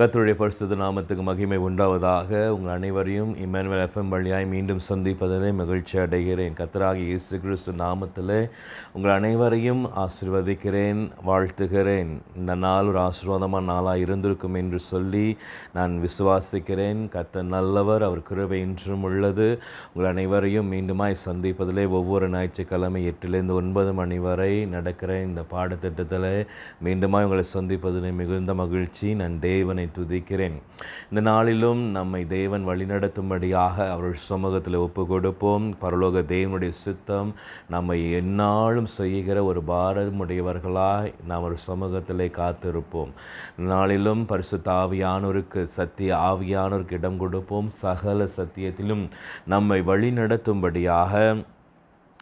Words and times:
கத்தருடைய 0.00 0.34
பரிசுத்த 0.34 0.74
நாமத்துக்கு 0.74 1.22
மகிமை 1.22 1.58
உண்டாவதாக. 1.58 2.48
உங்கள் 2.48 2.74
அனைவரையும் 2.74 3.36
இமானுவல் 3.36 3.82
எஃப்எம் 3.86 4.08
வழியாய் 4.08 4.46
மீண்டும் 4.46 4.78
சந்திப்பதிலே 4.88 5.54
மகிழ்ச்சி 5.54 5.98
அடைகிறேன். 5.98 6.54
கத்தராகி 6.60 7.02
இயேசு 7.06 7.40
கிறிஸ்து 7.40 7.72
நாமத்தில் 7.72 8.48
உங்கள் 8.92 9.12
அனைவரையும் 9.12 9.90
ஆசீர்வதிக்கிறேன் 9.96 11.10
வாழ்த்துகிறேன். 11.26 12.20
இந்த 12.36 12.54
நாள் 12.54 12.86
ஒரு 12.86 13.00
ஆசீர்வாதமான 13.00 13.60
நாளாக 13.60 13.98
இருந்திருக்கும் 13.98 14.54
என்று 14.54 14.78
சொல்லி 14.78 15.36
நான் 15.72 16.00
விசுவாசிக்கிறேன். 16.06 17.02
கத்த 17.16 17.42
நல்லவர் 17.42 18.02
அவர் 18.02 18.18
கிருவை 18.18 18.52
இன்றும் 18.52 19.02
உள்ளது. 19.02 19.58
உங்கள் 19.94 20.10
அனைவரையும் 20.10 20.72
மீண்டுமாய் 20.72 21.20
சந்திப்பதிலே 21.26 21.88
ஒவ்வொரு 21.88 22.28
ஞாயிற்றுக்கிழமை 22.30 23.04
எட்டிலிருந்து 23.10 23.52
ஒன்பது 23.52 23.92
மணி 23.92 24.18
வரை 24.18 24.64
நடக்கிற 24.64 25.22
இந்த 25.22 25.44
பாடத்திட்டத்தில் 25.52 26.46
மீண்டுமாய் 26.84 27.28
உங்களை 27.28 27.44
சந்திப்பதிலே 27.54 28.12
மிகுந்த 28.12 28.54
மகிழ்ச்சி. 28.54 29.14
நான் 29.14 29.38
தேவனை 29.40 29.88
துதிக்கிறேன். 29.98 30.56
இந்த 31.10 31.20
நாளிலும் 31.30 31.82
நம்மை 31.90 32.26
தேவன் 32.26 32.66
வழிநடத்தும்படியாக 32.68 33.90
அவர் 33.90 34.14
சமூகத்தில் 34.14 34.74
ஒப்பு 34.74 35.06
கொடுப்போம் 35.06 35.66
பரலோக 35.82 36.22
தேவனுடைய 36.34 36.68
சித்தம் 36.68 37.34
நம்மை 37.68 37.98
எந்நாளும் 38.14 38.90
செய்கிற 38.98 39.44
ஒரு 39.44 39.62
பாரமுடையவர்களாய் 39.66 41.12
நாம் 41.26 41.42
ஒரு 41.42 41.56
சமூகத்திலே 41.66 42.28
காத்திருப்போம். 42.40 43.12
நாளிலும் 43.56 44.24
பரிசுத்த 44.24 44.70
ஆவியானோருக்கு 44.72 45.62
சத்திய 45.64 46.14
ஆவியானோருக்கு 46.14 46.92
இடம் 46.92 47.18
கொடுப்போம். 47.18 47.70
சகல 47.70 48.28
சத்தியத்திலும் 48.36 49.06
நம்மை 49.46 49.80
வழிநடத்தும்படியாக 49.80 51.44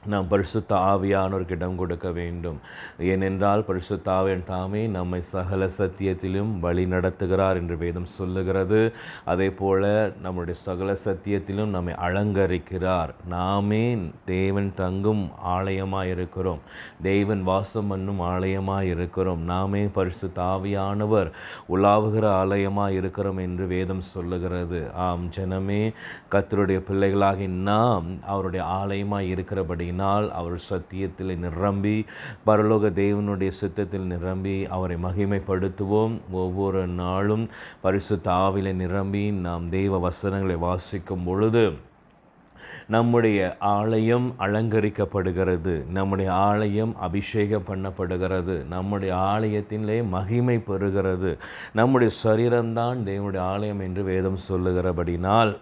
நாம் 0.06 0.28
பரிசுத்த 0.28 0.74
ஆவியானோருக்கு 0.74 1.50
இடம் 1.50 1.76
கொடுக்க 1.76 2.10
வேண்டும். 2.10 2.58
ஏனென்றால் 2.98 3.64
பரிசுத்த 3.64 4.12
ஆவியன் 4.12 4.44
தாமே 4.44 4.86
நம்மை 4.86 5.22
சகல 5.22 5.68
சத்தியத்திலும் 5.78 6.52
வழி 6.60 6.84
நடத்துகிறார் 6.86 7.56
என்று 7.56 7.76
வேதம் 7.76 8.06
சொல்லுகிறது. 8.06 8.92
அதே 9.24 9.50
போல் 9.50 10.14
நம்முடைய 10.22 10.60
சகல 10.60 10.96
சத்தியத்திலும் 11.04 11.74
நம்மை 11.76 11.94
அலங்கரிக்கிறார். 11.94 13.12
நாமே 13.26 13.98
தேவன் 14.24 14.72
தங்கும் 14.74 15.30
ஆலயமாக 15.44 16.06
இருக்கிறோம் 16.06 16.62
தேவன் 17.02 17.42
வாசம் 17.42 17.86
பண்ணும் 17.86 18.20
ஆலயமாக 18.20 18.84
இருக்கிறோம் 18.84 19.42
நாமே 19.42 19.84
பரிசுத்த 19.98 20.42
ஆவியானவர் 20.42 21.30
உலாவுகிற 21.68 22.24
ஆலயமாக 22.42 22.92
இருக்கிறோம் 22.92 23.38
என்று 23.38 23.66
வேதம் 23.66 24.00
சொல்லுகிறது. 24.00 24.92
ஆம் 24.94 25.28
ஜனமே 25.36 25.92
கத்தருடைய 26.30 26.80
பிள்ளைகளாகி 26.90 27.48
நாம் 27.48 28.08
அவருடைய 28.26 28.66
ஆலயமாக 28.66 29.22
இருக்கிறபடி 29.22 29.86
அப்படினால் 29.88 30.26
அவர் 30.32 30.56
சத்தியத்தில் 30.70 31.32
நிரம்பி 31.38 31.94
பரலோக 32.46 32.88
தேவனுடைய 33.00 33.50
சித்தத்தில் 33.60 34.10
நிரம்பி 34.12 34.56
அவரை 34.66 34.96
மகிமைப்படுத்துவோம். 35.04 36.16
ஒவ்வொரு 36.30 36.86
நாளும் 36.86 37.44
பரிசு 37.80 38.16
தாவிலை 38.24 38.72
நிரம்பி 38.74 39.30
நாம் 39.46 39.68
தெய்வ 39.68 39.98
வசனங்களை 39.98 40.56
வாசிக்கும் 40.56 41.24
பொழுது 41.24 41.64
நம்முடைய 42.88 43.56
ஆலயம் 43.58 44.34
அலங்கரிக்கப்படுகிறது 44.38 45.90
நம்முடைய 45.90 46.32
ஆலயம் 46.32 46.96
அபிஷேகம் 46.96 47.66
பண்ணப்படுகிறது 47.68 48.66
நம்முடைய 48.66 49.14
ஆலயத்திலே 49.14 50.08
மகிமை 50.08 50.56
பெறுகிறது. 50.56 51.38
நம்முடைய 51.72 52.12
சரீரம்தான் 52.24 52.98
தேவனுடைய 53.08 53.38
ஆலயம் 53.38 53.80
என்று 53.80 54.02
வேதம் 54.02 54.38
சொல்லுகிறபடினால் 54.48 55.56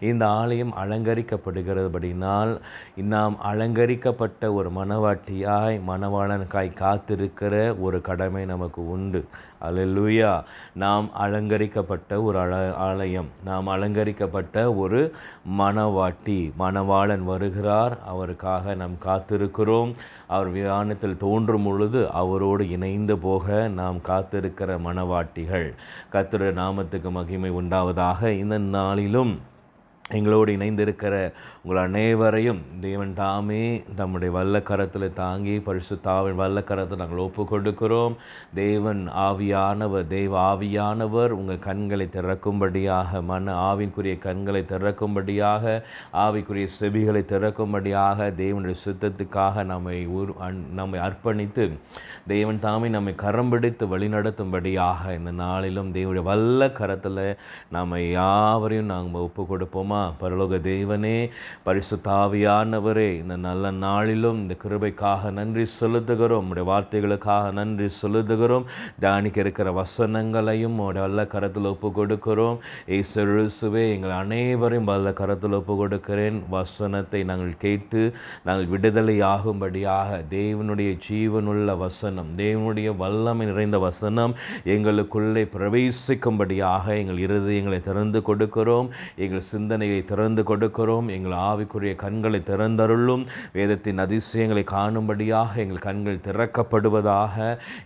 இந்த 0.00 0.28
ஆலயம் 0.28 0.72
அலங்கரிக்கப்படுகிறபடினால் 0.84 2.60
நாம் 2.96 3.36
அலங்கரிக்கப்பட்ட 3.42 4.52
ஒரு 4.52 4.70
மனவாட்டியாய் 4.70 5.80
மணவாளனுக்காய் 5.86 6.78
காத்திருக்கிற 6.78 7.80
ஒரு 7.80 8.00
கடமை 8.00 8.44
நமக்கு 8.44 8.90
உண்டு. 8.90 9.24
அலலுயா 9.64 10.30
நாம் 10.74 11.06
அலங்கரிக்கப்பட்ட 11.14 12.22
ஒரு 12.22 12.38
அல 12.38 12.54
ஆலயம் 12.74 13.28
நாம் 13.44 13.66
அலங்கரிக்கப்பட்ட 13.66 14.74
ஒரு 14.74 15.14
மணவாட்டி 15.58 16.52
மணவாளன் 16.62 17.24
வருகிறார். 17.24 17.98
அவருக்காக 18.06 18.74
நாம் 18.74 18.96
காத்திருக்கிறோம். 19.04 19.94
அவர் 20.26 20.50
விமானத்தில் 20.50 21.16
தோன்றும் 21.16 21.64
பொழுது 21.64 22.10
அவரோடு 22.10 22.70
இணைந்து 22.70 23.18
போக 23.18 23.68
நாம் 23.68 23.98
காத்திருக்கிற 23.98 24.78
மணவாட்டிகள் 24.78 25.68
கத்திர 26.12 26.52
நாமத்துக்கு 26.60 27.10
மகிமை 27.10 27.50
உண்டாவதாக. 27.50 28.22
இந்த 28.42 28.58
நாளிலும் 28.58 29.34
எங்களோடு 30.10 30.52
இணைந்திருக்கிற 30.52 31.14
உங்கள் 31.64 31.80
அனைவரையும் 31.80 32.60
தேவன் 32.80 33.12
தாமே 33.12 33.60
தம்முடைய 33.96 34.30
வல்ல 34.32 34.60
கரத்தில் 34.60 35.04
தாங்கி 35.12 35.52
பரிசுத்தாவின் 35.58 36.38
வல்ல 36.40 36.60
கரத்தில் 36.60 36.98
நாங்கள் 36.98 37.20
ஒப்பு 37.20 37.42
கொடுக்கிறோம் 37.44 38.14
தேவன் 38.54 39.02
ஆவியானவர் 39.22 40.08
தெய்வ 40.08 40.34
ஆவியானவர் 40.44 41.32
உங்கள் 41.32 41.60
கண்களை 41.64 42.06
திறக்கும்படியாக 42.08 43.20
மன 43.22 43.54
ஆவின்குரிய 43.66 44.14
கண்களை 44.18 44.62
திறக்கும்படியாக 44.64 45.74
ஆவிக்குரிய 46.24 46.68
செவிகளை 46.78 47.22
திறக்கும்படியாக 47.24 48.28
தேவனுடைய 48.36 48.78
சித்தத்துக்காக 48.82 49.64
நம்மை 49.64 49.96
உரு 50.14 50.34
நம்மை 50.74 51.00
அர்ப்பணித்து 51.00 51.68
தேவன் 52.28 52.60
தாமே 52.60 52.88
நம்மை 52.88 53.16
கரம் 53.16 53.48
பிடித்து 53.48 53.84
வழிநடத்தும்படியாக 53.86 55.14
இந்த 55.14 55.30
நாளிலும் 55.38 55.94
தேவனுடைய 55.94 56.24
வல்ல 56.24 56.70
கரத்தில் 56.72 57.24
நாம் 57.68 57.96
யாவரையும் 58.10 58.92
நாங்கள் 58.92 59.22
ஒப்பு 59.22 59.42
கொடுப்போமா 59.44 60.02
பரலோக 60.20 60.62
தேவனே 60.66 61.16
பரிசுத்தாவியானவரே 61.66 63.08
இந்த 63.22 63.36
நல்ல 63.46 63.70
நாளிலும் 63.86 64.40
இந்த 64.42 64.54
கிருபைக்காக 64.64 65.32
நன்றி 65.38 65.64
செலுத்துகிறோம். 65.80 66.48
உடைய 66.52 66.66
வார்த்தைகளுக்காக 66.70 67.52
நன்றி 67.60 67.88
செலுத்துகிறோம். 68.00 68.66
தியானிக்க 69.00 69.40
இருக்கிற 69.44 69.68
வசனங்களையும் 69.80 70.78
உடைய 70.86 71.04
வல்ல 71.06 71.26
கரத்தில் 71.34 71.70
ஒப்பு 71.72 71.90
கொடுக்கிறோம் 71.98 72.58
ஏசுவே 72.98 73.84
எங்கள் 73.94 74.16
அனைவரையும் 74.22 74.90
வல்ல 74.92 75.12
கரத்தில் 75.20 75.56
ஒப்பு 75.60 75.76
கொடுக்கிறேன் 75.82 76.38
வசனத்தை 76.56 77.20
நாங்கள் 77.30 77.54
கேட்டு 77.64 78.02
நாங்கள் 78.46 78.70
விடுதலை 78.74 79.16
ஆகும்படியாக 79.34 80.20
தேவனுடைய 80.36 80.90
ஜீவனுள்ள 81.08 81.76
வசனம் 81.84 82.30
தேவனுடைய 82.42 82.88
வல்லமை 83.02 83.46
நிறைந்த 83.46 83.78
வசனம் 83.88 84.34
எங்களுக்குள்ளே 84.74 85.42
பிரவேசிக்கும்படியாக 85.54 86.86
எங்கள் 87.00 87.20
இருதயங்களை 87.26 87.80
திறந்து 87.88 88.20
கொடுக்கிறோம். 88.28 88.88
எங்கள் 89.24 89.48
சிந்தனையை 89.52 90.00
திறந்து 90.10 90.42
கொடுக்கிறோம். 90.50 91.06
எங்கள் 91.16 91.36
ஆவிக்குரிய 91.48 91.94
கண்களை 92.04 92.40
திறந்தருளும். 92.50 93.24
வேதத்தின் 93.52 94.02
அதிசயங்களை 94.06 94.64
காணும்படியாக 94.74 95.60
எங்கள் 95.64 95.86
கண்கள் 95.88 96.24
திறக்கப்படுவதாக. 96.28 97.36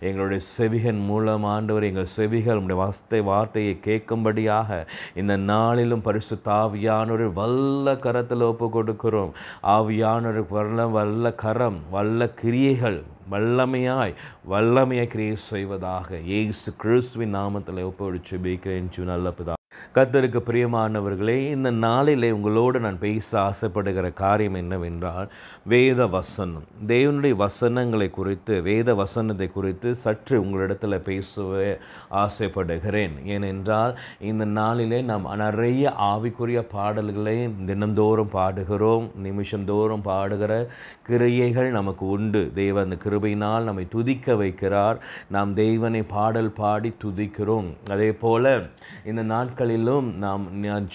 எங்களுடைய 0.09 0.41
செவிகன் 0.57 1.01
மூலம் 1.09 1.47
ஆண்டவர் 1.55 1.89
எங்கள் 1.91 2.13
செவிகள் 2.17 2.61
உடைய 2.63 2.79
வார்த்தை 2.81 3.21
வார்த்தையை 3.31 3.75
கேட்கும்படியாக 3.87 4.85
இந்த 5.21 5.35
நாளிலும் 5.51 6.05
பரிசு 6.07 6.35
ஆவியானோர் 6.57 7.25
வல்ல 7.33 7.95
கரத்தில் 8.05 8.47
ஒப்பு 8.49 8.67
கொடுக்கிறோம். 8.75 9.33
ஆவியானோர் 9.75 10.41
வல்ல 10.55 10.85
வல்ல 10.97 11.31
கரம் 11.43 11.79
வல்ல 11.91 12.29
கிரியைகள் 12.41 12.99
வல்லமையாய் 13.31 14.13
வல்லமையை 14.51 15.05
கிரியை 15.07 15.35
செய்வதாக. 15.35 16.19
ஏசு 16.39 16.71
கிறிஸ்துவின் 16.83 17.35
நாமத்தில் 17.35 17.85
ஒப்பு 17.89 18.11
பேக்கிறேன் 18.47 19.05
நல்ல 19.13 19.33
பிதா. 19.39 19.56
கத்தருக்கு 19.95 20.39
பிரியமானவர்களே 20.47 21.37
இந்த 21.49 21.71
நாளிலே 21.71 22.31
உங்களோடு 22.31 22.79
நான் 22.79 22.99
பேச 22.99 23.29
ஆசைப்படுகிற 23.39 24.13
காரியம் 24.13 24.53
என்னவென்றால் 24.53 25.29
வேத 25.63 26.07
வசனம். 26.07 26.63
தேவனுடைய 26.87 27.35
வசனங்களை 27.35 28.09
குறித்து 28.09 28.61
வேத 28.61 28.93
வசனத்தை 28.93 29.47
குறித்து 29.47 29.95
சற்று 29.95 30.41
உங்களிடத்தில் 30.41 31.01
பேசவே 31.01 31.77
ஆசைப்படுகிறேன். 32.09 33.15
ஏனென்றால் 33.25 33.97
இந்த 34.19 34.45
நாளிலே 34.45 35.01
நாம் 35.01 35.35
நிறைய 35.35 35.93
ஆவிக்குரிய 35.99 36.61
பாடல்களை 36.71 37.49
தினந்தோறும் 37.65 38.33
பாடுகிறோம் 38.33 39.07
நிமிஷந்தோறும் 39.23 40.05
பாடுகிற 40.05 40.67
கிரியைகள் 41.03 41.69
நமக்கு 41.71 42.05
உண்டு. 42.07 42.51
தேவ 42.55 42.81
அந்த 42.81 42.97
கிருபையினால் 43.03 43.67
நம்மை 43.69 43.87
துதிக்க 43.89 44.33
வைக்கிறார். 44.33 44.97
நாம் 45.29 45.53
தெய்வனை 45.53 46.03
பாடல் 46.03 46.51
பாடி 46.51 46.93
துதிக்கிறோம். 47.03 47.69
அதே 47.89 48.11
போல் 48.11 48.69
இந்த 49.05 49.23
நாட்கள் 49.23 49.66
நாட்களிலும் 49.67 50.09
நாம் 50.17 50.43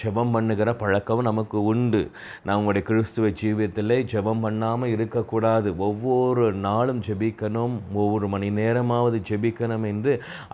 ஜெபம் 0.01 0.33
பண்ணுகிற 0.33 0.71
பழக்கம் 0.75 1.27
நமக்கு 1.29 1.59
உண்டு. 1.73 2.01
நம்முடைய 2.49 2.83
கிறிஸ்துவ 2.89 3.27
ஜீவியத்தில் 3.41 3.95
ஜெபம் 4.13 4.43
பண்ணாமல் 4.45 4.93
இருக்கக்கூடாது. 4.95 5.69
ஒவ்வொரு 5.87 6.45
நாளும் 6.67 7.01
ஜெபிக்கணும். 7.09 7.75
ஒவ்வொரு 7.93 8.27
மணி 8.35 8.49
நேரமாவது 8.61 9.19
ஜெபிக்கணும் 9.31 9.87
என்று 9.91 10.13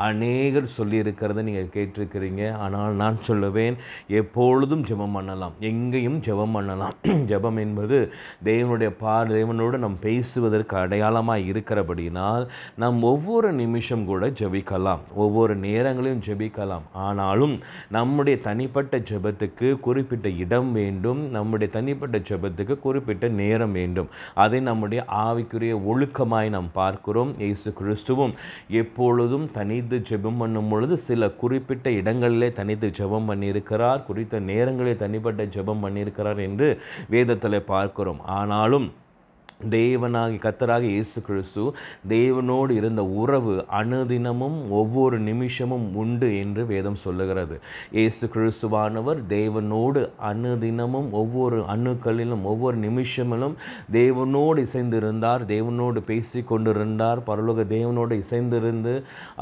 அநேகர் 0.09 0.69
சொல்லியிருக்கிறத 0.79 1.45
நீங்கள் 1.49 1.73
கேட்டிருக்கிறீங்க. 1.77 2.43
ஆனால் 2.65 2.99
நான் 3.03 3.19
சொல்லுவேன் 3.29 3.77
எப்பொழுதும் 4.21 4.85
ஜெபம் 4.91 5.17
பண்ணலாம். 5.19 5.55
எங்கேயும் 5.71 6.19
ஜெபம் 6.29 6.57
பண்ணலாம். 6.59 6.97
ஜெபம் 7.33 7.61
என்பது 7.65 7.99
தேவனுடைய 8.51 8.91
பார் 9.05 9.33
தேவனோடு 9.33 9.79
நாம் 9.85 9.99
பேசுவதற்கு 10.01 10.77
அடையாளமாக 10.85 11.47
இருக்கிறபடினால் 11.53 12.47
நாம் 12.83 13.01
ஒவ்வொரு 13.13 13.53
நிமிஷம் 13.63 14.07
கூட 14.11 14.33
ஜெபிக்கலாம். 14.43 15.05
ஒவ்வொரு 15.25 15.57
நேரங்களையும் 15.69 16.25
ஜெபிக்கலாம். 16.29 16.87
ஆனாலும் 17.07 17.57
நாம் 17.97 18.08
நம்முடைய 18.09 18.37
தனிப்பட்ட 18.41 18.97
ஜெபத்துக்கு 19.09 19.69
குறிப்பிட்ட 19.87 20.29
இடம் 20.43 20.69
வேண்டும். 20.79 21.21
நம்முடைய 21.37 21.69
தனிப்பட்ட 21.73 22.17
ஜெபத்துக்கு 22.29 22.75
குறிப்பிட்ட 22.85 23.29
நேரம் 23.41 23.75
வேண்டும். 23.79 24.09
அதை 24.45 24.59
நம்முடைய 24.69 25.01
ஆவிக்குரிய 25.25 25.75
ஒழுக்கமாய் 25.91 26.49
நாம் 26.55 26.71
பார்க்கிறோம். 26.79 27.33
இயேசு 27.45 27.71
கிறிஸ்துவும் 27.81 28.35
எப்பொழுதும் 28.83 29.47
தனித்து 29.59 29.99
ஜெபம் 30.11 30.41
பண்ணும் 30.43 30.71
பொழுது 30.73 30.97
சில 31.09 31.29
குறிப்பிட்ட 31.43 31.91
இடங்களிலே 32.01 32.49
தனித்து 32.61 32.91
ஜெபம் 33.01 33.29
பண்ணியிருக்கிறார். 33.31 34.01
குறித்த 34.09 34.41
நேரங்களில் 34.53 35.03
தனிப்பட்ட 35.05 35.45
ஜெபம் 35.57 35.85
பண்ணியிருக்கிறார் 35.85 36.41
என்று 36.47 36.71
வேதத்தில் 37.15 37.67
பார்க்கிறோம். 37.75 38.23
ஆனாலும் 38.41 38.89
தேவனாகி 39.61 40.37
கத்தராக 40.45 40.85
இயேசு 40.95 41.19
கிறிஸ்து 41.23 41.63
தேவனோடு 42.09 42.71
இருந்த 42.71 43.03
உறவு 43.05 43.55
அனுதினமும் 43.81 44.59
ஒவ்வொரு 44.71 45.17
நிமிஷமும் 45.19 45.87
உண்டு 46.03 46.29
என்று 46.39 46.63
வேதம் 46.67 46.99
சொல்லுகிறது. 47.05 47.57
இயேசு 47.99 48.27
கிறிஸ்துவானவர் 48.35 49.21
தேவனோடு 49.29 50.03
அனுதினமும் 50.31 51.09
ஒவ்வொரு 51.23 51.59
அணுக்களிலும் 51.75 52.45
ஒவ்வொரு 52.53 52.77
நிமிஷமிலும் 52.87 53.57
தேவனோடு 53.93 54.67
இசைந்திருந்தார் 54.69 55.45
தேவனோடு 55.55 56.03
பேசி 56.11 56.43
கொண்டிருந்தார் 56.53 57.25
பரலோக 57.31 57.67
தேவனோடு 57.75 58.17
இசைந்திருந்து 58.25 58.95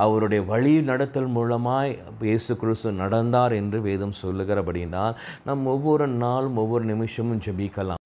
அவருடைய 0.07 0.43
வழி 0.53 0.75
நடத்தல் 0.91 1.31
மூலமாய் 1.37 1.93
இயேசு 2.31 2.57
கிறிஸ்து 2.57 2.93
நடந்தார் 3.03 3.53
என்று 3.53 3.81
வேதம் 3.81 4.19
சொல்லுகிறபடினால் 4.23 5.15
நம் 5.45 5.67
ஒவ்வொரு 5.67 6.09
நாளும் 6.25 6.59
ஒவ்வொரு 6.65 6.85
நிமிஷமும் 6.85 7.45
ஜெபிக்கலாம். 7.47 8.03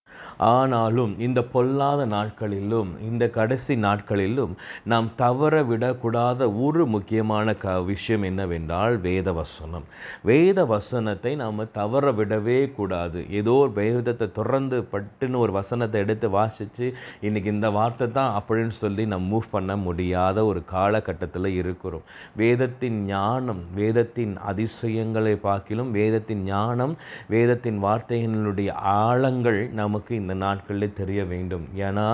ஆனாலும் 0.49 1.13
இந்த 1.19 1.41
பொல்லாத 1.53 2.01
நாட்களிலும் 2.07 2.91
இந்த 3.09 3.25
கடைசி 3.29 3.75
நாட்களிலும் 3.77 4.53
நாம் 4.85 5.09
தவற 5.17 5.63
விடக்கூடாத 5.63 6.49
ஒரு 6.63 6.83
முக்கியமான 6.87 7.55
க 7.55 7.75
விஷயம் 7.83 8.23
என்னவென்றால் 8.23 8.97
வேத 8.99 9.33
வசனம் 9.33 9.87
வேத 10.25 10.59
வசனத்தை 10.65 11.33
நாம் 11.35 11.61
தவற 11.73 12.13
விடவே 12.13 12.59
கூடாது. 12.73 13.21
ஏதோ 13.31 13.55
ஒரு 13.63 13.73
வேதத்தை 13.73 14.27
தொடர்ந்து 14.33 14.77
பட்டுன்னு 14.93 15.39
ஒரு 15.39 15.53
வசனத்தை 15.53 16.01
எடுத்து 16.01 16.31
வாசித்து 16.31 16.87
இன்றைக்கி 17.23 17.51
இந்த 17.57 17.71
வார்த்தை 17.71 18.09
தான் 18.13 18.35
அப்படின்னு 18.41 18.75
சொல்லி 18.83 19.05
நம்ம 19.07 19.29
மூவ் 19.31 19.49
பண்ண 19.51 19.73
முடியாத 19.77 20.39
ஒரு 20.45 20.61
காலகட்டத்தில் 20.65 21.51
இருக்கிறோம். 21.61 22.05
வேதத்தின் 22.37 22.99
ஞானம் 23.07 23.63
வேதத்தின் 23.75 24.35
அதிசயங்களை 24.51 25.35
பார்க்கிலும் 25.39 25.91
வேதத்தின் 25.91 26.45
ஞானம் 26.45 26.95
வேதத்தின் 27.29 27.79
வார்த்தைகளுடைய 27.85 28.71
ஆழங்கள் 29.01 29.61
நமக்கு 29.73 30.13
இந்த 30.21 30.30
நாட்களில் 30.45 30.97
தெரிய 31.01 31.21
வேண்டும். 31.33 31.65
ஏன்னா 31.87 32.07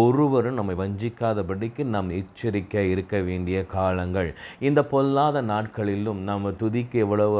ஒருவரும் 0.00 0.58
நம்மை 0.58 0.76
வஞ்சிக்காதபடிக்கு 0.82 1.84
நாம் 1.94 2.10
எச்சரிக்கை 2.20 2.84
இருக்க 2.92 3.20
வேண்டிய 3.28 3.58
காலங்கள். 3.76 4.30
இந்த 4.68 4.80
பொல்லாத 4.92 5.42
நாட்களிலும் 5.52 6.20
நம்ம 6.30 6.52
துதிக்கு 6.62 6.98
எவ்வளவு 7.06 7.38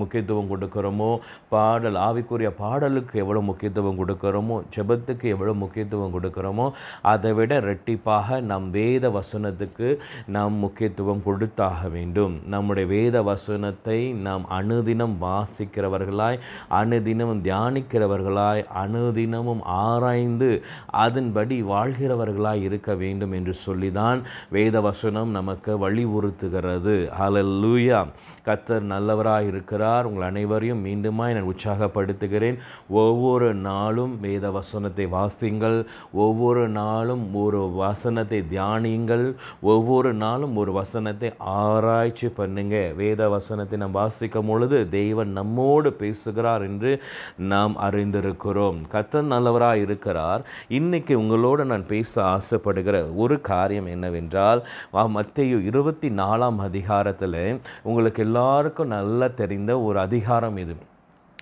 முக்கியத்துவம் 0.00 0.50
கொடுக்கிறோமோ 0.52 1.10
பாடல் 1.54 1.98
ஆவிக்குரிய 2.08 2.50
பாடலுக்கு 2.62 3.14
எவ்வளோ 3.24 3.42
முக்கியத்துவம் 3.50 4.00
கொடுக்கிறோமோ 4.00 4.56
ஜெபத்துக்கு 4.76 5.26
எவ்வளோ 5.34 5.54
முக்கியத்துவம் 5.62 6.14
கொடுக்கிறோமோ 6.16 6.66
அதை 7.12 7.32
விட 7.38 7.60
ரெட்டிப்பாக 7.68 8.40
நம் 8.50 8.68
வேத 8.78 9.10
வசனத்துக்கு 9.18 9.88
நாம் 10.36 10.56
முக்கியத்துவம் 10.64 11.24
கொடுத்தாக 11.28 11.88
வேண்டும். 11.96 12.34
நம்முடைய 12.54 12.86
வேத 12.94 13.16
வசனத்தை 13.30 13.98
நாம் 14.26 14.44
அனுதினம் 14.58 15.14
வாசிக்கிறவர்களாய் 15.24 16.38
அணுதினமும் 16.78 17.42
தியானிக்கிறவர்களாய் 17.46 18.62
அனுதினமும் 18.82 19.62
ஆராய்ந்து 19.68 20.50
அதன்படி 21.04 21.58
வாழ்கிறவர்களாக 21.62 22.66
இருக்க 22.68 22.94
வேண்டும் 22.94 23.32
என்று 23.32 23.54
சொல்லிதான் 23.66 24.22
வேத 24.50 24.80
வசனம் 24.80 25.30
நமக்கு 25.30 25.72
வலியுறுத்துகிறது 25.84 26.96
ஹalleluya 27.20 28.00
கத்தர் 28.48 28.84
நல்லவராக 28.92 29.48
இருக்கிறார். 29.50 30.04
உங்கள் 30.04 30.28
அனைவரையும் 30.28 30.84
மீண்டுமாய் 30.84 31.34
நான் 31.36 31.48
உற்சாகப்படுத்துகிறேன். 31.52 32.58
ஒவ்வொரு 32.88 33.48
நாளும் 33.54 34.20
வேத 34.20 34.50
வசனத்தை 34.50 35.06
வாசிங்கள். 35.06 35.76
ஒவ்வொரு 36.12 36.68
நாளும் 36.68 37.24
ஒரு 37.34 37.60
வசனத்தை 37.82 38.40
தியானியுங்கள். 38.52 39.26
ஒவ்வொரு 39.60 40.12
நாளும் 40.14 40.56
ஒரு 40.56 40.72
வசனத்தை 40.72 41.30
ஆராய்ச்சி 41.38 42.28
பண்ணுங்க. 42.28 42.76
வேத 42.96 43.28
வசனத்தை 43.28 43.78
நாம் 43.78 43.98
வாசிக்கும் 44.00 44.46
பொழுது 44.46 44.78
தெய்வன் 44.90 45.32
நம்மோடு 45.32 45.92
பேசுகிறார் 45.92 46.62
என்று 46.62 46.92
நாம் 47.52 47.76
அறிந்திருக்கிறோம். 47.88 48.78
கத்தர் 48.94 49.32
நல்ல 49.34 49.47
நல்லவராய் 49.48 49.82
இருக்கிறார் 49.86 50.42
இன்னைக்கு 50.68 51.14
உங்களோடு 51.20 51.64
நான் 51.64 51.86
பேச 51.86 52.12
ஆசைப்படுகிற 52.34 52.96
ஒரு 53.16 53.40
காரியம் 53.40 53.86
என்னவென்றால் 53.86 54.60
மத்திய 55.16 55.56
இருபத்தி 55.70 56.08
நாலாம் 56.20 56.58
அதிகாரத்தில் 56.68 57.60
உங்களுக்கு 57.82 58.22
எல்லாருக்கும் 58.24 58.94
நல்லா 58.96 59.28
தெரிந்த 59.40 59.80
ஒரு 59.80 59.98
அதிகாரம் 60.00 60.56
இது. 60.56 60.76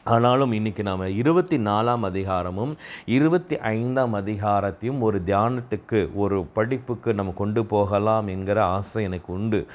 ஆனாலும் 0.04 0.52
இன்றைக்கி 0.52 0.82
நாம் 0.88 1.04
இருபத்தி 1.20 1.58
நாலாம் 1.58 2.04
அதிகாரமும் 2.10 2.72
இருபத்தி 3.06 3.58
ஐந்தாம் 3.58 4.14
அதிகாரத்தையும் 4.14 5.00
ஒரு 5.00 5.20
தியானத்துக்கு 5.26 6.00
ஒரு 6.14 6.46
படிப்புக்கு 6.54 7.12
நம்ம 7.14 7.34
கொண்டு 7.36 7.64
போகலாம் 7.66 8.26
என்கிற 8.26 8.64
ஆசை 8.64 9.04
எனக்கு 9.04 9.32
உண்டு. 9.32 9.66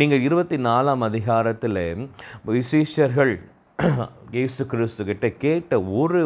நீங்கள் 0.00 0.20
இருபத்தி 0.20 0.56
நாலாம் 0.56 1.04
அதிகாரத்தில் 1.10 1.82
விசேஷர்கள் 2.46 3.34
இயேசு 4.34 4.66
கிறிஸ்து 4.66 5.04
கிட்ட 5.04 5.28
கேட்ட 5.28 5.80
ஒரு 5.82 6.20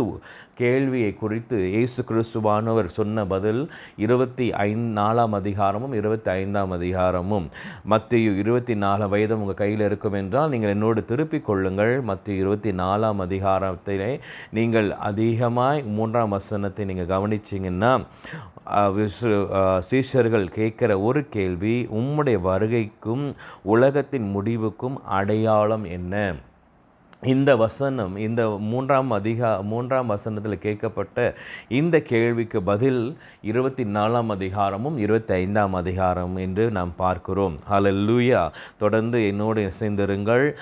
கேள்வியை 0.62 1.10
குறித்து 1.22 1.58
இயேசு 1.74 2.00
கிறிஸ்துவானவர் 2.08 2.88
சொன்ன 2.98 3.24
பதில் 3.32 3.62
இருபத்தி 4.04 4.46
ஐந்து 4.66 4.88
நாலாம் 5.00 5.34
அதிகாரமும் 5.40 5.94
இருபத்தி 6.00 6.30
ஐந்தாம் 6.40 6.72
அதிகாரமும். 6.78 7.46
மத்திய 7.92 8.32
இருபத்தி 8.42 8.74
நாலு 8.84 9.06
வயதும் 9.14 9.42
உங்கள் 9.44 9.60
கையில் 9.62 9.84
இருக்கும் 9.88 10.18
என்றால் 10.20 10.52
நீங்கள் 10.54 10.74
என்னோடு 10.76 11.02
திருப்பிக் 11.10 11.46
கொள்ளுங்கள். 11.48 11.94
மத்திய 12.10 12.42
இருபத்தி 12.42 12.72
நாலாம் 12.82 13.20
அதிகாரத்திலே 13.26 14.10
நீங்கள் 14.58 14.90
அதிகமாய் 15.10 15.82
மூன்றாம் 15.98 16.34
வசனத்தை 16.38 16.84
நீங்கள் 16.90 17.12
கவனிச்சிங்கன்னா 17.14 17.92
சீஷர்கள் 19.88 20.46
கேட்குற 20.56 20.90
ஒரு 21.06 21.20
கேள்வி 21.36 21.74
உம்முடைய 21.98 22.38
வருகைக்கும் 22.48 23.24
உலகத்தின் 23.74 24.28
முடிவுக்கும் 24.34 24.96
அடையாளம் 25.18 25.86
என்ன? 25.96 26.14
இந்த 27.22 27.56
வசனம் 27.56 28.16
இந்த 28.16 28.48
மூன்றாம் 28.48 29.12
அதிகா 29.12 29.62
மூன்றாம் 29.62 30.06
வசனத்தில் 30.06 30.58
கேட்கப்பட்ட 30.58 31.34
இந்த 31.68 32.00
கேள்விக்கு 32.00 32.62
பதில் 32.62 33.16
இருபத்தி 33.42 33.84
நாலாம் 33.84 34.26
அதிகாரமும் 34.26 34.96
இருபத்தி 34.96 35.34
ஐந்தாம் 35.34 35.74
அதிகாரம் 35.74 36.36
என்று 36.36 36.70
நாம் 36.70 36.92
பார்க்கிறோம். 36.96 37.58
ஹலல்லூயா 37.70 38.50
தொடர்ந்து 38.78 39.26
என்னோடு 39.26 39.70
இசைந்திருங்கள். 39.70 40.56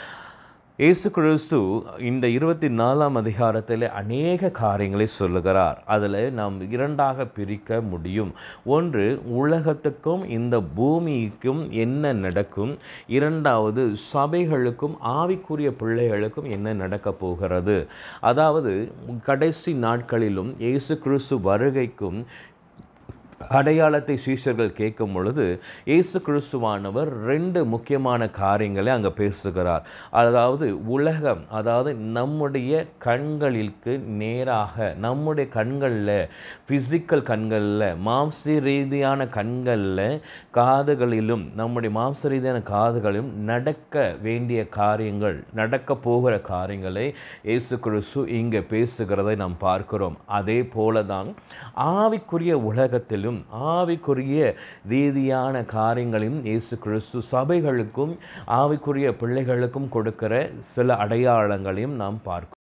இயேசு 0.82 1.10
கிறிஸ்து 1.10 1.82
இந்த 1.98 2.28
இருபத்தி 2.28 2.68
நாலாம் 2.68 3.16
அதிகாரத்தில் 3.20 3.84
அநேக 4.00 4.50
காரியங்களை 4.58 5.06
சொல்லுகிறார். 5.06 5.82
அதில் 5.86 6.32
நாம் 6.32 6.70
இரண்டாக 6.70 7.26
பிரிக்க 7.26 7.80
முடியும். 7.80 8.30
ஒன்று 8.64 9.06
உலகத்துக்கும் 9.26 10.22
இந்த 10.28 10.60
பூமிக்கும் 10.60 11.70
என்ன 11.70 12.12
நடக்கும்? 12.12 12.78
இரண்டாவது 13.06 13.92
சபைகளுக்கும் 14.12 14.94
ஆவிக்குரிய 15.04 15.72
பிள்ளைகளுக்கும் 15.80 16.48
என்ன 16.48 16.72
நடக்கப் 16.72 17.20
போகிறது? 17.20 17.86
அதாவது 18.20 18.92
கடைசி 19.24 19.74
நாட்களிலும் 19.74 20.52
இயேசு 20.58 20.98
கிறிஸ்து 20.98 21.36
வருகைக்கும் 21.36 22.24
அடையாளத்தை 23.40 24.16
சீஷர்கள் 24.24 24.70
கேட்கும் 24.78 25.12
பொழுது 25.12 25.44
இயேசு 25.90 26.18
கிறிஸ்துவானவர் 26.26 27.10
ரெண்டு 27.30 27.60
முக்கியமான 27.74 28.28
காரியங்களை 28.40 28.90
அங்கே 28.94 29.12
பேசுகிறார். 29.20 29.84
அதாவது 30.20 30.66
உலகம் 30.96 31.42
அதாவது 31.58 31.90
நம்முடைய 32.16 32.72
கண்களிற்கு 33.06 33.92
நேராக 34.22 34.94
நம்முடைய 35.06 35.46
கண்களில் 35.58 36.14
ஃபிசிக்கல் 36.66 37.24
கண்களில் 37.30 37.86
மாம்ச 38.08 38.58
ரீதியான 38.68 39.28
கண்களில் 39.38 40.20
காதுகளிலும் 40.58 41.44
நம்முடைய 41.60 41.92
மாம்ச 41.98 42.30
ரீதியான 42.32 42.60
காதுகளிலும் 42.72 43.32
நடக்க 43.50 43.96
வேண்டிய 44.26 44.60
காரியங்கள் 44.78 45.38
நடக்க 45.60 45.96
போகிற 46.06 46.34
காரியங்களை 46.52 47.06
இயேசு 47.48 47.74
கிறிஸ்து 47.86 48.20
இங்கே 48.40 48.62
பேசுகிறதை 48.74 49.36
நாம் 49.42 49.56
பார்க்கிறோம். 49.66 50.16
அதே 50.38 50.58
போல 50.76 51.02
தான் 51.12 51.28
ஆவிக்குரிய 51.96 52.52
உலகத்திலும் 52.70 53.27
ஆவிக்குரிய 53.74 54.52
ரீதியான 54.88 55.64
காரியங்களையும் 55.76 56.40
இயேசு 56.44 56.78
கிறிஸ்து 56.78 57.20
சபைகளுக்கும் 57.32 58.14
ஆவிக்குரிய 58.60 59.10
பிள்ளைகளுக்கும் 59.22 59.88
கொடுக்கிற 59.88 60.32
சில 60.74 60.94
அடையாளங்களையும் 61.04 61.98
நாம் 62.02 62.20
பார்க்கிறோம். 62.24 62.57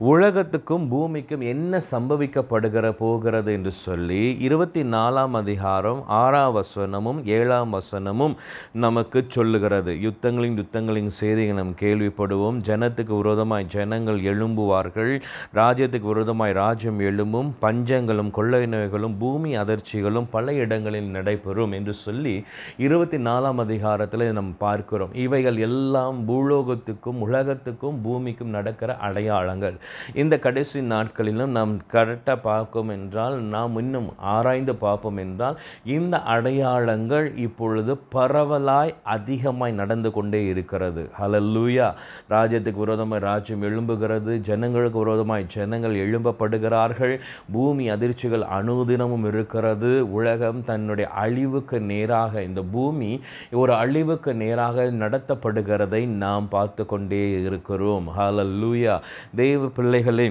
உலகத்துக்கும் 0.00 0.88
பூமிக்கும் 0.88 1.40
என்ன 1.40 1.80
சம்பவிக்கப்படுகிற 1.90 2.90
போகிறது 2.90 3.52
என்று 3.52 3.70
சொல்லி 3.70 4.36
இருபத்தி 4.38 4.82
நாலாம் 4.82 5.30
அதிகாரம் 5.30 6.04
ஆறாம் 6.06 6.56
வசனமும் 6.56 7.24
ஏழாம் 7.24 7.72
வசனமும் 7.74 8.34
நமக்கு 8.72 9.24
சொல்லுகிறது. 9.28 9.92
யுத்தங்களின் 9.94 10.58
யுத்தங்களின் 10.60 11.06
செய்திகள் 11.06 11.54
நாம் 11.54 11.72
கேள்விப்படுவோம். 11.72 12.60
ஜனத்துக்கு 12.66 13.16
விரோதமாய் 13.16 13.64
ஜனங்கள் 13.64 14.20
எழும்புவார்கள். 14.20 15.20
ராஜ்யத்துக்கு 15.54 16.00
விரோதமாய் 16.00 16.52
ராஜ்யம் 16.52 17.00
எழும்பும். 17.00 17.50
பஞ்சங்களும் 17.62 18.30
கொள்ளை 18.30 18.66
நோய்களும் 18.66 19.18
பூமி 19.18 19.56
அதிர்ச்சிகளும் 19.56 20.26
பல 20.30 20.54
இடங்களில் 20.54 21.10
நடைபெறும் 21.10 21.72
என்று 21.72 21.92
சொல்லி 21.92 22.44
இருபத்தி 22.76 23.16
நாலாம் 23.16 23.56
அதிகாரத்தில் 23.56 24.32
நாம் 24.32 24.56
பார்க்கிறோம். 24.58 25.14
இவைகள் 25.14 25.56
எல்லாம் 25.56 26.28
பூலோகத்துக்கும் 26.28 27.20
உலகத்துக்கும் 27.20 28.00
பூமிக்கும் 28.00 28.48
நடக்கிற 28.48 28.96
அடையாளங்கள். 28.96 29.78
இந்த 30.14 30.38
கடைசி 30.38 30.82
நாட்களிலும் 30.82 31.50
நாம் 31.50 31.74
கரெக்டாக 31.92 32.38
பார்ப்போம் 32.42 32.88
என்றால் 32.88 33.36
நாம் 33.54 33.76
இன்னும் 33.78 34.08
ஆராய்ந்து 34.34 34.74
பார்ப்போம் 34.74 35.16
என்றால் 35.16 35.58
இந்த 35.84 36.22
அடையாளங்கள் 36.34 37.26
இப்பொழுது 37.36 37.94
பரவலாய் 38.14 38.94
அதிகமாய் 39.02 39.72
நடந்து 39.72 40.12
கொண்டே 40.12 40.46
இருக்கிறது. 40.46 41.10
ஹலல்லூயா 41.20 41.88
ராஜ்யத்துக்கு 42.30 42.84
விரோதமாக 42.84 43.24
ராஜ்யம் 43.26 43.62
எழும்புகிறது. 43.62 44.40
ஜனங்களுக்கு 44.40 44.98
விரோதமாய் 44.98 45.46
ஜனங்கள் 45.46 45.96
எழும்பப்படுகிறார்கள். 46.04 47.14
பூமி 47.52 47.90
அதிர்ச்சிகள் 47.90 48.44
அணுதினமும் 48.58 49.26
இருக்கிறது. 49.26 49.92
உலகம் 50.12 50.64
தன்னுடைய 50.64 51.10
அழிவுக்கு 51.10 51.80
நேராக 51.80 52.42
இந்த 52.42 52.62
பூமி 52.62 53.10
ஒரு 53.52 53.72
அழிவுக்கு 53.72 54.34
நேராக 54.34 54.84
நடத்தப்படுகிறதை 55.02 56.06
நாம் 56.06 56.48
பார்த்து 56.48 56.86
கொண்டே 56.86 57.22
இருக்கிறோம். 57.42 58.06
ஹலல்லூயா 58.18 58.94
தெய்வ 59.36 59.68
பிள்ளைகளே 59.78 60.28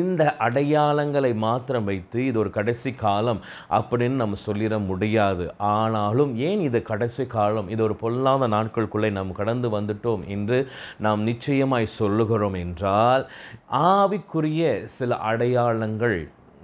இந்த 0.00 0.22
அடையாளங்களை 0.38 1.30
மாத்திரம் 1.44 1.86
வைத்து 1.88 2.18
இது 2.26 2.38
ஒரு 2.38 2.50
கடைசி 2.50 2.90
காலம் 2.92 3.40
அப்படின்னு 3.70 4.20
நம்ம 4.22 4.36
சொல்லிட 4.46 4.74
முடியாது. 4.86 5.44
ஆனாலும் 5.56 6.32
ஏன் 6.48 6.60
இது 6.60 6.78
கடைசி 6.82 7.24
காலம்? 7.26 7.68
இது 7.68 7.82
ஒரு 7.82 7.94
பொல்லாத 8.02 8.48
நாட்களுக்குள்ளே 8.48 9.10
நாம் 9.10 9.32
கடந்து 9.32 9.68
வந்துட்டோம் 9.78 10.22
என்று 10.36 10.58
நாம் 11.06 11.22
நிச்சயமாய் 11.22 11.96
சொல்லுகிறோம் 12.00 12.56
என்றால் 12.64 13.24
ஆவிக்குரிய 13.90 14.84
சில 14.98 15.18
அடையாளங்கள் 15.30 16.18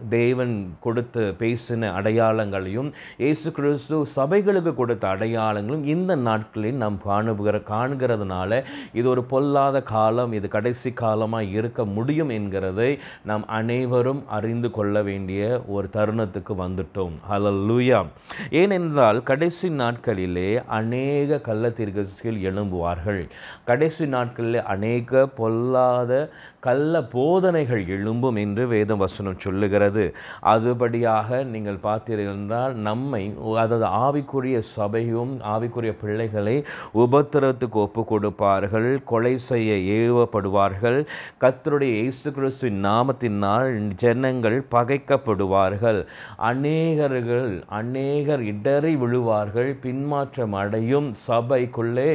தேவன் 0.08 0.74
கொடுத்து 0.80 1.34
பேசின 1.38 1.92
அடையாளங்களையும் 1.92 2.92
இயேசு 3.18 3.52
கிறிஸ்து 3.52 4.06
சபைகளுக்கு 4.16 4.74
கொடுத்த 4.74 5.08
அடையாளங்களும் 5.08 5.84
இந்த 5.84 6.16
நாட்களில் 6.16 6.74
நாம் 6.74 6.98
காணுகிற 7.04 7.58
காணுகிறதுனால 7.58 8.62
இது 8.92 9.08
ஒரு 9.08 9.24
பொல்லாத 9.24 9.82
காலம் 9.82 10.32
இது 10.32 10.48
கடைசி 10.48 10.92
காலமாக 10.92 11.44
இருக்க 11.44 11.84
முடியும் 11.84 12.28
என்கிறதை 12.28 12.98
நாம் 13.24 13.46
அனைவரும் 13.46 14.22
அறிந்து 14.26 14.70
கொள்ள 14.70 15.02
வேண்டிய 15.02 15.62
ஒரு 15.66 15.88
தருணத்துக்கு 15.92 16.54
வந்துட்டோம். 16.58 17.12
ஹalleluya 17.30 18.04
ஏனென்றால் 18.50 19.22
கடைசி 19.22 19.68
நாட்களிலே 19.68 20.64
அநேக 20.66 21.36
கள்ளத்திற்கு 21.36 22.08
எழும்புவார்கள். 22.22 23.28
கடைசி 23.64 24.06
நாட்களில் 24.06 24.62
அநேக 24.62 25.26
பொல்லாத 25.26 26.30
கள்ள 26.60 27.02
போதனைகள் 27.12 27.82
எழும்பும் 27.86 28.38
என்று 28.40 28.66
வேத 28.66 28.94
வசனம் 28.94 29.38
சொல்லுகிறது. 29.38 30.04
அதுபடியாக 30.52 31.44
நீங்கள் 31.44 31.78
பார்த்தீர்கள் 31.82 32.32
என்றால் 32.34 32.74
நம்மை 32.88 33.22
அதாவது 33.62 33.86
ஆவிக்குரிய 34.06 34.58
சபையும் 34.58 35.32
ஆவிக்குரிய 35.52 35.92
பிள்ளைகளை 36.02 36.56
உபத்திரத்துக்கு 36.94 37.78
ஒப்பு 37.84 38.04
கொடுப்பார்கள் 38.04 38.90
கொலை 39.04 39.34
செய்ய 39.38 39.72
ஏவப்படுவார்கள். 40.00 40.98
கத்தருடைய 41.44 41.94
இயேசு 42.00 42.32
கிறிஸ்துவின் 42.32 42.84
நாமத்தினால் 42.84 43.70
ஜனங்கள் 43.96 44.58
பகைக்கப்படுவார்கள். 44.74 46.00
அநேகர்கள் 46.36 47.64
அநேகர் 47.80 48.42
இடறி 48.42 48.94
விழுவார்கள். 48.96 49.70
பின்மாற்றம் 49.86 50.52
அடையும் 50.52 51.14
சபைக்குள்ளே 51.28 52.10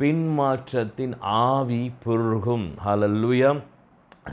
பின்மாற்றத்தின் 0.00 1.16
ஆவி 1.20 1.82
புருகும். 2.04 2.68
ஹalleluya. 2.86 3.52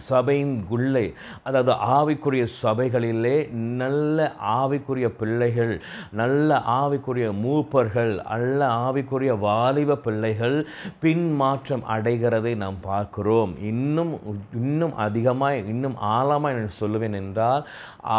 சபையின் 0.09 0.53
உள்ளே 0.75 1.05
அதாவது 1.43 1.73
ஆவிக்குரிய 1.97 2.45
சபைகளிலே 2.63 3.37
நல்ல 3.81 4.27
ஆவிக்குரிய 4.59 5.07
பிள்ளைகள் 5.21 5.73
நல்ல 6.21 6.59
ஆவிக்குரிய 6.81 7.27
மூப்பர்கள் 7.43 8.13
நல்ல 8.29 8.67
ஆவிக்குரிய 8.87 9.33
வாலிப 9.39 9.97
பிள்ளைகள் 10.05 10.57
பின்மாற்றம் 11.03 11.83
அடைகிறதை 11.95 12.53
நாம் 12.63 12.79
பார்க்கிறோம். 12.81 13.51
இன்னும் 13.71 14.13
இன்னும் 14.61 14.95
அதிகமாக 15.05 15.61
இன்னும் 15.73 15.97
ஆழமாக 16.15 16.53
நான் 16.57 16.79
சொல்லுவேன் 16.79 17.17
என்றால் 17.21 17.65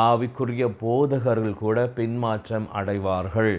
ஆவிக்குரிய 0.07 0.65
போதகர்கள் 0.81 1.55
கூட 1.63 1.87
பின்மாற்றம் 1.99 2.69
அடைவார்கள். 2.79 3.53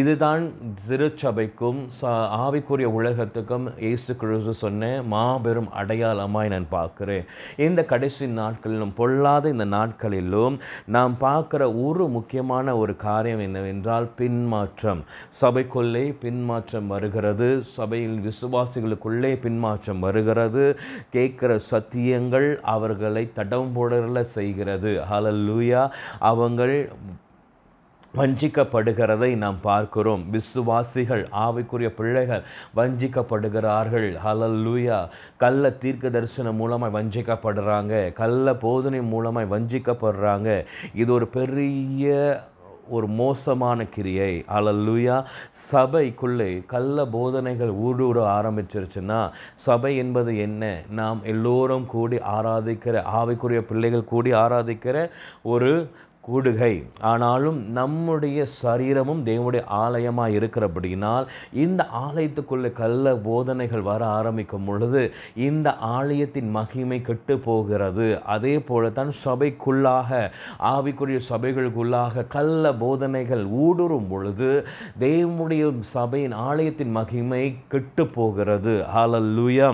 இதுதான் 0.00 0.44
திருச்சபைக்கும் 0.88 1.80
ச 2.00 2.02
ஆவிக்குரிய 2.44 2.88
உலகத்துக்கும் 2.98 3.66
இயேசு 3.86 4.12
கிறிஸ்து 4.16 4.54
சொன்ன 4.54 5.02
மாபெரும் 5.14 5.70
அடையாளமாய் 5.80 6.52
நான் 6.54 6.68
பார்க்கிறேன். 6.68 7.24
இந்த 7.56 7.84
கடைசி 7.84 8.26
நாட்களிலும் 8.26 8.94
பொல்லாத 8.94 9.48
இந்த 9.48 9.64
நாட்களிலும் 9.64 10.58
நாம் 10.86 11.16
பார்க்குற 11.20 11.84
ஒரு 11.84 12.08
முக்கியமான 12.08 12.76
ஒரு 12.76 12.96
காரியம் 12.96 13.38
என்னவென்றால் 13.38 14.08
பின்மாற்றம். 14.16 15.04
சபைக்குள்ளே 15.40 16.14
பின்மாற்றம் 16.20 16.86
வருகிறது. 16.86 17.62
சபையில் 17.64 18.20
விசுவாசிகளுக்குள்ளே 18.20 19.40
பின்மாற்றம் 19.40 19.98
வருகிறது. 19.98 20.78
கேட்குற 21.12 21.60
சத்தியங்கள் 21.70 22.60
அவர்களை 22.60 23.32
தடம் 23.32 23.72
போடல 23.76 24.20
செய்கிறது. 24.20 25.00
ஹalleluya 25.12 25.88
அவங்கள் 26.20 26.88
வஞ்சிக்கப்படுகிறதை 28.16 29.36
நாம் 29.36 29.56
பார்க்கிறோம். 29.60 30.30
விசுவாசிகள் 30.30 31.28
ஆவிக்குரிய 31.46 31.88
பிள்ளைகள் 31.88 32.42
வஞ்சிக்கப்படுகிறார்கள். 32.76 34.08
ஹலல்லூயா 34.24 35.08
கள்ள 35.36 35.70
தீர்க்க 35.70 36.10
தரிசனம் 36.10 36.56
மூலமாக 36.56 37.02
வஞ்சிக்கப்படுறாங்க. 37.02 38.12
கள்ள 38.12 38.54
போதனை 38.54 39.02
மூலமாக 39.02 39.58
வஞ்சிக்கப்படுறாங்க. 39.58 40.64
இது 40.94 41.12
ஒரு 41.12 41.26
பெரிய 41.26 42.42
ஒரு 42.88 43.06
மோசமான 43.06 43.84
கிரியை. 43.84 44.44
அலல்லுயா 44.48 45.24
சபைக்குள்ளே 45.72 46.66
கள்ள 46.66 47.06
போதனைகள் 47.06 47.72
ஊடுருவ 47.84 48.26
ஆரம்பிச்சிருச்சுன்னா 48.38 49.30
சபை 49.54 49.96
என்பது 49.96 50.38
என்ன? 50.38 50.82
நாம் 50.90 51.20
எல்லோரும் 51.24 51.86
கூடி 51.86 52.16
ஆராதிக்கிற 52.16 53.02
ஆவிக்குரிய 53.20 53.60
பிள்ளைகள் 53.60 54.04
கூடி 54.04 54.32
ஆராதிக்கிற 54.32 55.10
ஒரு 55.42 55.90
கூடுகை. 56.26 56.84
ஆனாலும் 57.00 57.70
நம்முடைய 57.70 58.46
சரீரமும் 58.62 59.26
தேவனுடைய 59.26 59.62
ஆலயமாக 59.66 60.36
இருக்கிறபடினால் 60.38 61.26
இந்த 61.52 61.86
ஆலயத்துக்குள்ளே 62.06 62.72
கள்ள 62.72 63.14
போதனைகள் 63.14 63.80
வர 63.80 64.06
ஆரம்பிக்கும் 64.06 64.64
பொழுது 64.64 65.12
இந்த 65.34 65.76
ஆலயத்தின் 65.76 66.50
மகிமை 66.50 67.02
கெட்டு 67.02 67.38
போகிறது. 67.38 68.22
அதே 68.22 68.60
போலத்தான் 68.60 69.12
சபைக்குள்ளாக 69.24 70.30
ஆவிக்குரிய 70.62 71.20
சபைகளுக்குள்ளாக 71.30 72.26
கள்ள 72.26 72.74
போதனைகள் 72.74 73.46
ஊடுருவும் 73.46 74.08
பொழுது 74.08 74.66
தேவனுடைய 75.00 75.80
சபையின் 75.80 76.32
ஆலயத்தின் 76.32 76.90
மகிமை 76.90 77.56
கெட்டு 77.68 78.06
போகிறது. 78.06 78.84
ஹalleluya 78.94 79.68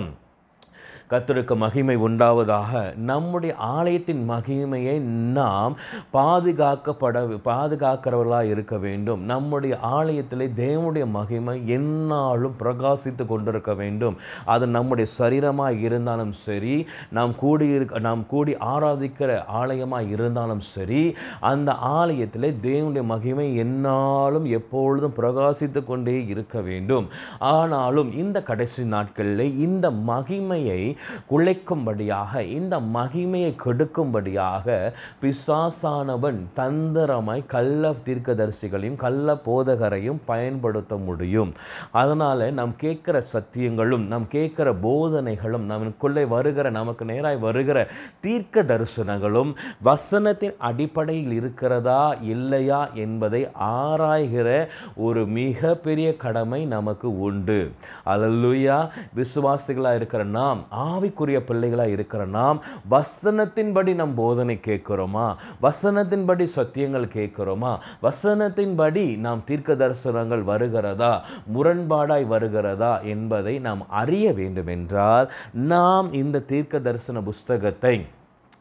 கத்தருக்கு 1.11 1.55
மகிமை 1.55 1.95
உண்டாவதாக. 1.97 2.95
நம்முடைய 2.95 3.55
ஆலயத்தின் 3.55 4.21
மகிமையை 4.29 4.99
நாம் 5.37 5.73
பாதுகாக்கப்பட 6.13 7.23
பாதுகாக்கிறவர்களாக 7.45 8.51
இருக்க 8.53 8.77
வேண்டும். 8.77 9.21
நம்முடைய 9.31 9.79
ஆலயத்தில் 9.79 10.45
தேவனுடைய 10.57 11.05
மகிமை 11.17 11.67
என்னாலும் 11.67 12.55
பிரகாசித்து 12.59 13.25
கொண்டிருக்க 13.25 13.73
வேண்டும். 13.73 14.15
அது 14.45 14.67
நம்முடைய 14.67 15.11
சரீரமாக 15.19 15.79
இருந்தாலும் 15.79 16.31
சரி 16.31 16.87
நாம் 17.09 17.35
கூடி 17.35 17.67
நாம் 17.99 18.23
கூடி 18.27 18.55
ஆராதிக்கிற 18.75 19.43
ஆலயமாக 19.61 20.07
இருந்தாலும் 20.07 20.63
சரி 20.75 21.15
அந்த 21.39 21.71
ஆலயத்தில் 21.73 22.57
தேவனுடைய 22.61 23.03
மகிமை 23.03 23.55
என்னாலும் 23.55 24.45
எப்பொழுதும் 24.45 25.17
பிரகாசித்து 25.17 25.83
கொண்டே 25.85 26.25
இருக்க 26.25 26.61
வேண்டும். 26.61 27.07
ஆனாலும் 27.39 28.09
இந்த 28.23 28.37
கடைசி 28.43 28.83
நாட்களில் 28.85 29.57
இந்த 29.67 29.91
மகிமையை 29.91 30.81
குலைக்கும்படியாக 31.31 32.41
இந்த 32.57 32.79
மகிமையை 32.95 33.51
கெடுக்கும்படியாக 33.65 34.93
பிசாசானவன் 35.21 36.39
தந்திரமாய் 36.55 37.45
கள்ள 37.45 37.93
தீர்க்கதரிசிகளையும் 38.05 38.95
கள்ள 38.95 39.33
போதகரையும் 39.45 40.19
பயன்படுத்த 40.25 40.95
முடியும். 40.95 41.53
அதனால் 41.91 42.45
நாம் 42.53 42.73
கேட்குற 42.81 43.17
சத்தியங்களும் 43.33 44.05
நாம் 44.07 44.27
கேட்குற 44.31 44.69
போதனைகளும் 44.83 45.65
நமக்குள்ளே 45.73 46.25
வருகிற 46.25 46.69
நமக்கு 46.69 47.05
நேராய் 47.05 47.39
வருகிற 47.39 47.87
தீர்க்க 48.19 48.63
தரிசனங்களும் 48.63 49.51
வசனத்தின் 49.85 50.55
அடிப்படையில் 50.57 51.31
இருக்கிறதா 51.31 52.13
இல்லையா 52.13 52.81
என்பதை 52.93 53.47
ஆராய்கிற 53.59 54.49
ஒரு 54.95 55.25
மிகப்பெரிய 55.25 56.09
கடமை 56.17 56.65
நமக்கு 56.65 57.19
உண்டு. 57.19 57.59
அல்லேலூயா 58.05 58.77
விசுவாசிகளாக 59.15 59.95
இருக்கிற 59.95 60.23
நாம் 60.23 60.61
ஆவிக்குரிய 60.91 61.39
பிள்ளைகளாக 61.39 61.89
இருக்கிற 61.89 62.25
நாம் 62.25 62.63
வசனத்தின்படி 62.91 63.95
நம் 63.95 64.15
போதனை 64.15 64.59
கேட்குறோமா? 64.65 65.35
வசனத்தின்படி 65.61 66.47
சத்தியங்கள் 66.55 67.07
கேட்குறோமா? 67.17 67.73
வசனத்தின்படி 68.03 69.17
நாம் 69.17 69.43
தீர்க்க 69.45 69.73
தரிசனங்கள் 69.73 70.43
வருகிறதா? 70.43 71.13
முரண்பாடாய் 71.53 72.27
வருகிறதா 72.27 72.93
என்பதை 73.13 73.59
நாம் 73.59 73.89
அறிய 73.89 74.33
வேண்டுமென்றால் 74.33 75.31
நாம் 75.53 76.13
இந்த 76.13 76.39
தீர்க்க 76.39 76.79
தரிசன 76.79 77.21
புஸ்தகத்தை 77.21 77.95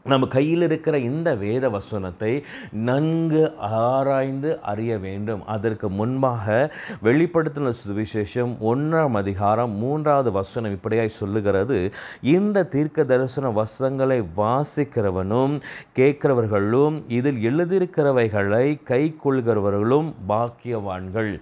நம்ம 0.05 0.27
கையில் 0.27 0.63
இருக்கிற 0.63 0.99
இந்த 0.99 1.35
வேத 1.35 1.69
வசனத்தை 1.69 2.45
நன்கு 2.71 3.43
ஆராய்ந்து 3.59 4.51
அறிய 4.61 4.99
வேண்டும். 4.99 5.43
அதற்கு 5.45 5.89
முன்பாக 5.89 6.73
வெளிப்படுத்தின 7.03 7.73
சுவிசேஷம் 7.81 8.53
ஒன்றாம் 8.71 9.17
அதிகாரம் 9.23 9.73
மூன்றாவது 9.83 10.33
வசனம் 10.33 10.77
இப்படியாய் 10.77 11.19
சொல்லுகிறது. 11.19 11.79
இந்த 12.23 12.65
தீர்க்க 12.65 13.05
தரிசன 13.05 13.51
வசனங்களை 13.51 14.19
வாசிக்கிறவனும் 14.37 15.61
கேட்கிறவர்களும் 15.99 16.97
இதில் 17.09 17.41
எழுதியிருக்கிறவைகளை 17.51 18.83
கை 18.83 19.03
கொள்கிறவர்களும் 19.25 20.11
பாக்கியவான்கள். 20.29 21.41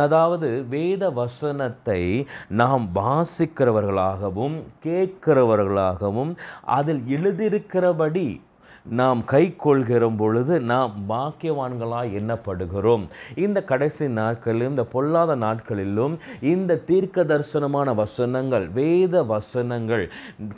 அதாவது 0.00 0.50
வேத 0.68 1.10
வசனத்தை 1.10 2.26
நாம் 2.48 2.90
வாசிக்கிறவர்களாகவும் 2.94 4.58
கேட்கிறவர்களாகவும் 4.84 6.34
அதில் 6.64 7.02
எழுதியிருக்கிறபடி 8.10 8.40
நாம் 8.84 9.24
கை 9.24 9.56
கொள்கிற 9.56 10.10
பொழுது 10.10 10.60
நாம் 10.60 10.92
பாக்கியவான்களாக 11.08 12.12
எண்ணப்படுகிறோம். 12.20 13.08
இந்த 13.34 13.62
கடைசி 13.62 14.08
நாட்களிலும் 14.08 14.70
இந்த 14.70 14.84
பொல்லாத 14.84 15.34
நாட்களிலும் 15.34 16.18
இந்த 16.40 16.76
தீர்க்க 16.76 17.24
தரிசனமான 17.24 17.94
வசனங்கள் 17.94 18.68
வேத 18.68 19.22
வசனங்கள் 19.22 20.10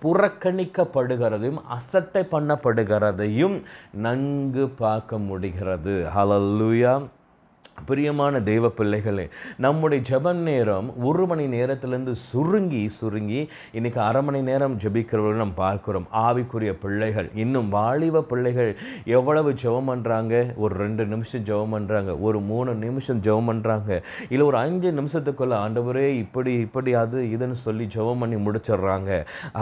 புறக்கணிக்கப்படுகிறதையும் 0.03 1.63
அசட்டை 1.69 2.27
பண்ணப்படுகிறதையும் 2.31 3.63
நன்கு 3.93 4.69
பார்க்க 4.69 5.19
முடிகிறது. 5.19 6.07
ஹலல்லுயா 6.17 7.03
பிரியமான 7.89 8.41
தெய்வ 8.49 8.67
பிள்ளைகளே 8.69 9.25
நம்முடைய 9.65 10.01
ஜப 10.09 10.33
நேரம் 10.33 10.89
ஒரு 11.09 11.27
மணி 11.27 11.45
நேரத்திலேருந்து 11.55 12.13
சுருங்கி 12.13 12.83
சுருங்கி 12.89 13.41
இன்றைக்கி 13.79 13.99
அரை 13.99 14.23
மணி 14.23 14.41
நேரம் 14.49 14.75
ஜெபிக்கிறவர்கள் 14.83 15.43
நம்ம 15.43 15.57
பார்க்குறோம். 15.63 16.07
ஆவிக்குரிய 16.27 16.73
பிள்ளைகள் 16.83 17.29
இன்னும் 17.35 17.69
வாலிப 17.69 18.23
பிள்ளைகள் 18.23 18.71
எவ்வளவு 19.05 19.53
ஜெபம் 19.63 19.91
பண்ணுறாங்க 19.93 20.35
ஒரு 20.57 20.77
ரெண்டு 20.83 21.07
நிமிஷம் 21.07 21.45
ஜெபம் 21.51 21.75
பண்ணுறாங்க 21.77 22.21
ஒரு 22.21 22.41
மூணு 22.51 22.75
நிமிஷம் 22.75 23.23
ஜெபம் 23.27 23.51
பண்ணுறாங்க 23.53 23.91
இல்லை 24.29 24.47
ஒரு 24.47 24.57
அஞ்சு 24.57 24.93
நிமிஷத்துக்குள்ளே 25.01 25.59
ஆண்டவரே 25.65 26.07
இப்படி 26.25 26.55
இப்படி 26.67 26.95
அது 27.03 27.21
இதுன்னு 27.35 27.59
சொல்லி 27.67 27.87
ஜெபம் 27.97 28.23
பண்ணி 28.25 28.39
முடிச்சிடுறாங்க. 28.47 29.11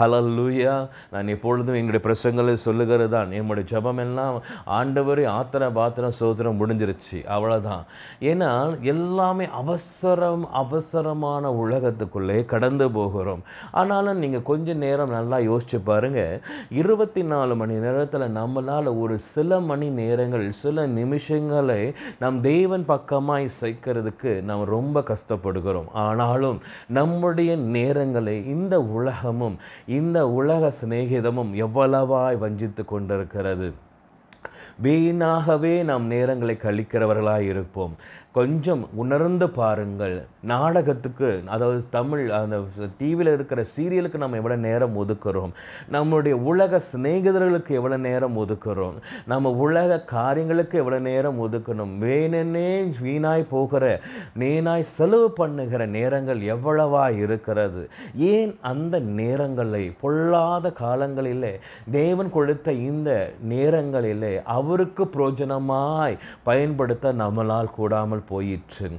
அலல்லூயா 0.03 0.75
நான் 1.15 1.33
எப்பொழுதும் 1.35 1.79
எங்களுடைய 1.81 2.03
பிரசங்களை 2.07 2.53
சொல்லுகிறது 2.67 3.09
தான் 3.17 3.31
என்னுடைய 3.31 3.67
ஜெபம் 3.73 4.03
எல்லாம் 4.05 4.37
ஆண்டவரே 4.79 5.27
ஆத்திர 5.39 5.71
பாத்திரம் 5.79 6.17
சோதரம் 6.21 6.61
முடிஞ்சிருச்சு. 6.61 7.19
அவ்வளோதான் 7.35 7.83
ஏன்னா 8.19 8.79
எல்லாமே 8.79 9.49
அவசரம் 9.49 10.51
அவசரமான 10.51 11.51
உலகத்துக்குள்ளே 11.51 12.45
கடந்து 12.45 12.91
போகிறோம். 12.91 13.41
ஆனாலும் 13.71 14.17
நீங்கள் 14.17 14.43
கொஞ்ச 14.43 14.73
நேரம் 14.73 15.09
நல்லா 15.09 15.37
யோசிச்சு 15.37 15.79
பாருங்க. 15.83 16.39
இருபத்தி 16.69 17.23
நாலு 17.23 17.55
மணி 17.55 17.73
நேரத்தில் 17.73 18.21
நம்மளால் 18.21 18.99
ஒரு 18.99 19.19
சில 19.19 19.59
மணி 19.59 19.89
நேரங்கள் 19.89 20.51
சில 20.51 20.87
நிமிஷங்களை 20.87 21.93
நம் 22.19 22.41
தேவன் 22.41 22.85
பக்கமாய் 22.87 23.49
சேர்க்கிறதுக்கு 23.61 24.41
நாம் 24.41 24.63
ரொம்ப 24.63 25.03
கஷ்டப்படுகிறோம். 25.11 25.89
ஆனாலும் 25.93 26.59
நம்முடைய 26.87 27.57
நேரங்களை 27.57 28.45
இந்த 28.45 28.81
உலகமும் 28.81 29.57
இந்த 29.87 30.29
உலக 30.29 30.73
சிநேகிதமும் 30.81 31.53
எவ்வளவாய் 31.65 32.37
வஞ்சித்து 32.37 32.85
கொண்டிருக்கிறது? 32.85 33.73
வீணாகவே 34.81 35.83
நாம் 35.83 36.05
நேரங்களை 36.11 36.55
கழிக்கிறவர்களாக 36.57 37.49
இருப்போம் 37.49 37.93
கொஞ்சம் 38.37 38.83
உணர்ந்து 39.01 39.45
பாருங்கள். 39.49 40.13
நாடகத்துக்கு 40.51 41.29
அதாவது 41.53 41.79
தமிழ் 41.95 42.21
அந்த 42.37 42.57
டிவியில் 42.99 43.31
இருக்கிற 43.33 43.61
சீரியலுக்கு 43.73 44.17
நம்ம 44.23 44.37
எவ்வளோ 44.41 44.55
நேரம் 44.67 44.95
ஒதுக்குறோம். 45.01 45.51
நம்முடைய 45.95 46.35
உலக 46.51 46.79
சிநேகிதர்களுக்கு 46.91 47.71
எவ்வளோ 47.79 47.97
நேரம் 47.97 48.37
ஒதுக்குறோம். 48.43 48.95
நம்ம 49.31 49.51
உலக 49.65 49.97
காரியங்களுக்கு 50.13 50.77
எவ்வளோ 50.83 50.99
நேரம் 51.09 51.41
ஒதுக்கணும். 51.45 51.93
வேணுன்னே 52.05 52.71
வீணாய் 53.01 53.45
போகிற 53.49 53.83
நேனாய் 54.43 54.87
செலவு 54.97 55.27
பண்ணுகிற 55.31 55.81
நேரங்கள் 55.97 56.41
எவ்வளவா 56.55 57.03
இருக்கிறது? 57.23 57.83
ஏன் 58.31 58.55
அந்த 58.71 58.95
நேரங்களை 59.19 59.83
பொல்லாத 60.05 60.73
காலங்களிலே 60.79 61.53
தேவன் 61.91 62.31
கொடுத்த 62.37 62.71
இந்த 62.89 63.11
நேரங்களிலே 63.53 64.33
அவருக்கு 64.57 65.03
பிரோஜனமாய் 65.17 66.19
பயன்படுத்த 66.43 67.13
நம்மளால் 67.25 67.75
கூடாமல் 67.79 68.20
போயிற்று. 68.29 68.89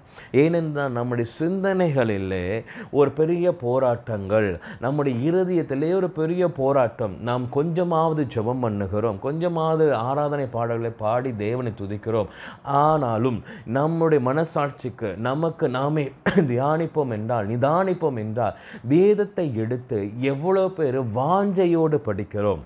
ஏனென்றால் 0.43 0.97
நம்முடைய 0.99 1.31
சிந்தனைகளிலே 1.39 2.45
ஒரு 2.91 3.11
பெரிய 3.11 3.55
போராட்டங்கள் 3.65 4.49
நம்முடைய 4.81 5.15
இருதயத்திலே 5.31 5.91
ஒரு 6.01 6.11
பெரிய 6.21 6.51
போராட்டம். 6.61 7.15
நாம் 7.29 7.45
கொஞ்சமாவது 7.59 8.25
ஜெபம் 8.35 8.63
பண்ணுகிறோம் 8.65 9.21
கொஞ்சமாவது 9.27 9.87
ஆராதனை 10.09 10.47
பாடல்களை 10.57 10.93
பாடி 11.05 11.33
தேவனை 11.45 11.73
துதிக்கிறோம். 11.81 12.33
ஆனாலும் 12.63 13.39
நம்முடைய 13.79 14.21
மனசாட்சிக்கு 14.31 15.11
நமக்கு 15.29 15.69
நாமே 15.79 16.07
தியானிப்போம் 16.51 17.15
என்றால் 17.19 17.49
நிதானிப்போம் 17.53 18.21
என்றால் 18.25 18.59
வேதத்தை 18.93 19.47
எடுத்து 19.65 19.99
எவ்வளோ 20.33 20.67
பேர் 20.77 21.01
வாஞ்சையோடு 21.19 21.99
படிக்கிறோம். 22.09 22.63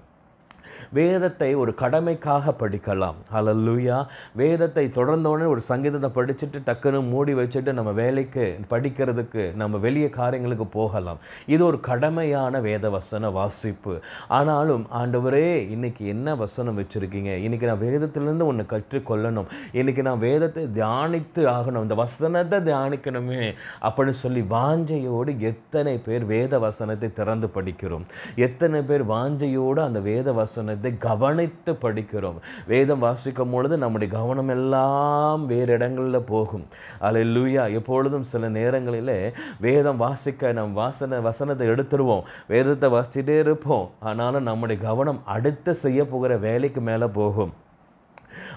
வேதத்தை 0.98 1.48
ஒரு 1.62 1.72
கடமைக்காக 1.82 2.52
படிக்கலாம். 2.60 3.16
ஹalleluya 3.34 3.96
வேதத்தை 4.40 4.84
தொடர்ந்தோடனே 4.98 5.46
ஒரு 5.54 5.62
சங்கீதத்தை 5.70 6.10
படிச்சுட்டு 6.16 6.58
டக்குன்னு 6.68 7.00
மூடி 7.12 7.32
வச்சுட்டு 7.40 7.70
நம்ம 7.78 7.90
வேலைக்கு 8.00 8.44
படிக்கிறதுக்கு 8.72 9.42
நம்ம 9.62 9.78
வெளியே 9.86 10.08
காரியங்களுக்கு 10.18 10.66
போகலாம். 10.78 11.20
இது 11.54 11.62
ஒரு 11.70 11.78
கடமையான 11.88 12.60
வேத 12.68 12.90
வசன 12.96 13.30
வாசிப்பு. 13.38 13.94
ஆனாலும் 14.38 14.84
ஆண்டவரே 15.00 15.48
இன்னைக்கு 15.74 16.02
என்ன 16.14 16.36
வசனம் 16.44 16.78
வச்சுருக்கீங்க? 16.80 17.32
இன்னைக்கு 17.46 17.70
நான் 17.70 17.82
வேதத்திலேருந்து 17.86 18.48
ஒன்று 18.52 18.66
கற்றுக்கொள்ளணும். 18.74 19.50
இன்னைக்கு 19.80 20.04
நான் 20.08 20.24
வேதத்தை 20.28 20.64
தியானித்து 20.78 21.44
ஆகணும். 21.56 21.84
இந்த 21.88 21.98
வசனத்தை 22.04 22.60
தியானிக்கணுமே 22.70 23.42
அப்படின்னு 23.86 24.16
சொல்லி 24.24 24.44
வாஞ்சையோடு 24.56 25.32
எத்தனை 25.52 25.96
பேர் 26.08 26.26
வேத 26.34 26.58
வசனத்தை 26.66 27.10
திறந்து 27.20 27.50
படிக்கிறோம். 27.56 28.06
எத்தனை 28.48 28.80
பேர் 28.90 29.04
வாஞ்சையோடு 29.14 29.82
அந்த 29.88 30.00
வேத 30.10 30.28
வசனத்தை 30.42 30.85
கவனித்து 30.92 31.72
படிக்கிறோம். 31.72 32.38
வேதம் 32.66 32.98
வாசிக்கும் 32.98 33.50
பொழுது 33.50 33.78
நம்முடைய 33.78 34.12
கவனம் 34.12 34.48
எல்லாம் 34.48 35.46
வேறு 35.46 35.72
இடங்களில் 35.72 36.20
போகும். 36.20 36.66
அல்லேலூயா 37.00 37.72
எப்பொழுதும் 37.72 38.22
சில 38.22 38.48
நேரங்களில் 38.48 39.34
வேதம் 39.60 39.96
வாசிக்க 39.96 40.52
நம் 40.52 40.72
வாசனை 40.72 41.18
வசனத்தை 41.18 41.68
எடுத்துருவோம். 41.68 42.22
வேதத்தை 42.48 42.90
வாசிச்சுட்டே 42.90 43.38
இருப்போம். 43.38 43.90
ஆனாலும் 44.00 44.42
நம்முடைய 44.42 44.82
கவனம் 44.82 45.22
அடுத்து 45.24 45.74
செய்ய 45.74 46.06
போகிற 46.06 46.36
வேலைக்கு 46.36 46.80
மேலே 46.80 47.06
போகும். 47.06 47.52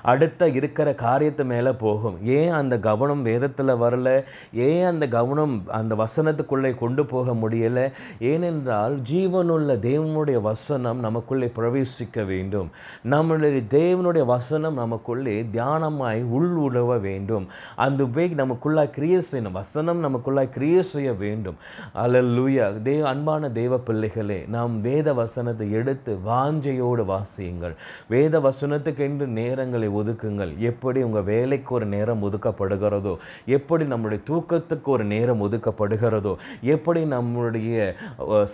அடுத்த 0.01 0.49
இருக்கிற 0.49 0.93
காரியத்து 0.93 1.45
மேலே 1.45 1.71
போகும். 1.71 2.25
ஏன் 2.25 2.51
அந்த 2.51 2.79
கவனம் 2.79 3.21
வேதத்தில் 3.21 3.67
வரல? 3.67 4.23
ஏன் 4.53 4.85
அந்த 4.85 5.07
கவனம் 5.07 5.63
அந்த 5.67 5.95
வசனத்துக்குள்ளே 5.95 6.77
கொண்டு 6.77 7.05
போக 7.05 7.31
முடியலை? 7.31 7.91
ஏனென்றால் 8.19 8.99
ஜீவனுள்ள 9.11 9.77
தேவனுடைய 9.79 10.41
வசனம் 10.41 10.99
நமக்குள்ளே 10.99 11.51
பிரவேசிக்க 11.55 12.25
வேண்டும். 12.25 12.69
நம்மளுடைய 13.03 13.63
தேவனுடைய 13.69 14.25
வசனம் 14.25 14.73
நமக்குள்ளே 14.73 15.43
தியானமாய் 15.43 16.23
உள் 16.23 16.55
உழவ 16.55 16.97
வேண்டும். 16.97 17.47
அந்த 17.75 18.03
வே 18.03 18.27
நமக்குள்ளே 18.27 18.89
கிரியை 18.89 19.21
செய்யணும். 19.31 19.51
வசனம் 19.51 19.99
நமக்குள்ளே 19.99 20.49
கிரியை 20.49 20.81
செய்ய 20.81 21.13
வேண்டும். 21.13 21.55
அல்லூயா 21.95 22.81
தேவ 22.81 23.07
அன்பான 23.07 23.49
தேவ 23.49 23.77
பிள்ளைகளே 23.77 24.45
நாம் 24.47 24.81
வேத 24.81 25.13
வசனத்தை 25.13 25.71
எடுத்து 25.71 26.17
வாஞ்சையோடு 26.25 27.05
வாசியுங்கள். 27.05 27.75
வேத 28.07 28.39
வசனத்துக்கு 28.39 28.97
என்று 28.97 29.27
நேரங்களை 29.27 29.88
ஒதுக்குங்கள். 29.99 30.51
எப்படி 30.69 30.99
உங்கள் 31.07 31.27
வேலைக்கு 31.31 31.73
ஒரு 31.77 31.87
நேரம் 31.95 32.23
ஒதுக்கப்படுகிறதோ 32.27 33.13
எப்படி 33.57 33.83
நம்முடைய 33.93 34.19
தூக்கத்துக்கு 34.29 34.89
ஒரு 34.95 35.05
நேரம் 35.13 35.43
ஒதுக்கப்படுகிறதோ 35.45 36.33
எப்படி 36.75 37.01
நம்முடைய 37.15 37.95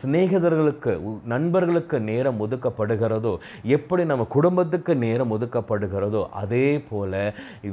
சிநேகிதர்களுக்கு 0.02 0.94
நண்பர்களுக்கு 1.34 2.00
நேரம் 2.12 2.42
ஒதுக்கப்படுகிறதோ 2.46 3.34
எப்படி 3.78 4.04
நம்ம 4.12 4.28
குடும்பத்துக்கு 4.38 4.96
நேரம் 5.06 5.34
ஒதுக்கப்படுகிறதோ 5.38 6.24
அதே 6.44 6.68
போல 6.90 7.14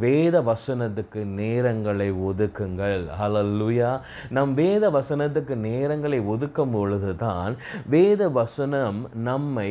வேத 0.05 0.35
வசனத்துக்கு 0.51 1.21
நேரங்களை 1.41 2.09
ஒதுக்குங்கள். 2.29 3.05
ஹலல்லுயா 3.21 3.91
நம் 4.37 4.55
வேத 4.63 4.91
வசனத்துக்கு 4.99 5.55
நேரங்களை 5.69 6.21
ஒதுக்கும் 6.35 6.75
பொழுதுதான் 6.77 7.55
வேத 7.95 8.29
வசனம் 8.41 8.99
நம்மை 9.29 9.71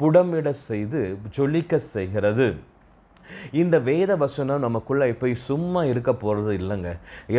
புடமிட 0.00 0.48
செய்து 0.68 1.00
ஜொலிக்க 1.36 1.74
செய்கிறது. 1.94 2.46
இந்த 3.62 3.76
வேத 3.90 4.12
வசனம் 4.24 4.64
நமக்குள்ளே 4.66 5.08
போய் 5.22 5.34
சும்மா 5.48 5.80
இருக்க 5.92 6.10
போகிறது 6.22 6.52
இல்லைங்க. 6.60 6.90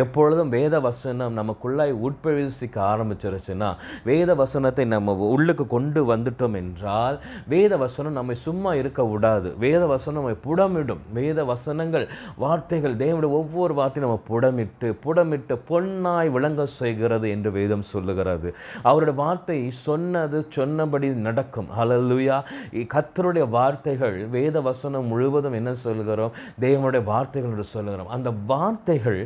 எப்பொழுதும் 0.02 0.52
வேத 0.56 0.80
வசனம் 0.88 1.36
நமக்குள்ளாய் 1.40 1.92
உட்பிரவேசிக்க 2.06 2.76
ஆரம்பிச்சிருச்சுன்னா 2.92 3.70
வேத 4.10 4.34
வசனத்தை 4.42 4.84
நம்ம 4.94 5.14
உள்ளுக்கு 5.34 5.66
கொண்டு 5.74 6.02
வந்துட்டோம் 6.12 6.56
என்றால் 6.62 7.18
வேத 7.54 7.76
வசனம் 7.84 8.16
நம்மை 8.18 8.36
சும்மா 8.46 8.72
இருக்க 8.82 9.04
விடாது. 9.12 9.48
வேத 9.64 9.82
வசனம் 9.94 10.20
நம்மை 10.20 10.36
புடமிடும். 10.46 11.02
வேத 11.18 11.38
வசனங்கள் 11.52 12.06
வார்த்தைகள் 12.44 12.96
தேவனுடைய 13.02 13.32
ஒவ்வொரு 13.40 13.74
வார்த்தையும் 13.80 14.08
நம்ம 14.08 14.22
புடமிட்டு 14.30 14.88
புடமிட்டு 15.04 15.54
பொன்னாய் 15.70 16.32
விளங்க 16.36 16.66
செய்கிறது 16.80 17.26
என்று 17.36 17.50
வேதம் 17.58 17.86
சொல்லுகிறது. 17.92 18.48
அவருடைய 18.88 19.16
வார்த்தை 19.22 19.58
சொன்னது 19.86 20.38
சொன்னபடி 20.58 21.08
நடக்கும். 21.28 21.68
அலலுயா 21.82 22.38
கத்தருடைய 22.94 23.44
வார்த்தைகள் 23.56 24.16
வேத 24.36 24.60
வசனம் 24.60 25.10
முழுவதும் 25.12 25.56
என்ன 25.58 25.70
சொல்லுகிறோம் 25.84 26.34
தேவனுடைய 26.66 27.04
வார்த்தைகள் 27.12 27.50
என்று 27.50 27.68
சொல்லுகிறோம். 27.74 28.12
அந்த 28.16 28.28
வார்த்தைகள் 28.52 29.20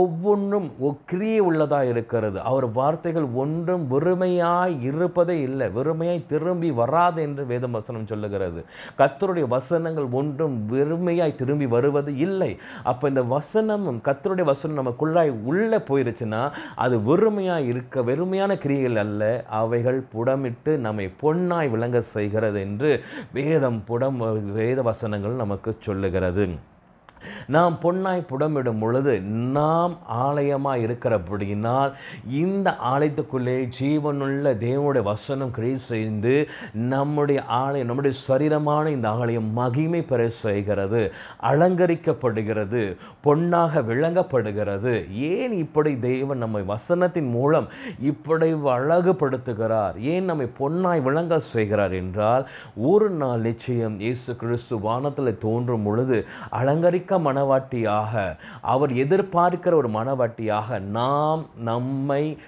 ஒவ்வொன்றும் 0.00 0.68
ஒக்கிரியே 0.90 1.20
கிரியை 1.22 1.40
உள்ளதாக 1.48 1.90
இருக்கிறது. 1.92 2.38
அவர் 2.40 2.66
வார்த்தைகள் 2.78 3.26
ஒன்றும் 3.42 3.82
வெறுமையாய் 3.92 4.74
இருப்பதே 4.88 5.36
இல்லை. 5.40 5.66
வெறுமையாய் 5.76 6.20
திரும்பி 6.26 6.70
வராது 6.70 7.18
என்று 7.22 7.42
வேதம் 7.50 7.76
வசனம் 7.78 8.06
சொல்லுகிறது. 8.06 8.60
கத்தருடைய 8.98 9.46
வசனங்கள் 9.54 10.08
ஒன்றும் 10.20 10.56
வெறுமையாய் 10.72 11.36
திரும்பி 11.40 11.66
வருவது 11.66 12.12
இல்லை. 12.26 12.50
அப்போ 12.82 13.08
இந்த 13.08 13.24
வசனமும் 13.34 14.00
கத்தருடைய 14.08 14.46
வசனம் 14.52 14.80
நமக்குள்ளாய் 14.80 15.32
உள்ளே 15.50 15.80
போயிருச்சுன்னா 15.90 16.42
அது 16.76 16.98
வெறுமையாக 17.10 17.68
இருக்க 17.72 18.02
வெறுமையான 18.10 18.58
கிரியைகள் 18.64 19.00
அல்ல. 19.04 19.22
அவைகள் 19.62 20.00
புடமிட்டு 20.14 20.74
நம்மை 20.86 21.06
பொன்னாய் 21.22 21.72
விளங்க 21.76 22.00
செய்கிறது 22.14 22.60
என்று 22.66 22.90
வேதம் 23.38 23.80
புடம் 23.90 24.20
வேத 24.58 24.80
வசனங்கள் 24.90 25.40
நமக்கு 25.44 25.71
சொல்லுகிறது. 25.80 26.71
நாம் 27.46 27.78
பொன்னாய் 27.80 28.28
புடமிடும் 28.30 28.78
பொழுது 28.78 29.14
நாம் 29.56 29.94
ஆலயமாக 30.26 30.84
இருக்கிறபடியினால் 30.86 31.92
இந்த 32.44 32.70
ஆலயத்துக்குள்ளே 32.92 33.56
ஜீவனுள்ள 33.78 34.54
தேவனுடைய 34.66 35.02
வசனம் 35.02 35.50
கிரியை 35.50 35.78
செய்து 35.90 36.34
நம்முடைய 36.92 37.40
ஆலயம் 37.60 37.86
நம்முடைய 37.86 38.16
சரீரமான 38.28 38.84
இந்த 38.86 39.08
ஆலயம் 39.08 39.48
மகிமை 39.52 40.02
பெற 40.02 40.20
செய்கிறது 40.42 41.02
அலங்கரிக்கப்படுகிறது 41.42 42.82
பொன்னாக 43.20 43.82
விளங்கப்படுகிறது. 43.82 44.92
ஏன் 45.32 45.52
இப்படி 45.52 45.92
தேவன் 45.98 46.38
நம்மை 46.38 46.62
வசனத்தின் 46.62 47.30
மூலம் 47.30 47.66
இப்படி 48.00 48.48
அழகுபடுத்துகிறார்? 48.76 49.96
ஏன் 50.12 50.24
நம்மை 50.24 50.46
பொன்னாய் 50.58 51.00
விளங்க 51.00 51.38
செய்கிறார் 51.52 51.92
என்றால் 51.92 52.44
ஒரு 52.90 53.08
நாள் 53.10 53.40
நிச்சயம் 53.40 53.96
இயேசு 54.00 54.36
கிறிஸ்து 54.36 54.74
வானத்தில் 54.78 55.38
தோன்றும் 55.38 55.82
பொழுது 55.82 56.16
அலங்கரிக்க 56.50 57.11
மனவாட்டியாக 57.18 58.36
அவர் 58.60 58.90
எதிர்பார்க்கிற 58.90 59.74
ஒரு 59.74 59.88
மனவாட்டியாக 59.88 60.80
நாம் 60.80 61.46
நம்மை 61.56 62.38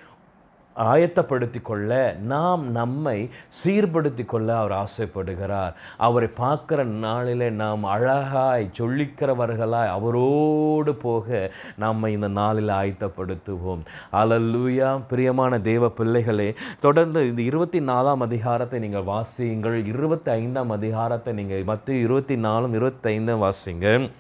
ஆயத்தப்படுத்தி 0.76 1.62
கொள்ள 1.62 2.16
நாம் 2.20 2.70
நம்மை 2.70 3.30
சீர்படுத்தி 3.58 4.24
கொள்ள 4.24 4.58
அவர் 4.58 4.74
ஆசைப்படுகிறார். 4.78 5.74
அவரை 5.96 6.28
பார்க்குற 6.38 6.84
நாளிலே 6.84 7.50
நாம் 7.50 7.84
அழகாய் 7.84 8.70
சொல்லிக்கிறவர்களாய் 8.78 9.88
அவரோடு 9.88 10.94
போக 10.94 11.50
நம்மை 11.76 12.12
இந்த 12.12 12.28
நாளில் 12.28 12.68
ஆயத்தப்படுத்துவோம். 12.68 13.84
அலல்லூயா 14.12 15.00
பிரியமான 15.08 15.60
தேவ 15.60 15.88
பிள்ளைகளே 15.88 16.54
தொடர்ந்து 16.80 17.28
இந்த 17.28 17.42
இருபத்தி 17.42 17.80
நாலாம் 17.80 18.26
அதிகாரத்தை 18.28 18.80
நீங்கள் 18.80 19.08
வாசியுங்கள். 19.12 19.86
இருபத்தி 19.86 20.30
ஐந்தாம் 20.30 20.70
அதிகாரத்தை 20.70 21.34
நீங்கள் 21.34 21.64
மற்ற 21.64 21.92
இருபத்தி 21.92 22.36
நாலும் 22.36 22.74
இருபத்தைந்தும் 22.74 23.42
வாசிங்க 23.44 24.10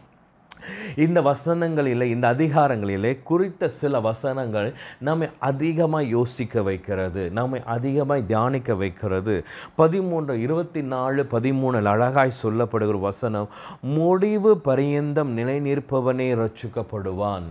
இந்த 0.96 1.20
வசனங்களிலே 1.20 2.02
இந்த 2.02 2.34
அதிகாரங்களிலே 2.34 3.22
குறித்த 3.22 3.68
சில 3.68 4.00
வசனங்கள் 4.00 4.72
நம்மை 4.98 5.28
அதிகமாக 5.38 6.04
யோசிக்க 6.04 6.62
வைக்கிறது 6.62 7.30
நம்மை 7.30 7.60
அதிகமாக 7.64 8.20
தியானிக்க 8.20 8.74
வைக்கிறது. 8.74 9.44
பதிமூன்று 9.74 10.40
இருபத்தி 10.40 10.82
நாலு 10.82 11.26
பதிமூணில் 11.30 11.90
அழகாய் 11.94 12.40
சொல்லப்படுகிற 12.42 13.00
வசனம் 13.00 13.48
முடிவு 13.80 14.58
பரியந்தம் 14.58 15.28
நிலை 15.28 15.60
நிற்பவனே 15.60 16.28
ரட்சிக்கப்படுவான் 16.42 17.46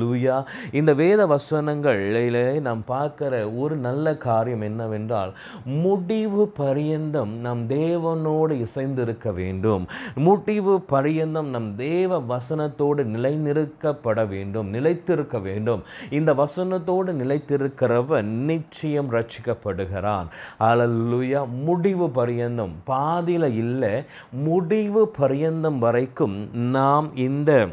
லூயா 0.00 0.44
இந்த 0.72 0.94
வேத 0.94 1.26
வசனங்களிலே 1.26 2.60
நாம் 2.60 2.82
பார்க்கிற 2.84 3.50
ஒரு 3.50 3.76
நல்ல 3.76 4.16
காரியம் 4.16 4.60
என்னவென்றால் 4.60 5.32
முடிவு 5.64 6.48
பரியந்தம் 6.48 7.32
நம் 7.46 7.62
தேவனோடு 7.68 8.66
இசைந்திருக்க 8.66 9.32
வேண்டும். 9.34 9.86
முடிவு 10.14 10.80
பரியந்தம் 10.80 11.48
நம் 11.48 11.76
தேவ 11.76 12.18
வச 12.20 12.49
வசனத்தோடு 12.50 13.04
நிலைநிறுக்கப்பட 13.04 14.28
வேண்டும் 14.28 14.68
நிலைத்திருக்க 14.68 15.38
வேண்டும். 15.38 15.82
இந்த 16.10 16.34
வசனத்தோடு 16.34 17.12
நிலைத்திருக்கிறவன் 17.12 18.22
நிச்சயம் 18.22 19.12
ரட்சிக்கப்படுகிறான் 19.12 20.26
அலல்லுயா 20.60 21.48
முடிவு 21.48 22.10
பரியந்தம். 22.10 22.72
பாதியில 22.86 23.44
இல்லை. 23.54 24.02
முடிவு 24.30 25.08
பரியந்தம் 25.08 25.78
வரைக்கும் 25.78 26.50
நாம் 26.70 27.16
இந்த 27.16 27.68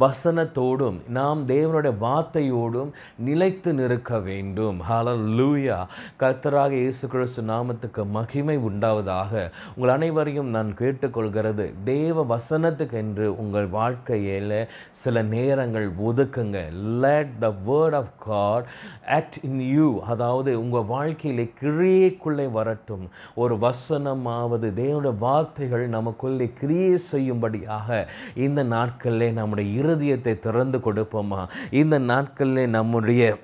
வசனத்தோடும் 0.00 0.98
நாம் 1.08 1.46
தேவனுடைய 1.48 1.92
வார்த்தையோடும் 2.00 2.90
நிலைத்து 3.16 3.72
நிற்க 3.72 4.18
வேண்டும். 4.18 4.80
ஹalleluya 4.90 5.78
கர்த்தராக 6.20 6.70
இயேசு 6.70 7.08
கிறிஸ்து 7.08 7.42
நாமத்துக்கு 7.42 8.02
மகிமை 8.10 8.56
உண்டாவதாக 8.58 9.50
உங்கள் 9.76 9.94
அனைவரையும் 9.94 10.48
நான் 10.48 10.74
கேட்டுக்கொள்கிறது. 10.78 11.72
தேவ 11.84 12.26
வசனத்துக்கு 12.34 12.92
என்று 12.92 13.38
உங்கள் 13.38 13.68
வாழ்க்கையில் 13.68 14.68
சில 14.92 15.22
நேரங்கள் 15.22 15.88
ஒதுக்குங்க. 16.08 16.58
Let 16.72 17.38
the 17.38 17.52
word 17.66 17.94
of 17.94 18.12
God 18.18 18.64
at 19.06 19.38
in 19.42 19.60
you 19.60 19.88
அதாவது 20.02 20.60
உங்கள் 20.60 20.88
வாழ்க்கையிலே 20.94 21.52
கிரியைக்குள்ளே 21.60 22.50
வரட்டும். 22.50 23.08
ஒரு 23.34 23.54
வசனமாவது 23.56 24.68
தேவனுடைய 24.80 25.18
வார்த்தைகள் 25.18 25.88
நமக்குள்ளே 25.88 26.50
கிரியை 26.60 26.96
செய்யும்படியாக 26.96 28.08
இந்த 28.34 28.62
நாட்களில் 28.62 29.32
நம்முடைய 29.32 29.65
இருதயத்தை 29.66 30.38
திறந்து 30.38 30.78
கொடுப்போமா? 30.78 31.40
இந்த 31.70 31.98
நாட்களிலே 31.98 32.66
நம்முடைய 32.66 33.38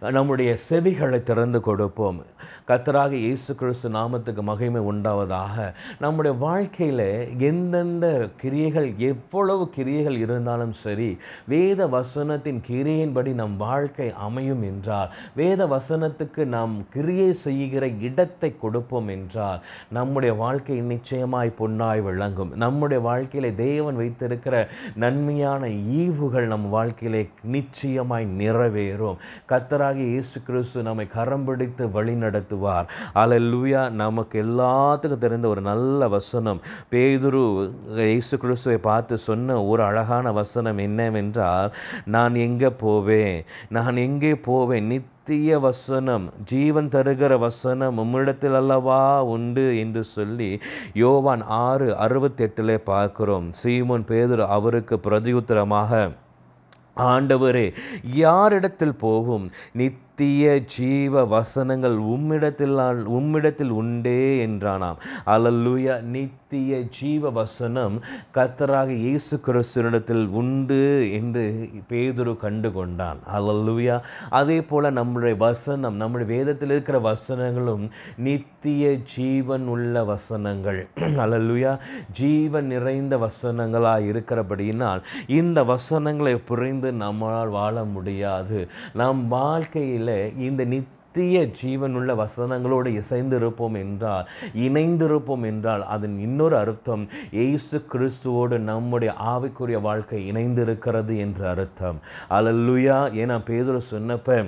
நம்முடைய 0.00 0.50
செவிகளை 0.68 1.22
திறந்து 1.22 1.60
கொடுப்போம். 1.60 2.18
கத்தராக 2.68 3.12
இயேசு 3.12 3.54
கிறிஸ்து 3.54 3.88
நாமத்துக்கு 3.90 4.42
மகிமை 4.42 4.80
உண்டாவதாக. 4.90 5.64
நம்முடைய 5.98 6.36
வாழ்க்கையில் 6.44 7.02
எந்தெந்த 7.48 8.06
கிரியைகள் 8.42 8.86
எவ்வளவு 9.08 9.64
கிரியைகள் 9.74 10.16
இருந்தாலும் 10.18 10.72
சரி 10.72 11.08
வேத 11.46 11.86
வசனத்தின் 11.86 12.60
கிரியையின்படி 12.68 13.32
நம் 13.40 13.56
வாழ்க்கை 13.56 14.06
அமையும் 14.26 14.62
என்றால் 14.62 15.10
வேத 15.34 15.66
வசனத்துக்கு 15.66 16.44
நாம் 16.54 16.74
கிரியை 16.90 17.28
செய்கிற 17.32 17.86
இடத்தை 18.08 18.50
கொடுப்போம் 18.62 19.08
என்றால் 19.08 19.60
நம்முடைய 19.98 20.34
வாழ்க்கை 20.34 20.78
நிச்சயமாய் 20.80 21.52
பொன்னாய் 21.60 22.00
விளங்கும். 22.00 22.54
நம்முடைய 22.64 23.02
வாழ்க்கையில் 23.08 23.54
தேவன் 23.54 24.00
வைத்திருக்கிற 24.02 24.54
நன்மையான 24.94 25.62
ஈவுகள் 26.00 26.50
நம் 26.54 26.66
வாழ்க்கையிலே 26.68 27.22
நிச்சயமாய் 27.42 28.28
நிறைவேறும். 28.42 29.20
கர்த்தராகிய 29.52 30.08
இயேசு 30.14 30.36
கிறிஸ்து 30.42 30.88
நம்மை 30.90 31.08
கரம் 31.18 31.44
பிடித்து 31.44 31.84
வழி 31.90 32.12
நடத்துவார் 32.54 32.86
அலல்லூயா 33.22 33.82
நமக்கு 34.02 34.36
எல்லாத்துக்கும் 34.44 35.24
தெரிந்த 35.24 35.46
ஒரு 35.54 35.62
நல்ல 35.70 36.08
வசனம். 36.16 36.60
பேதுரு 36.92 37.42
இயேசு 38.10 38.34
கிறிஸ்துவை 38.42 38.78
பார்த்து 38.90 39.18
சொன்ன 39.28 39.58
ஒரு 39.70 39.82
அழகான 39.90 40.32
வசனம் 40.40 40.78
என்னவென்றால் 40.88 41.70
நான் 42.14 42.34
எங்கே 42.46 42.70
போவேன்? 42.84 43.36
நான் 43.76 43.96
எங்கே 44.06 44.32
போவேன்? 44.48 44.88
நித்திய 44.92 45.58
வசனம். 45.68 46.24
ஜீவன் 46.52 46.92
தருகிற 46.94 47.32
வசனம் 47.46 47.98
உம்மிடத்தில் 48.02 48.58
அல்லவா 48.60 49.04
உண்டு 49.34 49.66
என்று 49.82 50.02
சொல்லி 50.16 50.50
யோவான் 51.04 51.44
ஆறு 51.64 51.88
அறுபத்தெட்டில் 52.06 52.76
பார்க்கிறோம். 52.92 53.48
சீமோன் 53.62 54.06
பேதுரு 54.10 54.46
அவருக்கு 54.58 54.96
பிரதியுத்தரமாக 55.06 56.10
ஆண்டவரே 57.12 57.66
யாரிடத்தில் 58.22 59.00
போகும்? 59.04 59.46
நித்திய 60.18 60.48
ஜீவ 60.64 61.22
வசனங்கள் 61.24 61.96
உம்மிடத்தில் 62.12 62.74
உம்மிடத்தில் 63.18 63.72
உண்டே 63.72 64.20
என்றானாம். 64.46 64.98
அலல்லுயா 65.26 65.94
நித்திய 66.04 66.80
ஜீவ 66.98 67.30
வசனம் 67.30 67.96
கத்தராக 68.34 68.90
இயேசு 68.96 69.36
கிறிஸ்துவனிடத்தில் 69.46 70.26
உண்டு 70.32 70.78
என்று 71.12 71.42
பேதுரு 71.88 72.34
கண்டு 72.36 72.70
கொண்டான் 72.72 73.18
அலல்லுயா 73.38 73.96
அதே 74.30 74.58
போல் 74.62 74.88
நம்முடைய 74.92 75.36
வசனம் 75.36 75.96
நம்முடைய 75.96 76.28
வேதத்தில் 76.34 76.70
இருக்கிற 76.70 77.00
வசனங்களும் 77.00 77.84
நித்திய 78.18 78.92
ஜீவன் 79.14 79.66
உள்ள 79.66 80.04
வசனங்கள். 80.04 80.80
அலல்லுயா 81.24 81.74
ஜீவன் 82.12 82.66
நிறைந்த 82.66 83.16
வசனங்களாக 83.26 84.08
இருக்கிறபடியினால் 84.12 85.02
இந்த 85.40 85.58
வசனங்களை 85.64 86.36
புரிந்து 86.52 86.92
நம்மால் 87.04 87.54
வாழ 87.58 87.84
முடியாது. 87.96 88.60
நம் 88.92 89.22
வாழ்க்கையில் 89.28 90.02
இந்த 90.38 90.64
நித்திய 90.64 91.48
ஜீவனுள்ள 91.62 92.24
வசனங்களோடு 92.24 93.02
இசைந்திருப்போம் 93.02 93.72
என்றால் 93.72 94.28
இணைந்திருப்போம் 94.56 95.42
என்றால் 95.42 95.84
அதன் 95.84 96.18
இன்னொரு 96.18 96.56
அர்த்தம் 96.56 97.08
ஏசு 97.32 97.84
கிறிஸ்துவோடு 97.92 98.58
நம்முடைய 98.58 99.14
ஆவிக்குரிய 99.24 99.80
வாழ்க்கை 99.80 100.32
இணைந்திருக்கிறது 100.32 101.16
என்ற 101.16 101.48
அர்த்தம். 101.48 102.00
அல்லேலூயா. 102.30 102.98
ஏன்னா 103.12 103.40
பேதுரு 103.46 103.80
சொன்னப்போ 103.90 104.44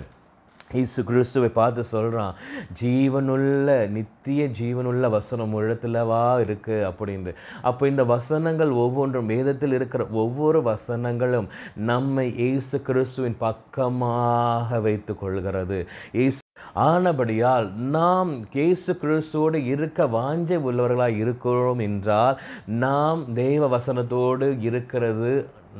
இயேசு 0.71 1.05
கிறிஸ்துவை 1.05 1.49
பார்த்து 1.49 1.83
சொல்கிறான் 1.85 2.35
ஜீவனுள்ள 2.81 3.89
நித்திய 3.89 4.47
ஜீவனுள்ள 4.49 5.11
வசனம் 5.11 5.55
இடத்துலவா 5.61 6.41
இருக்கு? 6.41 6.87
அப்படின்ட்டு. 6.91 7.33
அப்போ 7.63 7.89
இந்த 7.89 8.05
வசனங்கள் 8.05 8.71
ஒவ்வொன்றும் 8.71 9.27
வேதத்தில் 9.27 9.73
இருக்கிற 9.73 10.07
ஒவ்வொரு 10.13 10.63
வசனங்களும் 10.63 11.49
நம்மை 11.77 12.35
இயேசு 12.37 12.83
கிறிஸ்துவின் 12.83 13.39
பக்கமாக 13.39 14.81
வைத்து 14.81 15.15
கொள்கிறது 15.17 15.87
இயேசு 16.13 16.41
ஆனபடியால் 16.75 17.67
நாம் 17.91 18.47
கேசு 18.53 18.93
கிறிஸ்துவோடு 19.03 19.55
இருக்க 19.55 20.07
வாஞ்சை 20.07 20.59
உள்ளவர்களாக 20.59 21.17
இருக்கிறோம் 21.17 21.79
என்றால் 21.79 22.39
நாம் 22.67 23.35
தெய்வ 23.35 23.69
வசனத்தோடு 23.69 24.61
இருக்கிறது 24.61 25.33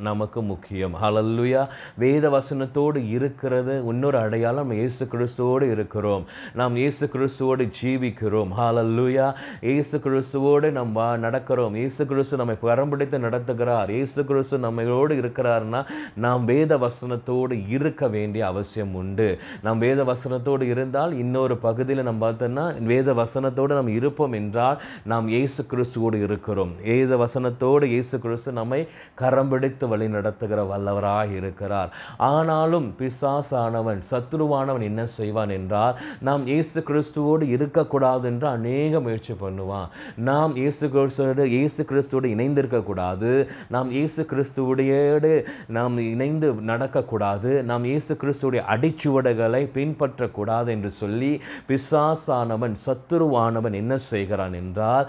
நமக்கு 0.09 0.41
முக்கியம். 0.41 0.95
ஹலல்லுயா 1.03 1.61
வேத 2.03 2.29
வசனத்தோடு 2.29 2.99
இருக்கிறது. 3.15 3.73
இன்னொரு 3.91 4.17
அடையாளம் 4.17 4.71
இயேசு 4.71 5.05
கிறிஸ்துவோடு 5.13 5.65
இருக்கிறோம். 5.75 6.25
நாம் 6.59 6.75
இயேசு 6.75 7.05
கிறிஸ்துவோடு 7.13 7.65
ஜீவிக்கிறோம். 7.79 8.51
ஹாலல்லுயா 8.59 9.27
இயேசு 9.69 9.97
கிறிஸ்துவோடு 10.05 10.71
நாம் 10.77 10.91
வா 10.91 11.07
நடக்கிறோம். 11.25 11.75
இயேசு 11.81 12.05
கிறிஸ்து 12.05 12.41
நம்மை 12.41 12.55
பரம்பிடித்து 12.61 13.19
நடத்துகிறார். 13.27 13.89
இயேசு 13.97 14.25
கிறிஸ்து 14.25 14.57
நம்மளோடு 14.57 15.15
இருக்கிறார்னா 15.21 15.81
நாம் 16.25 16.45
வேத 16.45 16.77
வசனத்தோடு 16.85 17.57
இருக்க 17.75 18.07
வேண்டிய 18.07 18.45
அவசியம் 18.47 18.93
உண்டு. 18.93 19.29
நாம் 19.67 19.79
வேத 19.85 20.03
வசனத்தோடு 20.11 20.63
இருந்தால் 20.73 21.13
இன்னொரு 21.23 21.57
பகுதியில் 21.57 22.07
நம்ம 22.09 22.25
பார்த்தோம்னா 22.27 22.65
வேத 22.91 23.13
வசனத்தோடு 23.23 23.77
நாம் 23.79 23.91
இருப்போம் 23.99 24.33
என்றால் 24.33 24.79
நாம் 25.11 25.27
இயேசு 25.27 25.63
கிறிஸ்துவோடு 25.71 26.17
இருக்கிறோம். 26.27 26.73
வேத 26.89 27.17
வசனத்தோடு 27.23 27.85
இயேசு 27.95 28.15
கிறிஸ்து 28.19 28.51
நம்மை 28.59 28.81
கரம்பிடித்து 29.21 29.86
வழி 29.91 30.07
நடத்துகிற 30.15 30.61
வல்லவராக 30.71 31.29
இருக்கிறார். 31.39 31.89
ஆனாலும் 32.31 32.87
பிசாசானவன் 32.99 34.01
சத்ருவானவன் 34.11 34.85
என்ன 34.89 35.01
செய்வான் 35.17 35.53
என்றால் 35.59 35.95
நாம் 36.29 36.43
இயேசு 36.51 36.79
கிறிஸ்துவோடு 36.89 37.45
இருக்கக்கூடாது 37.55 38.25
என்று 38.31 38.47
அநேக 38.57 38.99
முயற்சி 39.07 39.35
பண்ணுவான். 39.43 39.87
நாம் 40.29 40.53
இயேசு 40.61 40.85
கிறிஸ்துவோடு 40.95 41.45
இயேசு 41.57 41.81
கிறிஸ்துவோடு 41.91 42.27
இணைந்திருக்கக்கூடாது. 42.35 43.31
நாம் 43.75 43.89
இயேசு 43.97 44.21
கிறிஸ்துவோடையோடு 44.31 45.33
நாம் 45.77 45.97
இணைந்து 46.13 46.49
நடக்கக்கூடாது. 46.71 47.51
நாம் 47.71 47.85
இயேசு 47.91 48.13
கிறிஸ்துவோடைய 48.21 48.63
அடிச்சுவடுகளை 48.73 49.63
பின்பற்றக்கூடாது 49.77 50.69
என்று 50.75 50.91
சொல்லி 51.01 51.31
பிசாசானவன் 51.69 52.75
சத்துருவானவன் 52.85 53.75
என்ன 53.81 53.93
செய்கிறான் 54.11 54.55
என்றால் 54.61 55.05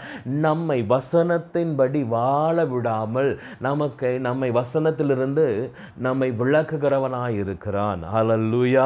நம்மை 0.46 0.78
வசனத்தின்படி 0.92 2.00
வாழ 2.16 2.56
விடாமல் 2.72 3.30
நமக்கு 3.66 4.08
நம்மை 4.26 4.50
வச 4.58 4.67
வசனத்திலிருந்து 4.68 5.70
நம்மை 5.96 6.30
விளக்குகிறவனாக 6.32 7.28
இருக்கிறான் 7.28 8.02
ஹalleluya 8.14 8.84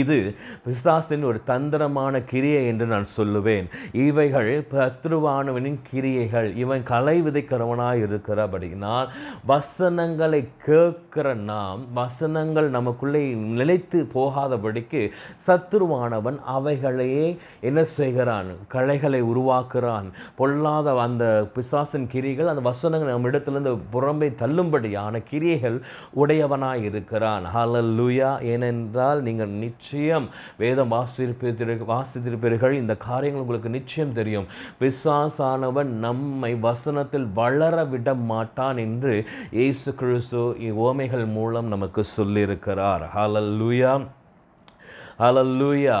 இது 0.00 0.18
பிசாசின் 0.64 1.24
ஒரு 1.30 1.38
தந்திரமான 1.50 2.20
கிரியை 2.32 2.66
என்று 2.66 2.86
நான் 2.86 3.06
சொல்லுவேன். 3.16 3.66
இவைகள் 3.92 4.66
பத்ருவானவனின் 4.72 5.78
கிரியைகள். 5.90 6.48
இவன் 6.56 6.82
கலை 6.82 7.16
விதைக்கிறவனாக 7.22 8.02
இருக்கிறபடினால் 8.08 9.08
வசனங்களை 9.46 10.40
கேட்கிற 10.66 11.34
நாம் 11.34 11.80
வசனங்கள் 11.94 12.68
நமக்குள்ளே 12.68 13.22
நிலைத்து 13.58 14.00
போகாதபடிக்கு 14.14 15.02
சத்துருவானவன் 15.46 16.38
அவைகளையே 16.56 17.26
என்ன 17.60 17.84
செய்கிறான்? 17.84 18.50
கலைகளை 18.68 19.22
உருவாக்குறான் 19.22 20.08
பொல்லாத 20.36 20.96
அந்த 21.06 21.24
பிசாசின் 21.54 22.08
கிரிகள் 22.14 22.50
அந்த 22.52 22.62
வசனங்கள் 22.70 23.12
நம்ம 23.12 23.28
இடத்திலிருந்து 23.28 23.74
புறம்பை 23.90 24.30
தள்ளும்படியான 24.42 25.22
கிரியைகள் 25.30 25.78
உடையவனாய் 26.22 26.82
இருக்கிறான். 26.90 27.44
ஹலல்லுயா 27.56 28.30
ஏனென்றால் 28.52 29.22
நீங்கள் 29.22 29.48
நிச்சயம் 29.48 29.81
நிச்சயம். 29.82 30.26
வேதம் 30.58 30.90
வாசித்திருப்பீர்கள் 30.90 31.80
வாசித்திருப்பீர்கள். 31.92 32.70
இந்த 32.70 32.94
காரியங்கள் 32.96 33.42
உங்களுக்கு 33.42 33.68
நிச்சயம் 33.68 34.12
தெரியும். 34.12 34.46
பிசாசானவன் 34.80 35.90
நம்மை 36.06 36.54
வசனத்தில் 36.54 37.26
வளர 37.34 37.84
விட 37.84 38.14
மாட்டான் 38.14 38.76
என்று 38.76 39.14
இயேசு 39.50 39.94
கிறிஸ்து 39.94 40.38
ஓமைகள் 40.86 41.26
மூலம் 41.26 41.66
நமக்கு 41.66 42.04
சொல்லியிருக்கிறார். 42.16 43.04
ஹலல்லுயா 43.16 43.92
ஹalleluya. 45.22 45.96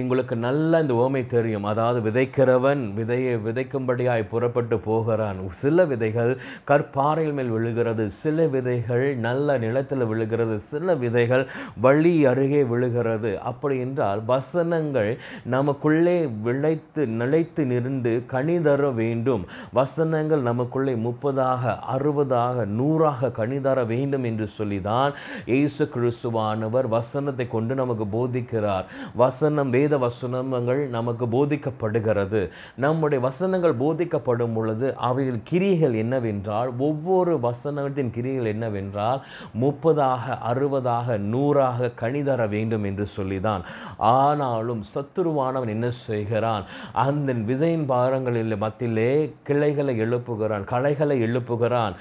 உங்களுக்கு 0.00 0.34
நல்ல 0.44 0.80
இந்த 0.82 0.94
ஓமை 1.04 1.20
தெரியும். 1.26 1.64
அதாவது 1.70 1.98
விதைக்கிறவன் 2.06 2.82
விதையை 2.98 3.32
விதைக்கும்படியாய் 3.46 4.24
புறப்பட்டு 4.32 4.76
போகிறான். 4.78 5.38
சில 5.62 5.84
விதைகள் 5.92 6.32
கற்பாறையில் 6.70 7.36
மேல் 7.38 7.50
விழுகிறது. 7.54 8.04
சில 8.22 8.46
விதைகள் 8.54 9.06
நல்ல 9.26 9.56
நிலத்தில் 9.64 10.04
விழுகிறது. 10.10 10.56
சில 10.72 10.94
விதைகள் 11.02 11.44
வழி 11.86 12.14
அருகே 12.32 12.62
விழுகிறது. 12.72 13.32
அப்படி 13.50 13.78
என்றால் 13.86 14.22
வசனங்கள் 14.32 15.10
நமக்குள்ளே 15.56 16.16
விளைத்து 16.46 17.04
நிலைத்து 17.22 17.64
நின்று 17.72 18.14
கனி 18.34 18.56
தர 18.68 18.90
வேண்டும். 19.00 19.44
வசனங்கள் 19.80 20.46
நமக்குள்ளே 20.50 20.94
முப்பதாக 21.08 21.76
அறுபதாக 21.96 22.66
நூறாக 22.78 23.32
கனி 23.40 23.60
தர 23.66 23.78
வேண்டும் 23.94 24.28
என்று 24.32 24.48
சொல்லிதான் 24.58 25.12
இயேசு 25.54 25.84
கிறிஸ்துவானவர் 25.96 26.88
வசனத்தை 26.98 27.48
கொண்டு 27.56 27.74
நமக்கு 27.82 28.06
போதிக்க 28.16 28.58
போதிக்கிறார் 28.60 28.84
வசனம் 29.14 29.70
வேத 29.70 29.98
வசனங்கள் 29.98 30.88
நமக்கு 30.88 31.26
போதிக்கப்படுகிறது. 31.26 32.40
நம்முடைய 32.76 33.24
வசனங்கள் 33.24 33.74
போதிக்கப்படும் 33.74 34.54
பொழுது 34.54 34.96
அவைகள் 34.96 35.40
கிரியைகள் 35.44 35.94
என்னவென்றால் 35.94 36.70
ஒவ்வொரு 36.78 37.34
வசனத்தின் 37.42 38.10
கிரியைகள் 38.10 38.52
என்னவென்றால் 38.52 39.20
முப்பதாக 39.60 40.38
அறுபதாக 40.52 41.18
நூறாக 41.18 41.90
கணிதர 42.00 42.48
வேண்டும் 42.48 42.84
என்று 42.84 43.06
சொல்லிதான். 43.06 43.62
ஆனாலும் 43.98 44.82
சத்துருவானவன் 44.94 45.74
என்ன 45.76 45.90
செய்கிறான்? 45.90 46.64
அந்த 46.92 47.32
விதையின் 47.32 47.86
பாரங்களில் 47.86 48.56
மத்தியிலே 48.56 49.34
கிளைகளை 49.42 50.00
எழுப்புகிறான் 50.00 50.64
களைகளை 50.64 51.16
எழுப்புகிறான். 51.22 51.94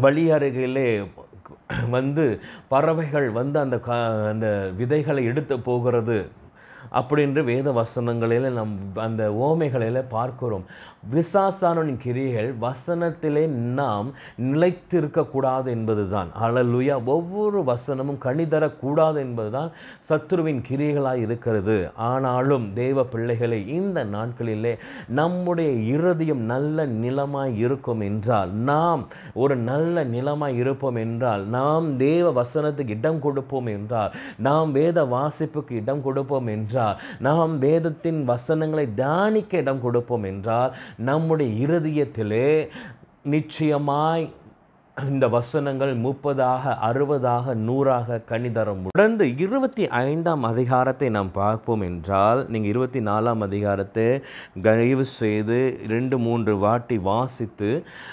வழி 0.00 0.30
அருகிலே 0.30 0.88
வந்து 1.90 2.40
பறவைகள் 2.68 3.30
வந்து 3.30 3.58
அந்த 3.60 3.76
அந்த 4.28 4.72
விதைகளை 4.76 5.24
எடுத்து 5.24 5.60
போகிறது. 5.60 6.18
அப்படின்று 6.92 7.44
வேத 7.44 7.72
வசனங்களில் 7.72 8.48
நம் 8.52 8.76
அந்த 8.94 9.30
ஓமைகளில் 9.30 10.00
பார்க்கிறோம். 10.08 10.64
விசாசானின் 11.14 11.98
கிரிகள் 12.04 12.48
வசனத்திலே 12.60 13.46
நாம் 13.48 14.08
நிலைத்திருக்கக்கூடாது 14.38 15.66
என்பதுதான். 15.66 16.28
அழலுயா 16.40 16.96
ஒவ்வொரு 17.04 17.58
வசனமும் 17.64 18.20
கணிதரக்கூடாது 18.24 19.16
என்பதுதான் 19.16 19.70
சத்ருவின் 20.08 20.62
கிரிகளாக 20.68 21.14
இருக்கிறது. 21.16 21.90
ஆனாலும் 21.94 22.72
தேவ 22.74 23.04
பிள்ளைகளை 23.04 23.68
இந்த 23.68 24.04
நாட்களிலே 24.04 24.74
நம்முடைய 25.08 25.70
இருதயம் 25.70 26.42
நல்ல 26.44 26.86
நிலமாய் 26.86 27.54
இருக்கும் 27.56 28.00
என்றால் 28.00 28.50
நாம் 28.50 29.06
ஒரு 29.34 29.56
நல்ல 29.56 30.04
நிலமாய் 30.04 30.54
இருப்போம் 30.54 30.96
என்றால் 30.96 31.46
நாம் 31.46 31.96
தேவ 31.96 32.32
வசனத்துக்கு 32.42 32.96
இடம் 32.98 33.20
கொடுப்போம் 33.20 33.66
என்றால் 33.66 34.12
நாம் 34.36 34.72
வேத 34.72 35.04
வாசிப்புக்கு 35.04 35.70
இடம் 35.70 36.02
கொடுப்போம் 36.02 36.46
என்றால் 36.46 36.76
நாம் 37.18 37.58
வேதத்தின் 37.58 38.24
வசனங்களை 38.24 38.94
தியானிக்க 38.94 39.56
இடம் 39.56 39.80
கொடுப்போம் 39.80 40.22
என்றால் 40.22 40.74
நம்முடைய 40.98 41.66
இருதயத்திலே 41.66 42.68
நிச்சயமாய் 43.22 44.26
இந்த 45.06 45.28
வசனங்கள் 45.28 45.92
முப்பதாக 46.04 46.72
அறுபதாக 46.86 47.54
நூறாக 47.54 48.18
கணிதரம் 48.30 48.80
தொடர்ந்து 48.88 49.36
இருபத்தி 49.36 49.84
ஐந்தாம் 49.88 50.42
அதிகாரத்தை 50.42 51.08
நாம் 51.08 51.30
பார்ப்போம் 51.32 51.80
என்றால் 51.80 52.40
நீங்கள் 52.48 52.70
இருபத்தி 52.70 53.00
நாலாம் 53.00 53.42
அதிகாரத்தை 53.46 54.06
தயவு 54.62 55.04
செய்து 55.04 55.58
ரெண்டு 55.86 56.18
மூன்று 56.18 56.56
வாட்டி 56.56 56.98
வாசித்து 56.98 57.70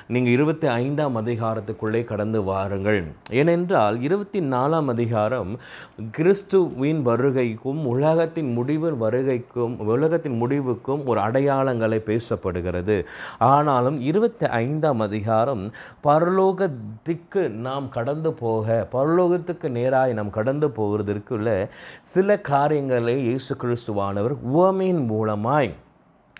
நீங்கள் 0.07 0.33
இருபத்தி 0.33 0.67
ஐந்தாம் 0.67 1.17
அதிகாரத்துக்குள்ளே 1.21 2.03
கடந்து 2.03 2.43
வாருங்கள். 2.43 3.01
ஏனென்றால் 3.29 4.01
இருபத்தி 4.01 4.41
நாலாம் 4.53 4.85
அதிகாரம் 4.85 5.57
கிறிஸ்துவின் 6.11 7.01
வருகைக்கும் 7.09 7.81
உலகத்தின் 7.93 8.53
முடிவு 8.53 8.91
வருகைக்கும் 9.05 9.75
உலகத்தின் 9.77 10.37
முடிவுக்கும் 10.43 11.03
ஒரு 11.05 11.19
அடையாளங்களை 11.19 12.01
பேசப்படுகிறது. 12.11 13.03
ஆனாலும் 13.39 13.99
இருபத்தி 14.01 14.45
ஐந்தாம் 14.45 14.99
அதிகாரம் 14.99 15.65
பரலோக 16.03 16.73
திக்கு 17.03 17.43
நாம் 17.59 17.87
கடந்து 17.89 18.29
போக 18.33 18.87
பரலோகத்துக்கு 18.91 19.69
நேராய் 19.69 20.13
நாம் 20.13 20.29
கடந்து 20.29 20.67
போகிறதற்குள்ள 20.77 21.49
சில 22.07 22.37
காரியங்களை 22.49 23.15
இயேசு 23.21 23.55
கிறிஸ்துவானவர் 23.55 24.35
உவமையின் 24.49 25.03
மூலமாய் 25.09 25.71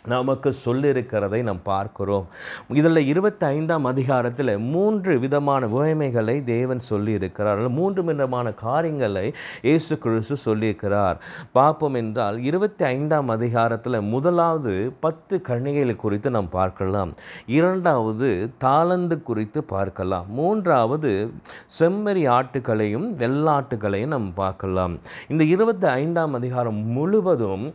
நமக்கு 0.07 0.53
சொல்லியிருக்கிறதை 0.65 1.43
நாம் 1.43 1.61
பார்க்கிறோம். 1.63 2.25
இதில் 2.73 3.07
இருபத்தி 3.07 3.45
ஐந்தாம் 3.45 3.85
அதிகாரத்தில் 3.85 4.57
மூன்று 4.57 5.19
விதமான 5.19 5.67
உவமைகளை 5.67 6.43
தேவன் 6.43 6.81
சொல்லியிருக்கிறார். 6.89 7.69
மூன்று 7.69 8.03
விதமான 8.03 8.51
காரியங்களை 8.51 9.33
இயேசு 9.61 9.97
கிறிஸ்து 9.97 10.37
சொல்லியிருக்கிறார். 10.45 11.15
பார்ப்போம் 11.51 11.93
என்றால் 11.93 12.39
இருபத்தி 12.39 12.85
ஐந்தாம் 12.85 13.29
அதிகாரத்தில் 13.29 14.01
முதலாவது 14.01 14.93
பத்து 14.99 15.41
கணிகைகள் 15.41 15.95
குறித்து 15.95 16.29
நாம் 16.29 16.49
பார்க்கலாம். 16.49 17.11
இரண்டாவது 17.45 18.29
தாளந்து 18.63 19.21
குறித்து 19.23 19.63
பார்க்கலாம். 19.63 20.25
மூன்றாவது 20.29 21.33
செம்மறி 21.79 22.23
ஆட்டுகளையும் 22.37 23.07
வெள்ளாட்டுகளையும் 23.21 24.13
நாம் 24.15 24.33
பார்க்கலாம். 24.33 24.99
இந்த 25.27 25.43
இருபத்தி 25.43 25.87
ஐந்தாம் 25.87 26.33
அதிகாரம் 26.33 26.75
முழுவதும் 26.75 27.73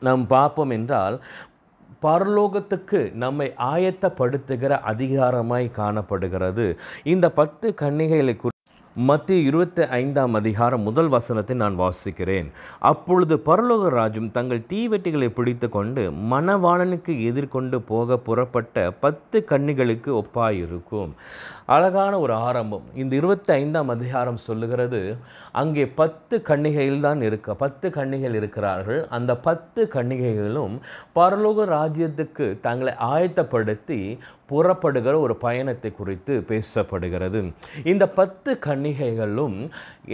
நாம் 0.00 0.26
பார்ப்போம் 0.26 0.70
என்றால் 0.70 1.24
பரலோகத்துக்கு 2.02 3.12
நம்மை 3.12 3.54
ஆயத்தப்படுத்துகிற 3.58 4.80
அதிகாரமாய் 4.80 5.70
காணப்படுகிறது. 5.70 6.78
இந்த 7.04 7.30
பத்து 7.30 7.74
கன்னிகைகளை 7.80 8.36
மத்திய 9.06 9.40
இருபத்தி 9.48 9.82
ஐந்தாம் 9.82 10.34
அதிகாரம் 10.34 10.82
முதல் 10.82 11.08
வசனத்தை 11.08 11.56
நான் 11.56 11.76
வாசிக்கிறேன். 11.78 12.46
அப்பொழுது 12.90 13.34
பரலோக 13.48 13.90
ராஜும் 13.96 14.30
தங்கள் 14.30 14.62
தீவெட்டிகளை 14.70 15.28
பிடித்து 15.28 15.68
கொண்டு 15.68 16.02
மணவாளனுக்கு 16.30 17.12
எதிர்கொண்டு 17.30 17.78
போக 17.90 18.16
புறப்பட்ட 18.28 18.90
பத்து 18.90 19.44
கன்னிகளுக்கு 19.50 20.10
ஒப்பாயிருக்கும். 20.22 21.12
அழகான 21.66 22.18
ஒரு 22.18 22.34
ஆரம்பம். 22.34 22.82
இந்த 22.94 23.16
இருபத்தி 23.16 23.52
ஐந்தாம் 23.52 23.88
அதிகாரம் 23.88 24.36
சொல்லுகிறது 24.36 25.16
அங்கே 25.52 25.86
பத்து 25.86 26.42
கன்னிகையில் 26.48 27.00
தான் 27.00 27.20
இருக்க 27.20 27.54
பத்து 27.54 27.88
கன்னிகள் 27.90 28.34
இருக்கிறார்கள். 28.34 29.08
அந்த 29.08 29.36
பத்து 29.36 29.88
கன்னிகைகளும் 29.94 30.76
பரலோக 31.14 31.68
ராஜ்யத்துக்கு 31.76 32.60
தங்களை 32.60 32.94
ஆயத்தப்படுத்தி 33.12 34.18
புறப்படுகிற 34.48 35.14
ஒரு 35.20 35.36
பயணத்தை 35.36 35.90
குறித்து 35.92 36.34
பேசப்படுகிறது. 36.48 37.40
இந்த 37.84 38.04
பத்து 38.18 38.50
கன்னிகைகளும் 38.66 39.56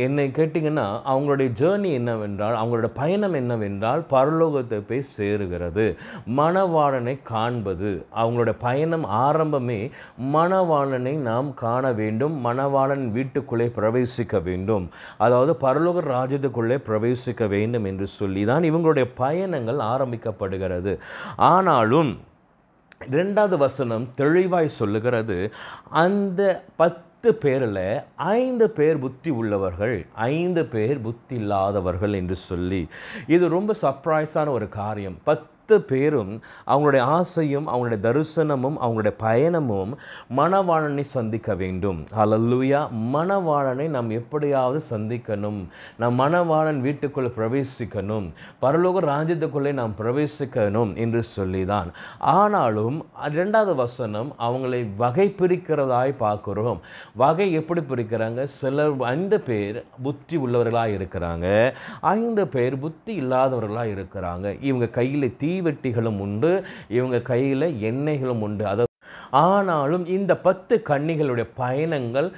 என்னை 0.05 0.25
கேட்டிங்கன்னா 0.37 0.87
அவங்களுடைய 1.13 1.49
ஜேர்னி 1.61 1.91
என்னவென்றால் 1.99 2.57
அவங்களோட 2.61 2.89
பயணம் 2.95 3.37
என்னவென்றால் 3.41 4.03
பரலோகத்தை 4.11 4.79
போய் 4.89 5.05
சேருகிறது. 5.17 5.87
மணவாளனை 6.39 7.15
காண்பது. 7.23 7.91
அவங்களோட 8.17 8.55
பயணம் 8.59 9.07
ஆரம்பமே 9.27 9.81
மணவாளனை 10.33 11.15
நாம் 11.29 11.55
காண 11.55 11.93
வேண்டும். 11.93 12.37
மணவாளன் 12.47 13.07
வீட்டுக்குள்ளே 13.11 13.69
பிரவேசிக்க 13.79 14.43
வேண்டும். 14.43 14.87
அதாவது 15.19 15.55
பரலோக 15.61 16.05
ராஜ்யத்துக்குள்ளே 16.17 16.79
பிரவேசிக்க 16.91 17.49
வேண்டும் 17.49 17.85
என்று 17.85 18.07
சொல்லி 18.19 18.45
தான் 18.45 18.63
இவங்களுடைய 18.63 19.09
பயணங்கள் 19.15 19.81
ஆரம்பிக்கப்படுகிறது. 19.95 20.95
ஆனாலும் 21.37 22.13
ரெண்டாவது 23.01 23.57
வசனம் 23.57 24.09
தெளிவாய் 24.15 24.69
சொல்லுகிறது. 24.69 25.53
அந்த 25.91 26.65
பத்து 26.77 27.35
பேரில் 27.35 28.01
ஐந்து 28.15 28.71
பேர் 28.71 28.99
புத்தி 28.99 29.31
உள்ளவர்கள் 29.31 30.07
ஐந்து 30.15 30.65
பேர் 30.65 31.01
புத்தி 31.01 31.35
இல்லாதவர்கள் 31.35 32.13
என்று 32.13 32.35
சொல்லி. 32.35 32.89
இது 33.27 33.49
ரொம்ப 33.49 33.75
சர்ப்ரைஸான 33.83 34.49
ஒரு 34.49 34.69
காரியம். 34.69 35.19
பத்து 35.25 35.53
பேரும் 35.67 36.41
அவங்களுடைய 36.67 37.01
ஆசையும் 37.01 37.69
அவங்களுடைய 37.69 38.01
தரிசனமும் 38.01 38.77
அவங்களுடைய 38.83 39.13
பயணமும் 39.21 39.93
மணவாளனை 40.37 41.01
சந்திக்க 41.01 41.55
வேண்டும். 41.55 42.07
அல்லூயா 42.17 42.89
மணவாளனை 43.13 43.89
நாம் 43.89 44.11
எப்படியாவது 44.11 44.85
சந்திக்கணும். 44.91 45.65
நம் 45.97 46.21
மணவாளன் 46.21 46.81
வீட்டுக்குள்ளே 46.81 47.31
பிரவேசிக்கணும். 47.37 48.33
பரலோக 48.63 49.01
ராஜ்யத்துக்குள்ளே 49.01 49.73
நாம் 49.73 49.95
பிரவேசிக்கணும் 49.99 50.97
என்று 50.97 51.23
சொல்லிதான். 51.23 51.93
ஆனாலும் 52.19 53.07
ரெண்டாவது 53.25 53.75
வசனம் 53.75 54.35
அவங்களை 54.39 54.89
வகை 54.97 55.35
பிரிக்கிறதாய் 55.39 56.15
பார்க்குறோம். 56.21 56.79
வகை 57.15 57.53
எப்படி 57.53 57.81
பிரிக்கிறாங்க? 57.81 58.45
சிலர் 58.45 58.93
ஐந்து 59.01 59.41
பேர் 59.41 59.85
புத்தி 60.03 60.37
உள்ளவர்களாக 60.37 60.93
இருக்கிறாங்க. 60.97 61.73
ஐந்து 62.01 62.49
பேர் 62.49 62.79
புத்தி 62.79 63.21
இல்லாதவர்களாக 63.21 63.93
இருக்கிறாங்க. 63.95 64.57
இவங்க 64.61 64.87
கையில் 64.87 65.37
தீ 65.37 65.54
தீவெட்டிகளும் 65.55 66.19
உண்டு 66.19 66.65
இவங்க 66.89 67.21
கையில் 67.21 67.67
எண்ணெய்களும் 67.91 68.45
உண்டு. 68.49 68.67
அதை 68.67 68.85
ஆனாலும் 69.31 70.07
இந்த 70.07 70.37
பத்து 70.37 70.83
கன்னிகளுடைய 70.89 71.47
பயணங்கள் 71.55 72.33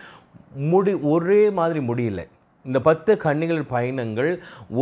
முடி 0.55 0.95
ஒரே 0.95 1.51
மாதிரி 1.51 1.81
முடியல. 1.87 2.21
இந்த 2.69 2.79
பத்து 2.89 3.13
கன்னிகள் 3.25 3.63
பயணங்கள் 3.75 4.31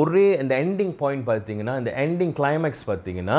ஒரே 0.00 0.26
இந்த 0.42 0.54
எண்டிங் 0.64 0.94
பாயிண்ட் 1.00 1.26
பார்த்தீங்கன்னா 1.30 1.74
இந்த 1.80 1.92
எண்டிங் 2.04 2.34
கிளைமேக்ஸ் 2.38 2.84
பார்த்தீங்கன்னா 2.90 3.38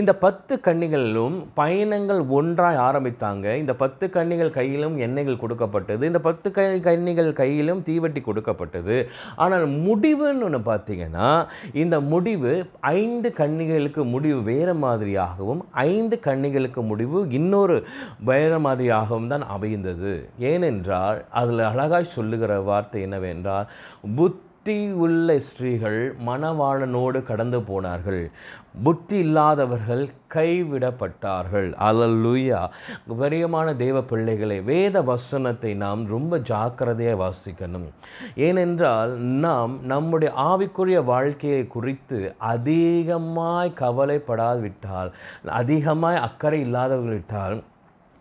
இந்த 0.00 0.12
பத்து 0.24 0.54
கன்னிகளிலும் 0.66 1.36
பயணங்கள் 1.60 2.20
ஒன்றாய் 2.38 2.80
ஆரம்பித்தாங்க. 2.88 3.46
இந்த 3.62 3.72
பத்து 3.82 4.04
கன்னிகள் 4.16 4.52
கையிலும் 4.58 4.96
எண்ணெய்கள் 5.06 5.42
கொடுக்கப்பட்டது. 5.44 6.02
இந்த 6.10 6.20
பத்து 6.28 6.48
க 6.56 6.66
கன்னிகள் 6.88 7.30
கையிலும் 7.40 7.82
தீவட்டி 7.88 8.20
கொடுக்கப்பட்டது. 8.28 8.96
ஆனால் 9.44 9.66
முடிவுன்னு 9.86 10.46
ஒன்று 10.48 10.60
பார்த்தீங்கன்னா 10.70 11.28
இந்த 11.82 11.96
முடிவு 12.12 12.52
ஐந்து 13.02 13.28
கன்னிகளுக்கு 13.40 14.04
முடிவு 14.14 14.38
வேறு 14.50 14.74
மாதிரியாகவும் 14.84 15.62
ஐந்து 15.88 16.18
கன்னிகளுக்கு 16.28 16.82
முடிவு 16.90 17.18
இன்னொரு 17.38 17.76
வேறு 18.30 18.58
மாதிரியாகவும் 18.66 19.30
தான் 19.32 19.46
அமைந்தது. 19.56 20.14
ஏனென்றால் 20.52 21.18
அதில் 21.40 21.64
அழகாய் 21.72 22.14
சொல்லுகிற 22.16 22.52
வார்த்தை 22.70 23.00
என்னவென்றால் 23.06 23.68
புத்தி 24.16 24.90
உள்ள 24.90 25.40
ஸ்திரீகள் 25.40 26.16
மணவாளனோடு 26.26 27.22
கடந்து 27.22 27.62
போனார்கள். 27.62 28.30
புத்தி 28.82 29.18
இல்லாதவர்கள் 29.18 30.08
கைவிடப்பட்டார்கள். 30.34 31.68
அலல்லுயா. 31.80 32.68
வரியமான 33.06 33.74
தேவ 33.74 34.02
பிள்ளைகளை 34.02 34.60
வேத 34.60 35.02
வசனத்தை 35.02 35.74
நாம் 35.74 36.06
ரொம்ப 36.06 36.38
ஜாக்கிரதையாக 36.38 37.22
வாசிக்கணும். 37.22 37.88
ஏனென்றால் 38.34 39.10
நாம் 39.10 39.84
நம்முடைய 39.84 40.34
ஆவிக்குரிய 40.38 41.04
வாழ்க்கையை 41.04 41.66
குறித்து 41.66 42.34
அதிகமாய் 42.38 43.72
கவலைப்படாவிட்டால் 43.80 45.12
அதிகமாய் 45.46 46.16
அக்கறை 46.16 46.72
இல்லாதவர்களிட்டால் 46.72 47.62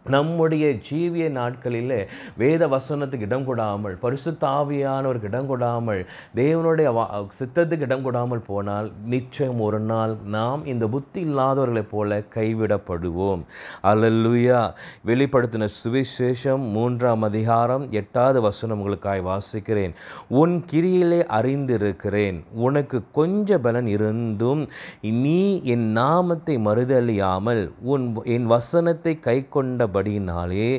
நம்முடைய 0.06 0.66
ஜீவிய 0.90 1.30
நாட்களில் 1.30 1.98
வேத 2.38 2.64
வசனத்துக்கு 2.68 3.28
இடம் 3.28 3.48
கொடாமல் 3.48 3.96
பரிசுத்தாவியானவருக்கு 4.02 5.24
இடம் 5.24 5.50
கொடாமல் 5.50 6.02
தேவனுடைய 6.36 6.94
வா 6.94 7.06
சித்தத்துக்கு 7.40 7.88
இடம் 7.88 8.06
கொடாமல் 8.06 8.44
போனால் 8.48 8.92
நிச்சயம் 9.06 9.60
ஒரு 9.60 9.80
நாள் 9.80 10.14
நாம் 10.26 10.66
இந்த 10.66 10.88
புத்தி 10.88 11.22
இல்லாதவர்களைப் 11.26 11.92
போல 11.92 12.20
கைவிடப்படுவோம். 12.36 13.42
அல்லல்லுயா 13.84 14.62
வெளிப்படுத்தின 15.06 15.70
சுவிசேஷம் 15.80 16.64
மூன்றாம் 16.76 17.22
அதிகாரம் 17.22 17.92
எட்டாவது 17.92 18.42
வசனம் 18.42 18.80
உங்களுக்காய் 18.80 19.26
வாசிக்கிறேன். 19.32 19.96
உன் 20.42 20.56
கிரியிலே 20.72 21.22
அறிந்திருக்கிறேன். 21.40 22.44
உனக்கு 22.54 23.04
கொஞ்ச 23.12 23.60
பலன் 23.60 23.88
இருந்தும் 23.88 24.64
நீ 25.02 25.62
என் 25.64 25.88
நாமத்தை 25.92 26.58
மறுதலியாமல் 26.58 27.64
உன் 27.82 28.06
என் 28.24 28.46
வசனத்தை 28.46 29.20
கை 29.20 29.38
கொண்ட 29.50 29.88
படியினாலே 29.96 30.70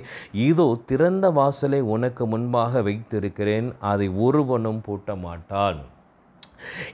இதோ 0.46 0.68
திறந்த 0.86 1.30
வாசலை 1.30 1.80
உனக்கு 1.96 2.26
முன்பாக 2.26 2.82
வைத்திருக்கிறேன் 2.82 3.68
அதை 3.92 4.08
ஒருவனும் 4.26 4.80
பூட்ட 4.88 5.18
மாட்டான் 5.26 5.82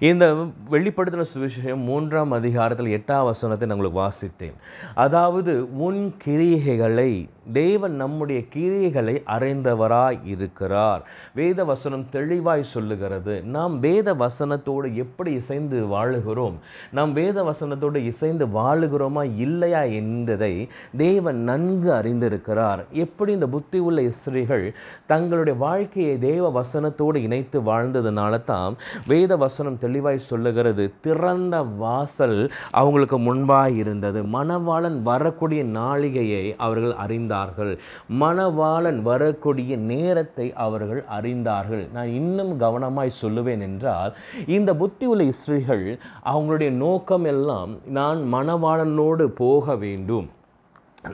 இந்த 0.09 0.25
வெளிப்படுத்தின 0.71 1.25
சுவிசேஷம் 1.35 1.83
மூன்றாம் 1.89 2.33
அதிகாரத்தில் 2.33 2.95
எட்டாம் 2.97 3.25
வசனத்தை 3.25 3.69
நான் 3.69 3.77
உங்களுக்கு 3.77 4.01
வாசித்தேன். 4.01 4.57
அதாவது 4.95 5.53
உன் 5.87 6.01
கிரியைகளை 6.25 7.13
தேவன் 7.53 7.95
நம்முடைய 7.95 8.43
கிரியைகளை 8.55 9.23
அறிந்தவராய் 9.27 10.19
இருக்கிறார். 10.25 11.09
வேத 11.35 11.65
வசனம் 11.65 12.07
தெளிவாய் 12.11 12.63
சொல்லுகிறது. 12.63 13.43
நாம் 13.43 13.81
வேத 13.81 14.15
வசனத்தோடு 14.15 14.95
எப்படி 14.95 15.33
இசைந்து 15.33 15.87
வாழுகிறோம்? 15.87 16.53
நாம் 16.91 17.13
வேத 17.13 17.43
வசனத்தோடு 17.43 17.97
இசைந்து 17.97 18.47
வாழுகிறோமா 18.47 19.37
இல்லையா 19.37 19.83
என்பதை 19.83 20.69
தேவன் 20.97 21.37
நன்கு 21.37 21.93
அறிந்திருக்கிறார். 21.93 22.85
எப்படி 22.91 23.33
இந்த 23.33 23.47
புத்தி 23.47 23.79
உள்ள 23.79 24.11
ஸ்திரீகள் 24.11 24.75
தங்களுடைய 25.07 25.59
வாழ்க்கையை 25.59 26.19
தேவ 26.19 26.61
வசனத்தோடு 26.61 27.17
இணைத்து 27.17 27.61
வாழ்ந்ததுனால 27.61 28.45
தான் 28.45 28.77
வேத 29.07 29.37
வசனம் 29.37 29.79
தெளிவாய் 29.79 30.19
சொல்லுகிறது. 30.19 30.93
திறந்த 31.01 31.63
வாசல் 31.63 32.53
அவங்களுக்கு 32.71 33.19
முன்பாக 33.19 33.71
இருந்தது. 33.71 34.23
மணவாளன் 34.23 35.03
வரக்கூடிய 35.03 35.65
நாளிகையை 35.65 36.55
அவர்கள் 36.57 36.95
அறிந்தார்கள். 37.33 37.79
மணவாளன் 38.21 39.03
வரக்கூடிய 39.03 39.77
நேரத்தை 39.77 40.53
அவர்கள் 40.53 41.05
அறிந்தார்கள். 41.19 41.91
நான் 41.93 42.07
இன்னும் 42.07 42.61
கவனமாய் 42.61 43.19
சொல்லுவேன் 43.23 43.61
என்றால் 43.61 44.15
இந்த 44.47 44.75
புத்தி 44.75 45.07
உள்ள 45.07 45.31
ஸ்திரீகள் 45.31 45.99
அவங்களுடைய 46.25 46.71
நோக்கம் 46.71 47.25
எல்லாம் 47.25 47.77
நான் 47.85 48.35
மணவாளனோடு 48.35 49.25
போக 49.25 49.77
வேண்டும். 49.77 50.31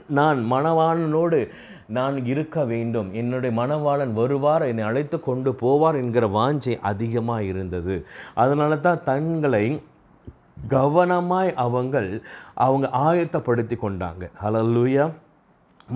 நான் 0.06 0.52
மணவாளனோடு 0.52 1.48
நான் 1.86 2.26
இருக்க 2.26 2.64
வேண்டும். 2.64 3.14
என்னுடைய 3.14 3.62
மணவாளன் 3.62 4.12
வருவார் 4.12 4.62
என்னை 4.62 4.84
அழைத்து 4.84 5.20
கொண்டு 5.20 5.50
போவார் 5.60 5.94
என்கிற 5.94 6.26
வாஞ்சை 6.26 6.78
அதிகமாக 6.80 7.42
இருந்தது. 7.42 8.06
அதனால 8.34 8.76
தான் 8.76 9.04
தங்களை 9.04 9.82
கவனமாய் 10.68 11.50
அவங்கள் 11.66 12.20
அவங்க 12.54 12.90
ஆயத்தப்படுத்தி 12.92 13.76
கொண்டாங்க. 13.82 14.30
ஹalleluya 14.44 15.10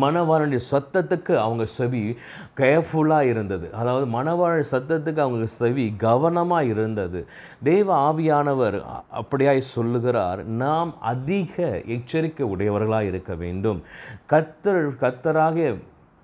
மணவாளனுடைய 0.01 0.59
சத்தத்துக்கு 0.71 1.37
அவங்க 1.37 1.67
செவி 1.67 2.17
கேர்ஃபுல்லாக 2.57 3.23
இருந்தது. 3.23 3.75
அதாவது 3.75 4.23
மணவாளன் 4.23 4.71
சத்தத்துக்கு 4.71 5.19
அவங்க 5.19 5.47
செவி 5.47 5.95
கவனமாக 5.97 6.65
இருந்தது. 6.65 7.27
தேவ 7.63 8.13
ஆவியானவர் 8.13 8.83
அப்படியாய் 9.13 9.59
சொல்லுகிறார் 9.59 10.45
நாம் 10.45 10.95
அதிக 11.01 11.81
எச்சரிக்கை 11.87 12.47
உடையவர்களாக 12.47 13.05
இருக்க 13.05 13.35
வேண்டும். 13.35 13.83
கத்தர் 14.31 14.85
கத்தராக 15.01 15.75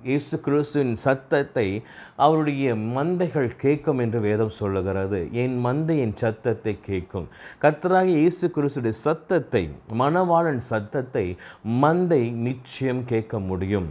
இயேசு 0.05 0.41
கிறிஸ்துவின் 0.41 0.95
சத்தத்தை 0.95 1.83
அவருடைய 2.17 2.75
மந்தைகள் 2.75 3.57
கேட்கும் 3.57 3.99
என்று 3.99 4.21
வேதம் 4.21 4.49
சொல்லுகிறது. 4.49 5.29
என் 5.33 5.65
மந்தை 5.65 5.99
என் 5.99 6.15
சத்தத்தை 6.15 6.81
கேட்கும். 6.81 7.29
கத்தராக 7.63 8.05
இயேசு 8.05 8.49
கிறிஸ்துடைய 8.49 8.89
சத்தத்தை 8.89 9.71
மணவாளன் 9.93 10.63
சத்தத்தை 10.73 11.37
மந்தை 11.83 12.33
நிச்சயம் 12.33 13.05
கேட்க 13.05 13.39
முடியும். 13.39 13.89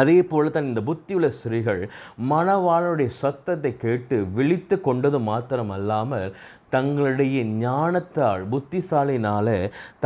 அதே 0.00 0.18
போல 0.22 0.50
தான் 0.50 0.70
இந்த 0.70 0.80
புத்தியுள்ள 0.80 1.26
ஸ்திரீகள் 1.38 1.82
மணவாளனுடைய 2.30 3.10
சத்தத்தை 3.22 3.72
கேட்டு 3.76 4.16
விழித்து 4.36 4.80
கொண்டது 4.80 5.18
மாத்திரமல்லாமல் 5.20 6.28
தங்களுடைய 6.74 7.44
ஞானத்தால் 7.44 8.42
புத்திசாலினால 8.52 9.48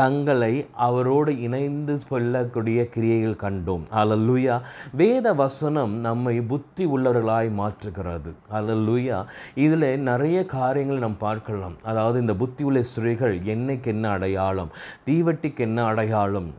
தங்களை 0.01 0.51
அவரோடு 0.86 1.32
இணைந்து 1.47 1.95
சொல்லக்கூடிய 2.11 2.89
கிரியைகள் 2.95 3.39
கண்டோம். 3.45 3.84
அலல்லுயா. 4.01 4.57
வேத 4.93 5.32
வசனம் 5.32 5.95
நம்மை 6.09 6.34
புத்தி 6.53 6.86
உள்ளவர்களாய் 6.86 7.51
மாற்றுகிறது. 7.61 8.32
அலல்லுயா. 8.59 9.20
இதில் 9.55 9.89
நிறைய 10.11 10.39
காரியங்களை 10.57 11.01
நாம் 11.01 11.22
பார்க்கலாம். 11.26 11.76
அதாவது 11.82 12.18
இந்த 12.20 12.34
புத்தி 12.34 12.64
உள்ள 12.64 12.82
ஸ்திரீகள் 12.93 13.36
என்னைக்கு 13.55 13.91
என்ன 13.97 14.09
அடையாளம் 14.11 14.72
தீவட்டிக்கு 15.07 15.64
என்ன 15.68 15.84
அடையாளம் 15.84 16.51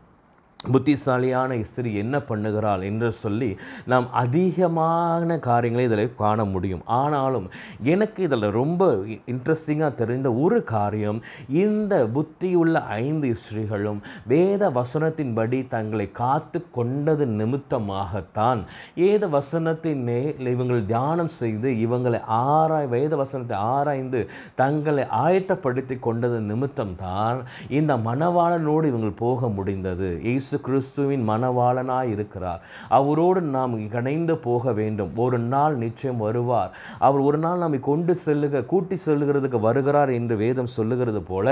புத்திசாலியான 0.64 1.56
இஸ்திரி 1.56 1.92
என்ன 2.02 2.16
பண்ணுகிறாள் 2.30 2.82
என்று 2.88 3.10
சொல்லி 3.12 3.48
நாம் 3.92 4.08
அதிகமான 4.22 5.38
காரியங்களை 5.46 5.86
இதில் 5.88 6.16
காண 6.16 6.46
முடியும். 6.46 6.82
ஆனாலும் 6.86 7.46
எனக்கு 7.94 8.20
இதில் 8.24 8.46
ரொம்ப 8.58 8.90
இன்ட்ரெஸ்டிங்காக 9.34 9.92
தெரிந்த 10.02 10.30
ஒரு 10.34 10.58
காரியம் 10.64 11.20
இந்த 11.48 11.94
புத்தியுள்ள 12.16 12.82
ஐந்து 12.88 13.28
இஸ்திரிகளும் 13.36 14.02
வேத 14.34 14.70
வசனத்தின்படி 14.70 15.68
தங்களை 15.76 16.08
காத்து 16.12 16.62
கொண்டது 16.72 17.26
நிமித்தமாகத்தான். 17.40 18.64
ஏத 18.96 19.28
வசனத்தின் 19.38 20.04
மேல் 20.10 20.52
இவங்கள் 20.56 20.86
தியானம் 20.86 21.34
செய்து 21.40 21.72
இவங்களை 21.86 22.22
ஆராய் 22.28 22.92
வேத 22.98 23.16
வசனத்தை 23.16 23.58
ஆராய்ந்து 23.58 24.22
தங்களை 24.56 25.06
ஆயத்தப்படுத்தி 25.24 25.98
கொண்டது 26.00 26.40
நிமித்தம்தான் 26.52 27.42
இந்த 27.70 27.96
மணவாளனோடு 28.10 28.86
இவங்கள் 28.94 29.20
போக 29.26 29.48
முடிந்தது. 29.48 30.12
இயேசு 30.50 30.66
கிறிஸ்துவின் 30.68 31.26
மனவாளனாய் 31.30 32.12
இருக்கிறார் 32.14 32.62
அவரோடு 32.98 33.42
நாம் 33.56 33.74
இணைந்து 33.98 34.36
போக 34.48 34.74
வேண்டும். 34.80 35.12
ஒரு 35.26 35.40
நாள் 35.54 35.76
நிச்சயம் 35.84 36.24
வருவார். 36.26 36.72
அவர் 37.08 37.22
ஒரு 37.30 37.40
நாள் 37.46 37.62
நம்மை 37.64 37.80
கொண்டு 37.90 38.14
செல்லுக 38.26 38.66
கூட்டி 38.72 38.98
செல்லுகிறதுக்கு 39.06 39.60
வருகிறார் 39.68 40.12
என்று 40.20 40.36
வேதம் 40.44 40.74
சொல்லுகிறது 40.78 41.22
போல 41.32 41.48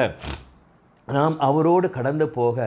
நாம் 1.16 1.36
அவரோடு 1.48 1.88
கடந்து 1.98 2.26
போக 2.38 2.58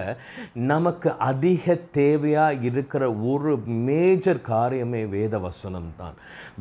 நமக்கு 0.71 1.09
அதிக 1.29 1.75
தேவையாக 1.97 2.63
இருக்கிற 2.69 3.03
ஒரு 3.33 3.53
மேஜர் 3.89 4.41
காரியமே 4.49 5.03
வேத 5.15 5.39
வசனம் 5.47 5.91
தான். 5.99 6.17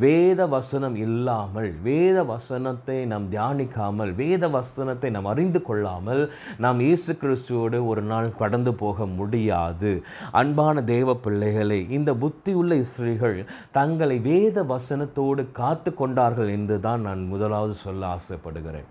வேத 0.06 0.48
வசனம் 0.56 0.96
இல்லாமல் 1.06 1.70
வேத 1.88 2.18
வசனத்தை 2.34 2.98
நாம் 3.12 3.28
தியானிக்காமல் 3.36 4.12
வேத 4.22 4.50
வசனத்தை 4.58 5.12
நாம் 5.18 5.32
அறிந்து 5.34 5.62
கொள்ளாமல் 5.70 6.24
நாம் 6.66 6.82
இயேசு 6.88 7.14
கிறிஸ்துவோடு 7.22 7.80
ஒரு 7.92 8.04
நாள் 8.12 8.30
கடந்து 8.42 8.74
போக 8.84 9.08
முடியாது. 9.20 9.94
அன்பான 10.42 10.84
தேவ 10.94 11.16
பிள்ளைகளே 11.28 11.80
இந்த 12.00 12.14
புத்தியுள்ள 12.24 12.82
ஸ்திரீகள் 12.92 13.40
தங்களை 13.80 14.20
வேத 14.30 14.64
வசனத்தோடு 14.76 15.46
காத்து 15.62 15.90
கொண்டார்கள் 15.94 16.52
என்று 16.58 16.78
தான் 16.90 17.02
நான் 17.10 17.24
முதலாவது 17.34 17.76
சொல்ல 17.86 18.08
ஆசைப்படுகிறேன். 18.18 18.88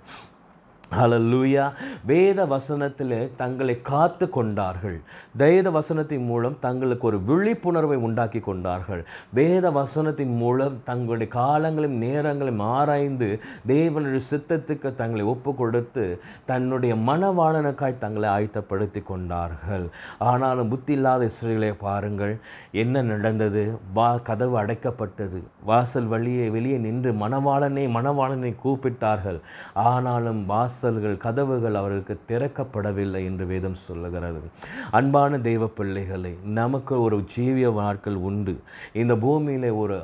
ஹalleluya. 0.97 1.65
வேத 2.11 2.45
வசனத்தில் 2.53 3.33
தங்களை 3.37 3.75
காத்து 3.89 4.27
கொண்டார்கள். 4.37 5.01
வேத 5.37 5.71
வசனத்தின் 5.71 6.25
மூலம் 6.25 6.57
தங்களுக்கு 6.61 7.07
ஒரு 7.07 7.19
விழிப்புணர்வை 7.21 7.99
உண்டாக்கி 8.07 8.41
கொண்டார்கள். 8.41 9.03
வேத 9.39 9.71
வசனத்தின் 9.71 10.35
மூலம் 10.37 10.77
தங்களுடைய 10.85 11.33
காலங்களையும் 11.35 11.99
நேரங்களையும் 12.05 12.63
ஆராய்ந்து 12.77 13.29
தேவனுடைய 13.67 14.21
சித்தத்துக்கு 14.31 14.95
தங்களை 14.95 15.25
ஒப்பு 15.33 15.55
கொடுத்து 15.55 16.21
தன்னுடைய 16.47 16.95
மனவாளனுக்காய் 16.95 18.03
தங்களை 18.05 18.29
ஆயத்தப்படுத்தி 18.37 19.03
கொண்டார்கள். 19.03 19.87
ஆனாலும் 20.19 20.69
புத்தி 20.69 20.93
இல்லாத 20.93 21.29
இஸ்ரேலை 21.31 21.73
பாருங்கள். 21.79 22.35
என்ன 22.71 23.03
நடந்தது? 23.03 23.79
வா 23.93 24.09
கதவு 24.31 24.57
அடைக்கப்பட்டது. 24.63 25.43
வாசல் 25.65 26.11
வழியே 26.15 26.49
வெளியே 26.49 26.77
நின்று 26.77 27.13
மணவாளனை 27.13 27.87
மணவாளனை 27.99 28.55
கூப்பிட்டார்கள். 28.65 29.41
ஆனாலும் 29.75 30.47
வாசல்கள் 30.79 31.17
கதவுகள் 31.17 31.75
அவர்களுக்கு 31.75 32.15
திறக்கப்படவில்லை 32.29 33.21
என்று 33.31 33.47
வேதம் 33.47 33.75
சொல்லுகிறது. 33.75 34.41
அன்பான 34.91 35.39
தெய்வ 35.39 35.67
பிள்ளைகளை 35.67 36.33
நமக்கு 36.45 37.01
ஒரு 37.01 37.25
ஜீவிய 37.37 37.75
நாட்கள் 37.75 38.15
உண்டு. 38.15 38.55
இந்த 38.93 39.17
பூமியில் 39.17 39.71
ஒரு 39.71 39.97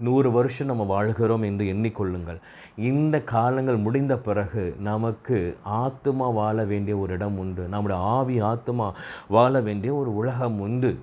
நூறு 0.00 0.32
வருஷம் 0.32 0.66
நம்ம 0.66 0.82
வாழ்கிறோம் 0.82 1.42
என்று 1.42 1.64
எண்ணிக்கொள்ளுங்கள். 1.64 2.40
இந்த 2.76 3.22
காலங்கள் 3.22 3.76
முடிந்த 3.76 4.16
பிறகு 4.16 4.76
நமக்கு 4.78 5.56
ஆத்மா 5.62 6.28
வாழ 6.28 6.64
வேண்டிய 6.64 6.96
ஒரு 6.96 7.12
இடம் 7.12 7.38
உண்டு. 7.38 7.62
நம்முடைய 7.62 8.02
ஆவி 8.02 8.40
ஆத்மா 8.40 8.94
வாழ 9.28 9.60
வேண்டிய 9.60 9.94
ஒரு 9.94 10.16
உலகம் 10.16 10.60
உண்டு. 10.60 10.98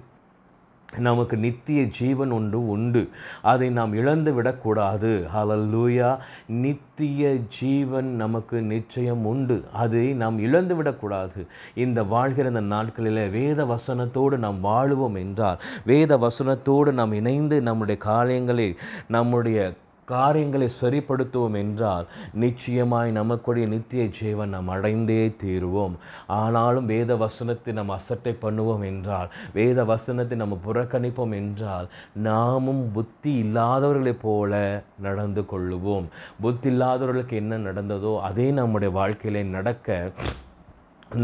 நமக்கு 0.98 1.38
நித்திய 1.38 1.84
ஜீவன் 1.84 2.32
ஒன்று 2.32 2.68
உண்டு. 2.68 3.10
அதை 3.42 3.70
நாம் 3.70 3.94
இழந்து 3.94 4.34
விடக்கூடாது. 4.34 5.28
ஹலல்லூயா 5.36 6.18
நித்திய 6.48 7.36
ஜீவன் 7.36 8.16
நமக்கு 8.16 8.62
நிச்சயம் 8.62 9.26
உண்டு. 9.26 9.64
அதை 9.74 10.14
நாம் 10.14 10.40
இழந்து 10.40 10.76
விடக்கூடாது. 10.76 11.46
இந்த 11.76 12.04
வாழ்கிற 12.04 12.48
இந்த 12.48 12.62
நாட்களில் 12.62 13.30
வேத 13.30 13.66
வசனத்தோடு 13.66 14.38
நாம் 14.38 14.64
வாழுவோம் 14.64 15.16
என்றால் 15.16 15.60
வேத 15.86 16.18
வசனத்தோடு 16.18 16.92
நாம் 16.92 17.14
இணைந்து 17.14 17.62
நம்முடைய 17.62 18.02
காரியங்களை 18.02 18.78
நம்முடைய 19.08 19.74
காரியங்களை 20.12 20.68
சரிப்படுத்துவோம் 20.82 21.58
என்றால் 21.62 22.06
நிச்சயமாய் 22.44 23.12
நமக்குடைய 23.18 23.66
நித்திய 23.74 24.04
ஜீவன் 24.20 24.54
நாம் 24.56 24.72
அடைந்தே 24.76 25.20
தீருவோம். 25.44 25.96
ஆனாலும் 26.40 26.90
வேத 26.94 27.18
வசனத்தை 27.24 27.74
நாம் 27.80 27.96
அசட்டை 27.98 28.34
பண்ணுவோம் 28.44 28.86
என்றால் 28.92 29.30
வேத 29.58 29.86
வசனத்தை 29.92 30.38
நம்ம 30.44 30.58
புறக்கணிப்போம் 30.68 31.36
என்றால் 31.42 31.90
நாமும் 32.30 32.84
புத்தி 32.98 33.34
இல்லாதவர்களைப் 33.44 34.24
போல 34.26 34.62
நடந்து 35.08 35.44
கொள்ளுவோம். 35.54 36.08
புத்தி 36.46 36.70
இல்லாதவர்களுக்கு 36.74 37.38
என்ன 37.44 37.62
நடந்ததோ 37.68 38.14
அதே 38.30 38.50
நம்முடைய 38.62 38.92
வாழ்க்கையிலே 39.00 39.44
நடக்க 39.58 39.88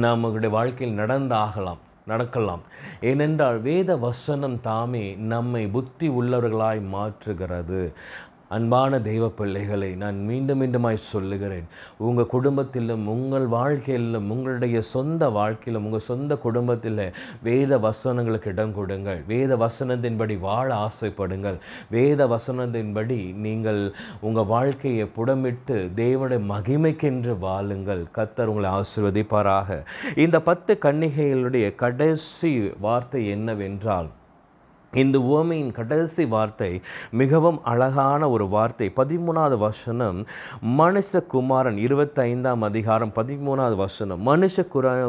நம்முடைய 0.03 0.51
வாழ்க்கையில் 0.55 0.99
நடந்தாகலாம் 0.99 1.81
நடக்கலாம். 2.11 2.63
ஏனென்றால் 3.09 3.57
வேத 3.67 3.91
வசனம் 4.03 4.57
தாமே 4.65 5.03
நம்மை 5.31 5.61
புத்தி 5.75 6.07
உள்ளவர்களாய் 6.19 6.81
மாற்றுகிறது. 6.93 7.79
அன்பான 8.49 8.99
தெய்வ 8.99 9.29
பிள்ளைகளை 9.29 9.95
நான் 9.95 10.17
மீண்டும் 10.23 10.59
மீண்டுமாய் 10.61 10.97
சொல்லுகிறேன். 11.11 11.67
உங்கள் 11.97 12.29
குடும்பத்திலும் 12.33 13.07
உங்கள் 13.07 13.47
வாழ்க்கையிலும் 13.47 14.29
உங்களுடைய 14.29 14.81
சொந்த 14.81 15.29
வாழ்க்கையிலும் 15.29 15.85
உங்கள் 15.85 16.03
சொந்த 16.09 16.35
குடும்பத்தில் 16.35 17.13
வேத 17.43 17.77
வசனங்களுக்கு 17.77 18.45
இடம் 18.45 18.73
கொடுங்கள். 18.73 19.21
வேத 19.27 19.55
வசனத்தின்படி 19.55 20.39
வாழ 20.39 20.67
ஆசைப்படுங்கள். 20.75 21.57
வேத 21.89 22.27
வசனத்தின்படி 22.27 23.35
நீங்கள் 23.45 23.93
உங்கள் 24.21 24.45
வாழ்க்கையை 24.45 25.05
புடமிட்டு 25.05 25.89
தேவனுடைய 25.95 26.41
மகிமைக்கென்று 26.53 27.39
வாழுங்கள். 27.39 28.03
கத்தர் 28.15 28.51
உங்களை 28.53 28.71
ஆசிர்வதிப்பாராக. 28.71 29.81
இந்த 30.15 30.39
பத்து 30.41 30.77
கன்னிகைகளுடைய 30.81 31.75
கடைசி 31.75 32.71
வார்த்தை 32.79 33.27
என்னவென்றால் 33.27 34.09
இந்த 35.01 35.19
உவமையின் 35.19 35.71
கடைசி 35.71 36.25
வார்த்தை 36.25 36.81
மிகவும் 37.11 37.59
அழகான 37.63 38.29
ஒரு 38.29 38.47
வார்த்தை. 38.47 38.91
பதிமூணாவது 38.95 39.57
வசனம் 39.57 40.25
மனுஷகுமாரன் 40.77 41.79
இருபத்தைந்தாம் 41.87 42.63
அதிகாரம் 42.69 43.11
பதிமூணாவது 43.15 43.75
வசனம். 43.75 44.27
மனுஷ 44.27 44.63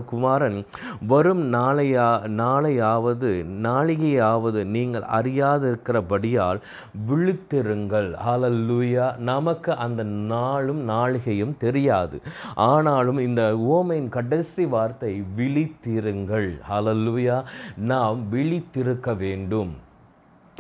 குமாரன் 0.05 0.67
வரும் 1.07 1.53
நாளையா 1.53 2.09
நாளையாவது 2.43 3.31
நாளிகையாவது 3.69 4.65
நீங்கள் 4.65 5.07
அறியாதிருக்கிறபடியால் 5.19 6.61
விழித்திருங்கள். 7.09 8.11
ஆலல்லூயா 8.27 9.17
நமக்கு 9.17 9.77
அந்த 9.77 10.03
நாளும் 10.03 10.89
நாளிகையும் 10.89 11.57
தெரியாது. 11.57 12.21
ஆனாலும் 12.55 13.19
இந்த 13.19 13.57
உவமையின் 13.57 14.09
கடைசி 14.09 14.67
வார்த்தை 14.67 15.23
விழித்திருங்கள். 15.37 16.51
ஆலல்லூயா 16.71 17.39
நாம் 17.77 18.21
விழித்திருக்க 18.33 19.17
வேண்டும். 19.17 19.76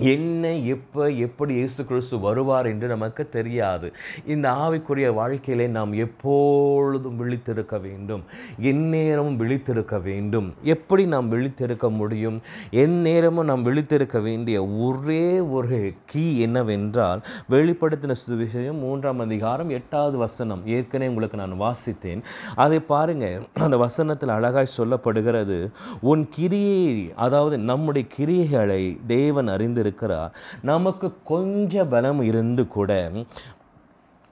என்ன 0.00 0.52
எப்போ 0.52 1.10
எப்படி 1.10 1.54
இயேசு 1.54 1.84
கிறிஸ்து 1.84 2.20
வருவார் 2.20 2.66
என்று 2.66 2.88
நமக்கு 2.88 3.28
தெரியாது. 3.28 3.92
இந்த 4.26 4.50
ஆவிக்குரிய 4.50 5.14
வாழ்க்கையிலே 5.14 5.66
நாம் 5.66 5.92
எப்பொழுதும் 5.92 7.16
விழித்திருக்க 7.20 7.80
வேண்டும். 7.80 8.22
எந்நேரமும் 8.60 9.40
விழித்திருக்க 9.40 10.02
வேண்டும். 10.02 10.52
எப்படி 10.62 11.06
நாம் 11.06 11.32
விழித்திருக்க 11.32 11.90
முடியும்? 11.90 12.40
எந்நேரமும் 12.70 13.44
நாம் 13.44 13.66
விழித்திருக்க 13.66 14.22
வேண்டிய 14.22 14.66
ஒரே 14.66 15.40
ஒரு 15.40 15.92
கீ 16.04 16.38
என்னவென்றால் 16.38 17.22
வெளிப்படுத்தின 17.50 18.14
சுவிசேஷம் 18.28 18.78
மூன்றாம் 18.78 19.18
அதிகாரம் 19.18 19.68
எட்டாவது 19.68 20.16
வசனம். 20.16 20.66
ஏற்கனவே 20.66 21.10
உங்களுக்கு 21.10 21.36
நான் 21.36 21.60
வாசித்தேன். 21.60 22.22
அதை 22.54 22.78
பாருங்கள் 22.78 23.42
அந்த 23.52 23.76
வசனத்தில் 23.76 24.28
அழகாய் 24.28 24.76
சொல்லப்படுகிறது 24.78 25.70
உன் 26.00 26.28
கிரியை 26.30 27.12
அதாவது 27.14 27.58
நம்முடைய 27.58 28.08
கிரியைகளை 28.18 28.98
தேவன் 29.06 29.48
அறிந்து 29.48 29.84
இருக்கிறார் 29.86 30.34
நமக்கு 30.64 31.08
கொஞ்சம் 31.24 31.88
பலம் 31.88 32.22
இருந்து 32.22 32.64
கூட 32.68 32.92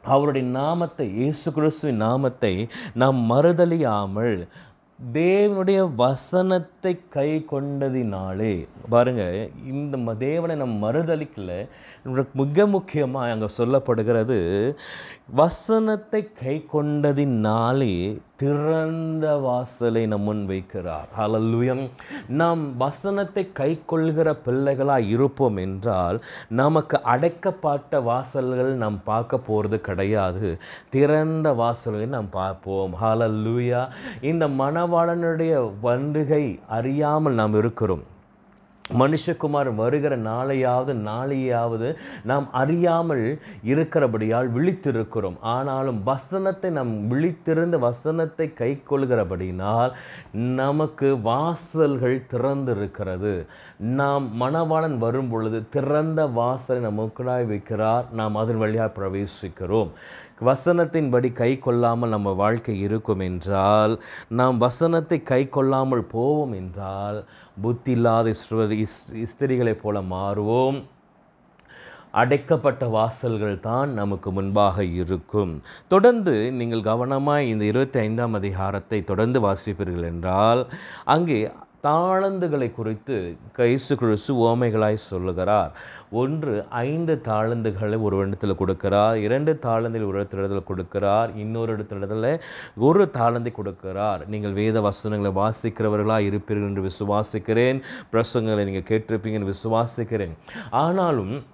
அவருடைய 0.05 0.47
நாமத்தை 0.53 1.07
இயேசு 1.15 1.49
கிறிஸ்துவின் 1.53 2.03
நாமத்தை 2.03 2.55
நாம் 2.95 3.19
மறுதலியாமல் 3.31 4.35
தேவனுடைய 5.15 5.79
வசனத்தை 5.97 6.93
கை 7.09 7.31
கொண்டதினாலே 7.51 8.53
பாருங்க 8.91 9.23
இந்த 9.71 10.15
தேவனை 10.21 10.55
நம் 10.57 10.77
மறுதளிக்கல 10.85 11.55
மிக 12.37 12.67
முக்கியமாக 12.67 13.31
அங்கே 13.31 13.49
சொல்லப்படுகிறது 13.57 14.39
வசனத்தை 15.29 16.33
கை 16.43 16.67
கொண்டதினாலே 16.73 18.21
திறந்த 18.37 19.37
வாசலை 19.37 20.07
நம் 20.07 20.21
முன் 20.21 20.47
வைக்கிறார். 20.49 21.09
ஹalleluya 21.19 21.89
நாம் 22.29 22.77
வசனத்தை 22.77 23.53
கை 23.53 23.81
கொள்கிற 23.87 24.35
பிள்ளைகளாக 24.35 25.01
இருப்போம் 25.01 25.57
என்றால் 25.57 26.21
நமக்கு 26.49 27.03
அடைக்கப்பட்ட 27.03 28.01
வாசல்கள் 28.01 28.73
நாம் 28.73 29.01
பார்க்க 29.05 29.39
போகிறது 29.39 29.81
கிடையாது. 29.81 30.59
திறந்த 30.91 31.53
வாசல்களை 31.53 32.07
நாம் 32.07 32.31
பார்ப்போம். 32.31 32.95
ஹலல்லுயா 33.03 33.89
இந்த 34.21 34.49
மணவாளனுடைய 34.49 35.73
வன்றுகை 35.83 36.59
அறியாமல் 36.69 37.33
நாம் 37.33 37.55
இருக்கிறோம். 37.55 38.05
மனுஷகுமார் 38.93 39.75
வருகிற 39.75 40.17
நாளையாவது 40.17 40.93
நாளையாவது 40.93 41.97
நாம் 42.23 42.53
அறியாமல் 42.53 43.41
இருக்கிறபடியால் 43.63 44.55
விழித்திருக்கிறோம். 44.55 45.39
ஆனாலும் 45.41 46.03
வசனத்தை 46.03 46.71
நாம் 46.71 47.13
விழித்திருந்த 47.13 47.79
வசனத்தை 47.79 48.55
கை 48.55 48.83
கொள்கிறபடினால் 48.91 49.93
நமக்கு 50.33 51.17
வாசல்கள் 51.17 52.27
திறந்திருக்கிறது. 52.31 53.47
நாம் 53.79 54.27
மணவாளன் 54.41 54.97
வரும் 54.99 55.31
பொழுது 55.31 55.59
திறந்த 55.69 56.21
வாசலை 56.27 56.81
நமக்குள்ளாய் 56.83 57.47
வைக்கிறார். 57.53 58.05
நாம் 58.13 58.37
அதன் 58.43 58.61
வழியாக 58.63 58.95
பிரவேசிக்கிறோம். 58.99 59.91
வசனத்தின்படி 60.49 61.29
கை 61.33 61.59
கொள்ளாமல் 61.59 62.15
நம்ம 62.15 62.31
வாழ்க்கை 62.43 62.81
இருக்கும் 62.81 63.23
என்றால் 63.29 63.95
நாம் 64.29 64.57
வசனத்தை 64.59 65.19
கை 65.23 65.43
கொள்ளாமல் 65.49 66.05
போவோம் 66.15 66.55
என்றால் 66.61 67.19
புத்தி 67.63 67.95
இல்லாத 67.97 68.35
இஸ்திரிகளைப் 69.25 69.83
போல 69.83 70.01
மாறுவோம். 70.15 70.79
அடைக்கப்பட்ட 72.23 72.87
வாசல்கள் 72.97 73.57
தான் 73.61 73.91
நமக்கு 74.01 74.29
முன்பாக 74.33 74.85
இருக்கும். 74.85 75.53
தொடர்ந்து 75.89 76.35
நீங்கள் 76.59 76.89
கவனமாக 76.91 77.49
இந்த 77.53 77.65
இருபத்தி 77.65 77.99
ஐந்தாம் 77.99 78.35
அதிகாரத்தை 78.41 78.99
தொடர்ந்து 79.05 79.41
வாசிப்பீர்கள் 79.47 80.09
என்றால் 80.13 80.63
அங்கே 81.15 81.39
தாளந்துகளை 81.85 82.75
குறித்து 82.75 83.37
கைசு 83.57 83.95
கிறிஸ்து 83.99 84.35
ஓமைகளாய் 84.35 84.95
சொல்லுகிறார். 84.95 85.73
ஒன்று 86.11 86.65
ஐந்து 86.71 87.21
தாளந்துகளை 87.25 88.03
ஒரு 88.03 88.29
இடத்துல 88.29 88.55
கொடுக்கிறார். 88.59 89.15
இரண்டு 89.15 89.59
தாளந்தில் 89.63 90.07
ஒரு 90.07 90.23
இடத்துல 90.23 90.63
கொடுக்கிறார். 90.69 91.37
இன்னொரு 91.37 91.77
இடத்துல 91.77 92.41
ஒரு 92.77 93.11
தாளந்தை 93.13 93.53
கொடுக்கிறார். 93.63 94.27
நீங்கள் 94.27 94.53
வேத 94.53 94.81
வசனங்களை 94.81 95.33
வாசிக்கிறவர்களாக 95.43 96.29
இருப்பீர்கள் 96.31 96.69
என்று 96.69 96.91
விசுவாசிக்கிறேன். 96.91 97.83
பிரசங்களை 98.13 98.65
நீங்கள் 98.65 98.99
கேட்டிருப்பீங்கன்னு 98.99 99.53
விசுவாசிக்கிறேன். 99.53 100.35
ஆனாலும் 100.71 101.53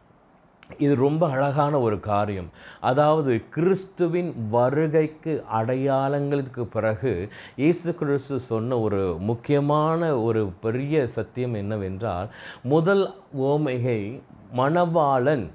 இது 0.79 0.95
ரொம்ப 0.95 1.29
அழகான 1.29 1.81
ஒரு 1.81 2.01
காரியம். 2.01 2.51
அதாவது 2.81 3.49
கிறிஸ்துவின் 3.51 4.35
வருகைக்கு 4.51 5.45
அடையாளங்களுக்கு 5.59 6.63
பிறகு 6.63 7.29
இயேசு 7.57 7.95
கிறிஸ்து 7.95 8.41
சொன்ன 8.41 8.79
ஒரு 8.79 9.17
முக்கியமான 9.19 10.21
ஒரு 10.21 10.51
பெரிய 10.61 11.07
சத்தியம் 11.07 11.55
என்னவென்றால் 11.55 12.29
முதல் 12.63 13.13
ஓமைகை 13.39 14.21
மணவாளன் 14.57 15.51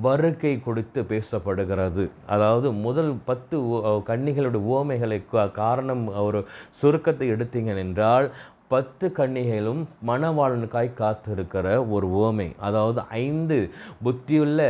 வருகை 0.00 0.60
கொடுத்து 0.60 1.02
பேசப்படுகிறது. 1.02 2.10
அதாவது 2.26 2.72
முதல் 2.72 3.14
பத்து 3.24 3.68
ஓ- 3.68 4.02
கன்னிகளுடைய 4.06 4.62
ஓமைகளை 4.70 5.50
காரணம் 5.50 6.16
ஒரு 6.22 6.44
சுருக்கத்தை 6.70 7.32
எடுத்தீங்க 7.32 7.76
என்றால் 7.76 8.32
பத்து 8.74 9.06
கன்னிகளும் 9.18 9.82
மணவாளனுக்காய் 10.10 10.98
காத்திருக்கிற 11.00 11.66
ஒரு 11.94 12.08
ஓமை. 12.24 12.48
அதாவது 12.68 13.00
ஐந்து 13.24 13.58
புத்தியுள்ள 14.04 14.60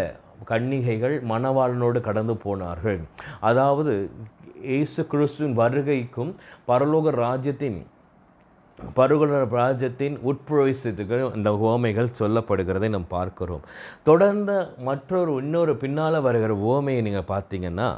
கன்னிகைகள் 0.50 1.16
மணவாளனோடு 1.32 2.00
கடந்து 2.08 2.34
போனார்கள். 2.46 3.00
அதாவது 3.50 3.94
இயேசு 4.72 5.00
கிறிஸ்துவின் 5.12 5.58
வருகைக்கும் 5.58 6.30
பரலோக 6.68 7.10
ராஜ்யத்தின் 7.24 7.78
பருகுல 8.96 9.38
ராஜ்யத்தின் 9.58 10.16
உட்பிரவேசத்துக்கு 10.30 11.16
இந்த 11.38 11.50
ஓமைகள் 11.70 12.08
சொல்லப்படுகிறதை 12.18 12.88
நாம் 12.94 13.06
பார்க்கிறோம். 13.14 13.64
தொடர்ந்து 14.08 14.56
மற்றொரு 14.88 15.32
இன்னொரு 15.42 15.72
பின்னால் 15.82 16.18
வருகிற 16.26 16.52
ஓமையை 16.72 17.00
நீங்கள் 17.06 17.28
பார்த்தீங்கன்னா 17.32 17.88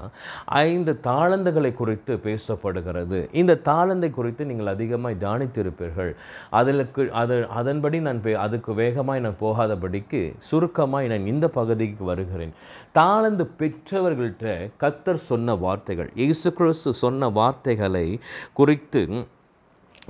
ஐந்து 0.63 0.93
தாளந்துகளை 1.09 1.71
குறித்து 1.81 2.15
பேசப்படுகிறது. 2.27 3.21
இந்த 3.41 3.59
தாளந்தை 3.71 4.11
குறித்து 4.19 4.45
நீங்கள் 4.51 4.73
அதிகமாக 4.75 5.21
தியானித்திருப்பீர்கள். 5.23 6.13
அதற்கு 6.61 7.05
அது 7.23 7.37
அதன்படி 7.61 8.01
நான் 8.09 8.23
அதுக்கு 8.47 8.75
வேகமாக 8.83 9.25
நான் 9.27 9.41
போகாதபடிக்கு 9.45 10.23
சுருக்கமாக 10.51 11.13
நான் 11.15 11.31
இந்த 11.35 11.49
பகுதிக்கு 11.59 12.05
வருகிறேன். 12.13 12.55
தாளந்து 13.01 13.47
பெற்றவர்கள்ட்ட 13.63 14.57
கத்தர் 14.85 15.27
சொன்ன 15.31 15.57
வார்த்தைகள் 15.65 16.13
இயேசு 16.23 16.49
கிறிஸ்து 16.59 16.93
சொன்ன 17.05 17.29
வார்த்தைகளை 17.41 18.07
குறித்து 18.61 19.03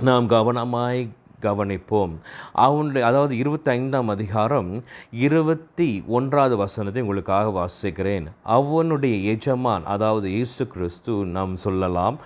நாம் 0.05 0.25
கவனமாய் 0.29 1.07
கவனிப்போம். 1.41 2.11
அவனுடைய 2.53 3.07
அதாவது 3.07 3.35
இருபத்தைந்தாம் 3.35 4.05
அதிகாரம் 4.05 4.83
இருபத்தி 5.11 6.03
ஒன்றாவது 6.07 6.57
வசனத்தை 6.57 7.01
உங்களுக்காக 7.01 7.47
வாசிக்கிறேன். 7.57 8.25
அவனுடைய 8.43 9.33
எஜமான் 9.33 9.83
அதாவது 9.85 10.29
இயேசு 10.29 10.67
கிறிஸ்து 10.67 11.13
நாம் 11.25 11.55
சொல்லலாம் 11.55 12.17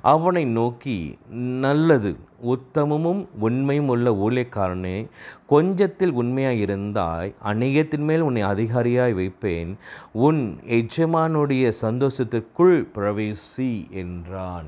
அவனை 0.00 0.44
நோக்கி 0.44 1.18
நல்லது 1.66 2.16
உத்தமமும் 2.54 3.22
உண்மையும் 3.40 3.88
உள்ள 3.88 4.10
ஊழியக்காரனே 4.10 5.06
கொஞ்சத்தில் 5.48 6.10
உண்மையாக 6.10 6.64
இருந்தாய் 6.66 7.34
அநேகத்தின் 7.44 8.06
மேல் 8.10 8.20
உன்னை 8.20 8.42
அதிகாரியாய் 8.42 9.12
வைப்பேன். 9.12 9.76
உன் 10.12 10.60
எஜமானுடைய 10.80 11.72
சந்தோஷத்திற்குள் 11.82 12.76
பிரவேசி 12.96 13.90
என்றான். 13.90 14.66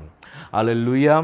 அல்லேலூயா 0.51 1.17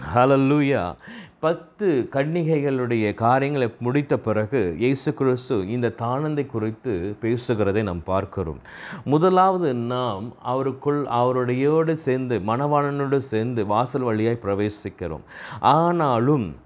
ஹலல்லூயா 0.00 0.94
பத்து 1.40 2.08
கன்னிகைகளுடைய 2.12 3.14
காரியங்களை 3.14 3.74
முடித்த 3.78 4.16
பிறகு 4.16 4.74
இயேசு 4.78 5.14
கிறிஸ்து 5.14 5.70
இந்த 5.70 5.92
தானந்தை 6.02 6.46
குறித்து 6.46 7.16
பேசுகிறதை 7.22 7.82
நாம் 7.82 8.02
பார்க்கிறோம். 8.04 8.60
முதலாவது 9.04 9.74
நாம் 9.74 10.34
அவருக்குள் 10.46 11.00
அவருடையோடு 11.20 11.92
சேர்ந்து 11.92 12.38
மணவாளனோடு 12.38 13.16
சேர்ந்து 13.16 13.66
வாசல் 13.66 14.02
வழியாய் 14.02 14.42
பிரவேசிக்கிறோம். 14.42 15.24
ஆனாலும் 15.60 16.56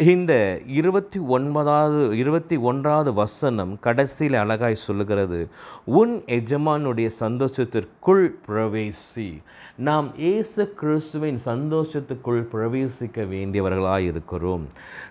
இந்த 0.00 0.60
இருபத்தி 0.66 1.18
ஒன்பதாவது 1.18 2.16
இருபத்தி 2.16 2.56
ஒன்றாவது 2.56 3.12
வசனம் 3.12 3.78
கடைசியில் 3.80 4.34
அழகாய் 4.34 4.74
சொல்லுகிறது 4.74 5.48
உன் 5.84 6.22
எஜமானுடைய 6.26 7.10
சந்தோஷத்திற்குள் 7.20 8.32
பிரவேசி. 8.48 9.42
நாம் 9.76 10.10
இயேசு 10.16 10.74
கிறிஸ்துவின் 10.74 11.40
சந்தோஷத்துக்குள் 11.44 12.48
பிரவேசிக்க 12.52 13.24
வேண்டியவர்களாக 13.24 13.98
இருக்கிறோம் 13.98 14.66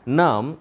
நாம் 0.06 0.58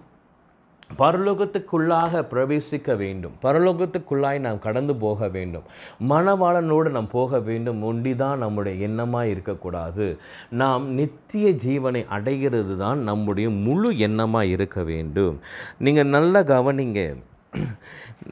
பரலோகத்துக்குள்ளாக 0.99 2.21
பிரவேசிக்க 2.31 2.97
வேண்டும். 2.97 3.31
பரலோகத்துக்குள்ளாய் 3.41 4.39
நாம் 4.39 4.59
கடந்து 4.59 4.95
போக 4.95 5.27
வேண்டும். 5.27 5.63
மணவாளனோடு 6.09 6.89
நாம் 6.89 7.07
போக 7.07 7.39
வேண்டும். 7.39 7.83
ஒண்டிதான் 7.83 8.37
நம்முடைய 8.37 8.87
எண்ணமாக 8.87 9.23
இருக்கக்கூடாது. 9.23 10.17
நாம் 10.49 10.89
நித்திய 10.89 11.49
ஜீவனை 11.49 12.07
அடைகிறது 12.07 12.77
தான் 12.77 12.99
நம்முடைய 12.99 13.49
முழு 13.49 13.91
எண்ணமாக 13.91 14.43
இருக்க 14.43 14.83
வேண்டும். 14.83 15.39
நீங்கள் 15.77 16.05
நல்லா 16.05 16.39
கவனிங்க. 16.39 17.15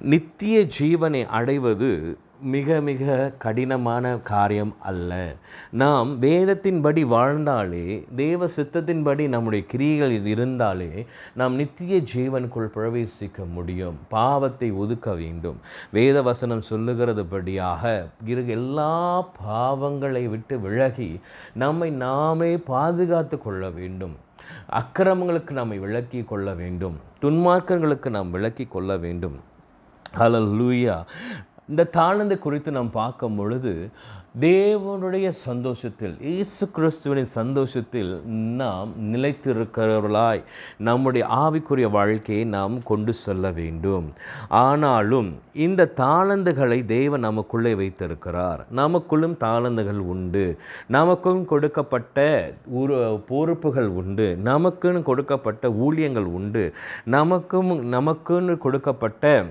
நித்திய 0.02 0.66
ஜீவனை 0.80 1.26
அடைவது 1.26 2.18
மிக 2.46 2.80
மிக 2.82 3.32
கடினமான 3.38 4.18
காரியம் 4.24 4.76
அல்ல. 4.80 5.34
நாம் 5.72 6.22
வேதத்தின்படி 6.22 7.02
வாழ்ந்தாலே 7.02 8.06
தேவ 8.16 8.46
சித்தத்தின்படி 8.58 9.28
நம்முடைய 9.28 9.66
கிரியைகள் 9.68 10.26
இருந்தாலே 10.26 11.06
நாம் 11.34 11.56
நித்திய 11.56 12.02
ஜீவனுக்குள் 12.16 12.70
பிரவேசிக்க 12.76 13.40
முடியும் 13.52 13.98
பாவத்தை 14.10 14.72
ஒதுக்க 14.72 15.14
வேண்டும். 15.14 15.58
வேத 15.92 16.22
வசனம் 16.22 16.62
சொல்லுகிறதுபடியாக 16.70 18.06
இரு 18.26 18.48
எல்லா 18.48 18.94
பாவங்களை 19.50 20.26
விட்டு 20.30 20.60
விலகி 20.60 21.20
நம்மை 21.54 21.90
நாமே 21.90 22.58
பாதுகாத்து 22.58 23.38
கொள்ள 23.38 23.70
வேண்டும். 23.70 24.16
அக்கிரமங்களுக்கு 24.70 25.52
நம்மை 25.52 25.78
விளக்கி 25.80 26.24
கொள்ள 26.24 26.54
வேண்டும். 26.54 27.00
துன்மார்க்கங்களுக்கு 27.22 28.10
நாம் 28.10 28.32
விளக்கி 28.32 28.66
கொள்ள 28.66 28.98
வேண்டும். 28.98 29.38
ஹalleluya 30.18 31.04
இந்த 31.70 31.90
தாளந்து 31.98 32.40
குறித்து 32.40 32.72
நாம் 32.72 32.92
பார்க்கும் 32.92 33.36
பொழுது 33.36 33.90
தேவனுடைய 34.40 35.30
சந்தோஷத்தில் 35.30 36.18
இயேசு 36.22 36.72
கிறிஸ்துவின் 36.72 37.26
சந்தோஷத்தில் 37.26 38.22
நாம் 38.30 38.90
நிலைத்திருக்கிறவர்களாய் 39.14 40.44
நம்முடைய 40.78 41.28
ஆவிக்குரிய 41.28 41.90
வாழ்க்கையை 41.90 42.46
நாம் 42.46 42.84
கொண்டு 42.84 43.14
செல்ல 43.14 43.52
வேண்டும். 43.52 44.14
ஆனாலும் 44.48 45.36
இந்த 45.54 45.92
தாளந்துகளை 45.96 46.86
தேவன் 46.86 47.20
நமக்குள்ளே 47.20 47.76
வைத்திருக்கிறார். 47.76 48.66
நமக்குள்ளும் 48.76 49.38
தாளந்துகள் 49.40 50.02
உண்டு. 50.14 50.58
நமக்கும் 50.88 51.46
கொடுக்கப்பட்ட 51.46 52.54
ஒரு 52.72 53.24
பொறுப்புகள் 53.28 53.88
உண்டு. 53.88 54.40
நமக்குன்னு 54.44 55.02
கொடுக்கப்பட்ட 55.02 55.70
ஊழியங்கள் 55.70 56.30
உண்டு. 56.40 56.74
நமக்கும் 57.06 57.94
நமக்குன்னு 57.94 58.58
கொடுக்கப்பட்ட 58.58 59.46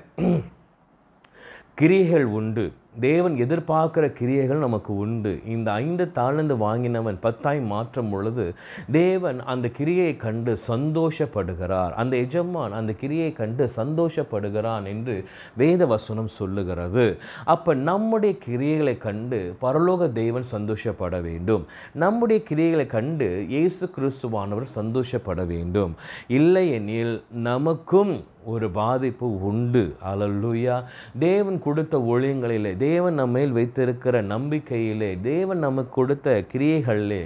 கிரியைகள் 1.74 2.24
உண்டு. 2.24 2.72
தேவன் 3.00 3.34
எதிர்பார்க்கிற 3.34 4.12
கிரியைகள் 4.12 4.56
நமக்கு 4.56 4.96
உண்டு. 4.96 5.40
இந்த 5.46 5.72
ஐந்து 5.72 6.12
தாழ்ந்து 6.12 6.56
வாங்கினவன் 6.56 7.16
பத்தாய் 7.20 7.60
மாற்றும் 7.60 8.10
பொழுது 8.10 8.54
தேவன் 8.92 9.40
அந்த 9.40 9.70
கிரியையை 9.78 10.16
கண்டு 10.16 10.56
சந்தோஷப்படுகிறார். 10.68 11.90
அந்த 11.90 12.16
எஜமான் 12.16 12.72
அந்த 12.72 12.92
கிரியை 12.92 13.32
கண்டு 13.32 13.70
சந்தோஷப்படுகிறான் 13.76 14.84
என்று 14.84 15.24
வேத 15.56 15.86
வசனம் 15.86 16.26
சொல்லுகிறது. 16.26 17.16
அப்போ 17.44 17.74
நம்முடைய 17.74 18.34
கிரியைகளை 18.48 18.98
கண்டு 18.98 19.56
பரலோக 19.62 20.12
தேவன் 20.12 20.42
சந்தோஷப்பட 20.42 21.20
வேண்டும். 21.20 21.66
நம்முடைய 21.92 22.42
கிரியைகளை 22.48 22.86
கண்டு 22.86 23.44
இயேசு 23.48 23.90
கிறிஸ்துவானவர் 24.00 24.62
சந்தோஷப்பட 24.62 25.44
வேண்டும். 25.44 25.94
இல்லையெனில் 26.28 27.22
நமக்கும் 27.30 28.24
ஒரு 28.46 28.70
பாதிப்பு 28.70 29.44
உண்டு. 29.44 29.96
அலல்லுயா. 30.14 30.84
தேவன் 31.18 31.62
கொடுத்த 31.62 31.98
ஒளியங்களிலே 31.98 32.76
தேவன் 32.84 33.18
நம்ம 33.20 33.32
மேல் 33.36 33.56
வைத்திருக்கிற 33.58 34.22
நம்பிக்கையிலே 34.32 35.10
தேவன் 35.28 35.64
நமக்கு 35.66 35.92
கொடுத்த 35.98 36.36
கிரியைகளிலே 36.52 37.22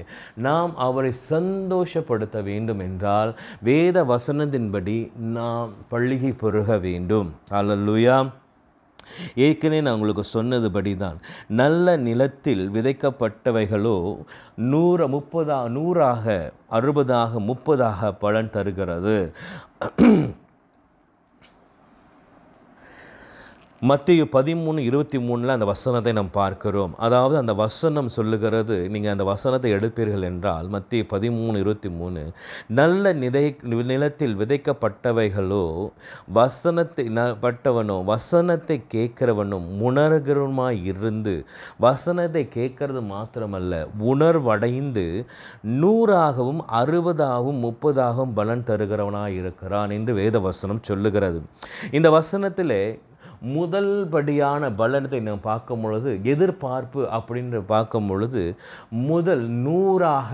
நாம் 0.46 0.72
அவரை 0.86 1.12
சந்தோஷப்படுத்த 1.30 2.42
வேண்டும் 2.50 2.82
என்றால் 2.88 3.32
வேத 3.68 4.04
வசனத்தின்படி 4.12 4.98
நாம் 5.36 5.72
பள்ளிகை 5.94 6.32
பொருக 6.42 6.78
வேண்டும். 6.86 7.30
அல்லல்லுயா 7.60 8.18
ஏற்கனவே 9.44 9.78
நான் 9.84 9.96
உங்களுக்கு 9.96 10.24
சொன்னதுபடி 10.32 10.92
தான் 11.02 11.18
நல்ல 11.60 11.96
நிலத்தில் 12.06 12.64
விதைக்கப்பட்டவைகளோ 12.74 13.96
நூறு 14.72 15.06
முப்பதா 15.14 15.58
நூறாக 15.76 16.34
அறுபதாக 16.78 17.40
முப்பதாக 17.50 18.10
பலன் 18.24 18.52
தருகிறது. 18.56 19.16
மத்திய 23.82 24.24
பதிமூணு 24.24 24.78
இருபத்தி 24.78 25.18
மூணில் 25.18 25.46
அந்த 25.46 25.64
வசனத்தை 25.64 26.12
நாம் 26.12 26.30
பார்க்கிறோம். 26.30 26.94
அதாவது 26.96 27.36
அந்த 27.36 27.52
வசனம் 27.52 28.08
சொல்லுகிறது 28.08 28.88
நீங்கள் 28.88 29.10
அந்த 29.10 29.24
வசனத்தை 29.24 29.72
எடுப்பீர்கள் 29.72 30.22
என்றால் 30.22 30.68
மத்திய 30.68 31.04
பதிமூணு 31.10 31.56
இருபத்தி 31.56 31.88
மூணு 31.88 32.32
நல்ல 32.66 33.14
நிதை 33.14 33.44
நிலத்தில் 33.84 34.36
விதைக்கப்பட்டவைகளோ 34.36 35.90
வசனத்தை 36.32 37.08
ந- 37.08 37.36
பட்டவனோ 37.42 38.04
வசனத்தை 38.04 38.82
கேட்கிறவனும் 38.94 39.68
உணர்கிறவனுமாய் 39.80 40.84
இருந்து 40.84 41.44
வசனத்தை 41.78 42.48
கேட்கறது 42.54 43.02
மாத்திரமல்ல 43.12 43.86
உணர்வடைந்து 44.04 45.06
நூறாகவும் 45.62 46.64
அறுபதாகவும் 46.72 47.62
முப்பதாகவும் 47.62 48.32
பலன் 48.34 48.64
தருகிறவனாய் 48.66 49.34
இருக்கிறான் 49.34 49.90
என்று 49.90 50.14
வேத 50.14 50.38
வசனம் 50.40 50.82
சொல்லுகிறது. 50.82 51.42
இந்த 51.90 52.10
வசனத்தில் 52.10 52.76
முதல் 53.56 53.90
படியான 54.14 54.70
பலனத்தை 54.80 55.20
நாம் 55.26 55.46
பார்க்கும் 55.48 55.82
பொழுது 55.82 56.10
எதிர்பார்ப்பு 56.32 57.00
அப்படின்னு 57.18 57.60
பார்க்கும் 57.72 58.08
பொழுது 58.10 58.42
முதல் 59.10 59.44
நூறாக 59.66 60.32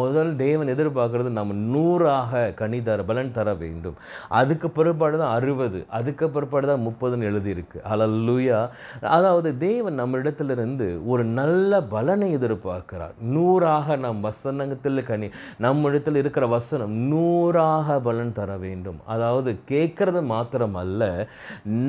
முதல் 0.00 0.30
தேவன் 0.36 0.72
எதிர்பார்க்கறது 0.74 1.30
நம்ம 1.38 1.56
நூறாக 1.74 2.42
கனி 2.60 2.78
தர 2.82 3.02
பலன் 3.10 3.34
தர 3.38 3.48
வேண்டும். 3.62 3.96
அதுக்கு 4.40 4.68
பிற்பாடு 4.76 5.16
தான் 5.22 5.34
அறுபது 5.38 5.80
அதுக்கு 5.98 6.26
பிற்பாடு 6.36 6.66
தான் 6.70 6.84
முப்பதுன்னு 6.86 7.28
எழுதியிருக்கு. 7.30 7.78
அல்லூயா 7.92 8.60
அதாவது 9.16 9.50
தேவன் 9.58 9.98
நம்மிடத்திலிருந்து 10.02 10.88
ஒரு 11.12 11.24
நல்ல 11.40 11.80
பலனை 11.94 12.28
எதிர்பார்க்கிறார். 12.38 13.14
நூறாக 13.34 13.96
நம் 14.04 14.20
வசனத்தில் 14.28 15.02
கனி 15.10 15.28
நம்மிடத்தில் 15.66 16.20
இருக்கிற 16.22 16.44
வசனம் 16.56 16.94
நூறாக 17.12 17.98
பலன் 18.08 18.36
தர 18.38 18.50
வேண்டும். 18.66 18.98
அதாவது 19.14 19.50
கேட்கறது 19.72 20.22
மாத்திரம் 20.34 20.76
அல்ல 20.84 21.02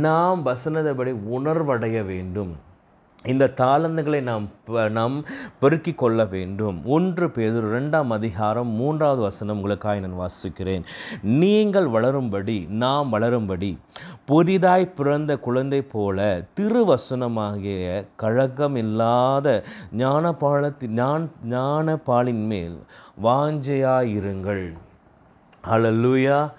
நாம் 0.05 0.41
வசனதபடி 0.55 1.15
உணர்வடைய 1.31 2.05
வேண்டும். 2.05 2.55
இந்த 3.23 3.53
தாளந்துகளை 3.57 4.21
நாம் 4.21 4.49
ப- 4.65 4.89
நாம் 4.89 5.25
பெருக்கிக் 5.61 5.97
கொள்ள 5.97 6.25
வேண்டும். 6.25 6.85
ஒன்று 6.85 7.31
பேர் 7.31 7.65
ரெண்டாம் 7.65 8.07
அதிகாரம் 8.07 8.67
மூன்றாவது 8.67 9.21
வசனம் 9.21 9.65
உங்களுக்காய் 9.65 10.07
நான் 10.07 10.27
வாசிக்கிறேன். 10.27 10.83
நீங்கள் 11.21 11.85
வளரும்படி 11.85 12.69
நாம் 12.69 13.13
வளரும்படி 13.13 13.77
புதிதாய் 14.25 14.93
பிறந்த 14.93 15.37
குழந்தை 15.37 15.81
போல 15.81 16.43
திருவசனமாகிய 16.59 18.07
கழகம் 18.15 18.75
இல்லாத 18.75 19.63
ஞானபாலத்தி 19.97 20.87
ஞான் 20.87 21.31
ஞானபாலின் 21.49 22.45
மேல் 22.45 22.79
வாஞ்சையாயிருங்கள். 23.23 24.73
ஹalleluya 25.69 26.51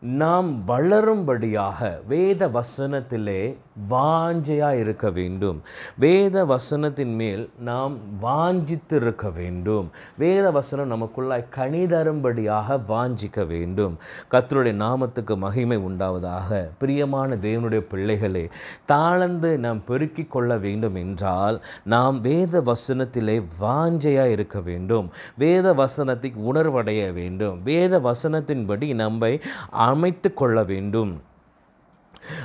நாம் 0.00 0.62
வளரும்படியாக 0.68 2.06
வேத 2.06 2.48
வசனத்திலே 2.48 3.56
வாஞ்சையாக 3.90 4.78
இருக்க 4.78 5.10
வேண்டும். 5.10 5.62
வேத 5.94 6.44
வசனத்தின் 6.44 7.14
மேல் 7.14 7.50
நாம் 7.58 7.96
வாஞ்சித்து 8.22 8.96
இருக்க 8.96 9.30
வேண்டும். 9.30 9.90
வேத 10.18 10.50
வசனம் 10.50 10.92
நமக்குள்ளாய் 10.92 11.44
கனிதரும்படியாக 11.56 12.80
வாஞ்சிக்க 12.88 13.46
வேண்டும். 13.46 13.98
கத்தருடைய 14.30 14.74
நாமத்துக்கு 14.74 15.36
மகிமை 15.36 15.76
உண்டாவதாக. 15.76 16.68
பிரியமான 16.78 17.34
தேவனுடைய 17.34 17.78
பிள்ளைகளே 17.78 18.48
தாழ்ந்து 18.84 19.58
நாம் 19.58 19.82
பெருக்கிக் 19.84 20.30
கொள்ள 20.30 20.56
வேண்டும் 20.56 20.94
என்றால் 20.94 21.62
நாம் 21.82 22.20
வேத 22.20 22.60
வசனத்திலே 22.60 23.44
வாஞ்சையாக 23.60 24.30
இருக்க 24.30 24.60
வேண்டும். 24.60 25.10
வேத 25.34 25.72
வசனத்தை 25.72 26.32
உணர்வடைய 26.52 27.12
வேண்டும். 27.12 27.62
வேத 27.62 27.98
வசனத்தின்படி 27.98 28.94
நம்மை 28.94 29.40
அமைத்து 29.86 30.28
கொள்ள 30.34 30.58
வேண்டும். 30.64 31.12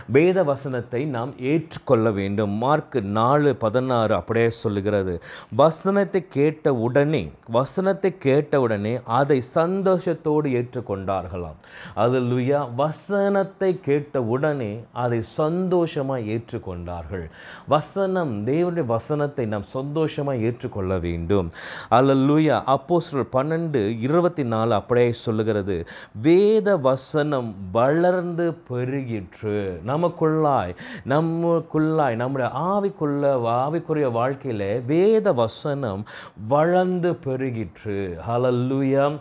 வேத 0.08 0.44
வசனத்தை 0.44 1.06
நாம் 1.06 1.34
ஏற்றுக்கொள்ள 1.40 2.12
வேண்டும். 2.12 2.50
மார்க் 2.50 2.98
நாலு 3.02 3.56
பதினாறு 3.56 4.16
அப்படியே 4.16 4.50
சொல்லுகிறது. 4.50 5.22
வசனத்தை 5.56 6.28
கேட்ட 6.30 6.74
உடனே 6.74 7.32
வசனத்தை 7.48 8.18
கேட்ட 8.18 8.62
உடனே 8.62 9.00
அதை 9.04 9.42
சந்தோஷத்தோடு 9.56 10.48
ஏற்றுக்கொண்டார்களாம். 10.60 11.60
அது 11.96 12.20
லுயா 12.20 12.76
வசனத்தை 12.76 13.80
கேட்ட 13.80 14.24
உடனே 14.24 14.84
அதை 14.92 15.22
சந்தோஷமாக 15.22 16.20
ஏற்றுக்கொண்டார்கள். 16.22 17.26
வசனம் 17.68 18.48
தேவனுடைய 18.48 18.86
வசனத்தை 18.86 19.46
நாம் 19.46 19.64
சந்தோஷமாக 19.64 20.38
ஏற்றுக்கொள்ள 20.38 20.98
வேண்டும். 20.98 21.50
அல்லூயா 21.92 22.58
அப்போஸ்தலர் 22.76 23.32
பன்னெண்டு 23.32 24.00
இருபத்தி 24.00 24.44
நாலு 24.44 24.74
அப்படியே 24.74 25.12
சொல்லுகிறது. 25.12 25.88
வேத 26.22 26.78
வசனம் 26.78 27.56
வளர்ந்து 27.72 28.58
பெருகிற்று. 28.70 29.71
நமக்குள்ளாய் 29.86 30.76
நமக்குள்ளாய் 31.10 32.16
நம்முடைய 32.16 32.52
ஆவிக்குள்ள 32.56 33.24
ஆவிக்குரிய 33.56 34.08
வாழ்க்கையில 34.20 34.86
வேத 34.86 35.34
வசனம் 35.34 36.06
வளர்ந்து 36.48 37.12
பெருகிற்று. 37.26 38.00
ஹலல்லுயம் 38.30 39.18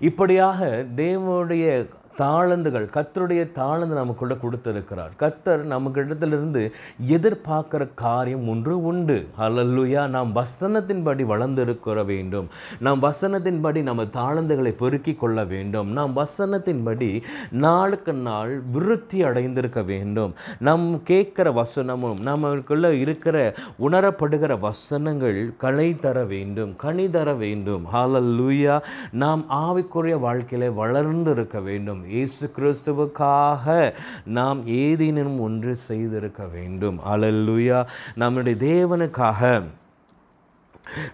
இப்படியாக 0.00 0.86
தேவனுடைய 0.96 1.88
தாளந்துகள் 2.18 2.90
கத்தருடைய 2.90 3.48
தாளந்து 3.54 3.86
நமக்குள்ள 3.86 4.34
கொடுத்திருக்கிறார். 4.34 5.10
கத்தர் 5.20 5.64
நமக்கிடத்திலிருந்து 5.64 6.70
எதிர்பார்க்குற 7.08 7.88
காரியம் 7.94 8.48
ஒன்று 8.48 8.84
உண்டு. 8.84 9.26
அல்லல்லுயா 9.38 10.08
நாம் 10.08 10.34
வசனத்தின்படி 10.34 11.24
வளர்ந்திருக்கிற 11.26 12.04
வேண்டும். 12.04 12.48
நாம் 12.80 13.02
வசனத்தின்படி 13.02 13.82
நம்ம 13.82 14.04
தாளந்துகளை 14.04 14.70
பெருக்கிக் 14.70 15.20
கொள்ள 15.20 15.44
வேண்டும். 15.44 15.92
நாம் 15.92 16.16
வசனத்தின்படி 16.16 17.22
நாளுக்கு 17.50 18.12
நாள் 18.12 18.62
விருத்தி 18.72 19.22
அடைந்திருக்க 19.22 19.82
வேண்டும். 19.82 20.34
நம் 20.58 21.02
கேட்குற 21.08 21.62
வசனமும் 21.62 22.20
நமக்குள்ள 22.20 22.94
இருக்கிற 22.94 23.54
உணரப்படுகிற 23.80 24.58
வசனங்கள் 24.58 25.52
களை 25.56 25.94
தர 25.94 26.24
வேண்டும் 26.24 26.76
கனி 26.76 27.10
தர 27.10 27.32
வேண்டும். 27.32 27.86
ஹalleluya 27.92 28.80
நாம் 29.12 29.44
ஆவிக்குரிய 29.50 30.18
வாழ்க்கையில் 30.18 30.70
வளர்ந்து 30.70 31.30
இருக்க 31.30 31.60
வேண்டும். 31.60 32.03
இயேசு 32.08 32.50
கிறிஸ்துவுக்காக 32.56 33.94
நாம் 34.24 34.66
ஏதேனும் 34.66 35.38
ஒன்று 35.40 35.76
செய்திருக்க 35.76 36.46
வேண்டும். 36.46 37.00
அலல்லுயா 37.14 37.80
நம்முடைய 38.14 38.58
தேவனுக்காக 38.72 39.62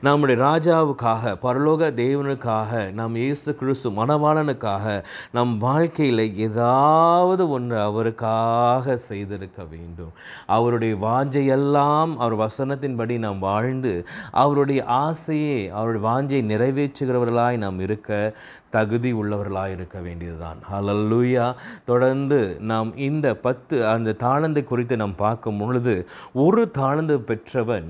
நம்முடைய 0.02 0.36
ராஜாவுக்காக 0.42 1.32
பரலோக 1.42 1.90
தேவனுக்காக 2.00 2.92
நம் 2.92 3.14
இயேசு 3.14 3.50
கிறிஸ்து 3.54 3.90
மனவாளனுக்காக 3.90 5.04
நம் 5.32 5.58
வாழ்க்கையில் 5.58 6.22
ஏதாவது 6.36 7.48
ஒன்று 7.48 7.80
அவருக்காக 7.80 8.96
செய்திருக்க 8.96 9.64
வேண்டும். 9.64 10.12
அவருடைய 10.46 10.94
வாஞ்சையெல்லாம் 10.96 12.16
அவர் 12.16 12.36
வசனத்தின்படி 12.36 13.18
நாம் 13.18 13.38
வாழ்ந்து 13.38 14.04
அவருடைய 14.30 14.84
ஆசையை 14.84 15.70
அவருடைய 15.70 16.02
வாஞ்சையை 16.08 16.44
நிறைவேற்றுகிறவர்களாய் 16.52 17.56
நாம் 17.56 17.80
இருக்க 17.80 18.34
தகுதி 18.70 19.12
உள்ளவர்களாக 19.12 19.70
இருக்க 19.70 19.98
வேண்டியதுதான். 20.00 20.58
ஹalleluya 20.72 21.54
தொடர்ந்து 21.84 22.56
நாம் 22.60 22.96
இந்த 22.96 23.34
பத்து 23.36 23.88
அந்த 23.88 24.16
தாளந்தை 24.18 24.64
குறித்து 24.64 24.96
நாம் 24.96 25.14
பார்க்கும் 25.16 25.58
பொழுது 25.58 26.06
ஒரு 26.32 26.70
தாளந்து 26.78 27.16
பெற்றவன் 27.16 27.88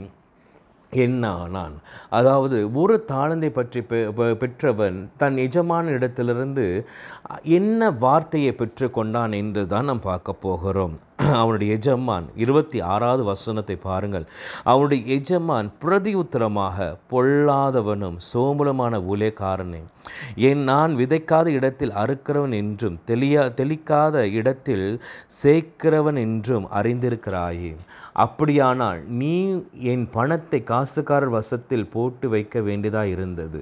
என்ன 0.91 1.31
ஆனான்? 1.31 1.73
அதாவது 2.11 2.73
ஒரு 2.73 3.05
தாளந்தை 3.13 3.49
பற்றி 3.49 3.81
பெ- 3.81 4.35
பெற்றவன் 4.35 5.11
தன் 5.17 5.35
எஜமான 5.35 5.85
இடத்திலிருந்து 5.85 6.89
என்ன 7.43 7.91
வார்த்தையை 7.91 8.55
பெற்றுக்கொண்டான் 8.59 9.35
என்று 9.35 9.67
தான் 9.67 9.85
நாம் 9.85 10.01
பார்க்க 10.01 10.33
போகிறோம். 10.33 10.99
அவனுடைய 11.17 11.73
எஜமான் 11.73 12.25
இருபத்தி 12.37 12.81
ஆறாவது 12.81 13.25
வசனத்தை 13.25 13.77
பாருங்கள். 13.77 14.25
அவனுடைய 14.65 15.15
எஜமான் 15.15 15.73
பிரதி 15.79 16.15
உத்தரமாக 16.15 16.97
பொல்லாதவனும் 17.11 18.17
சோமுலமான 18.35 18.99
ஊழியக்காரனே 18.99 19.83
என் 20.35 20.59
நான் 20.59 20.97
விதைக்காத 20.97 21.47
இடத்தில் 21.47 21.91
அறுக்கிறவன் 21.91 22.55
என்றும் 22.55 23.01
தெளியா 23.07 23.55
தெளிக்காத 23.55 24.33
இடத்தில் 24.33 25.03
சேர்க்கிறவன் 25.43 26.17
என்றும் 26.17 26.69
அறிந்திருக்கிறாயே. 26.73 27.77
அப்படியானால் 28.25 29.01
நீ 29.21 29.35
என் 29.93 30.05
பணத்தை 30.17 30.61
காசுக்காரர் 30.71 31.35
வசத்தில் 31.37 31.87
போட்டு 31.95 32.27
வைக்க 32.35 32.61
வேண்டியதாக 32.69 33.13
இருந்தது. 33.15 33.61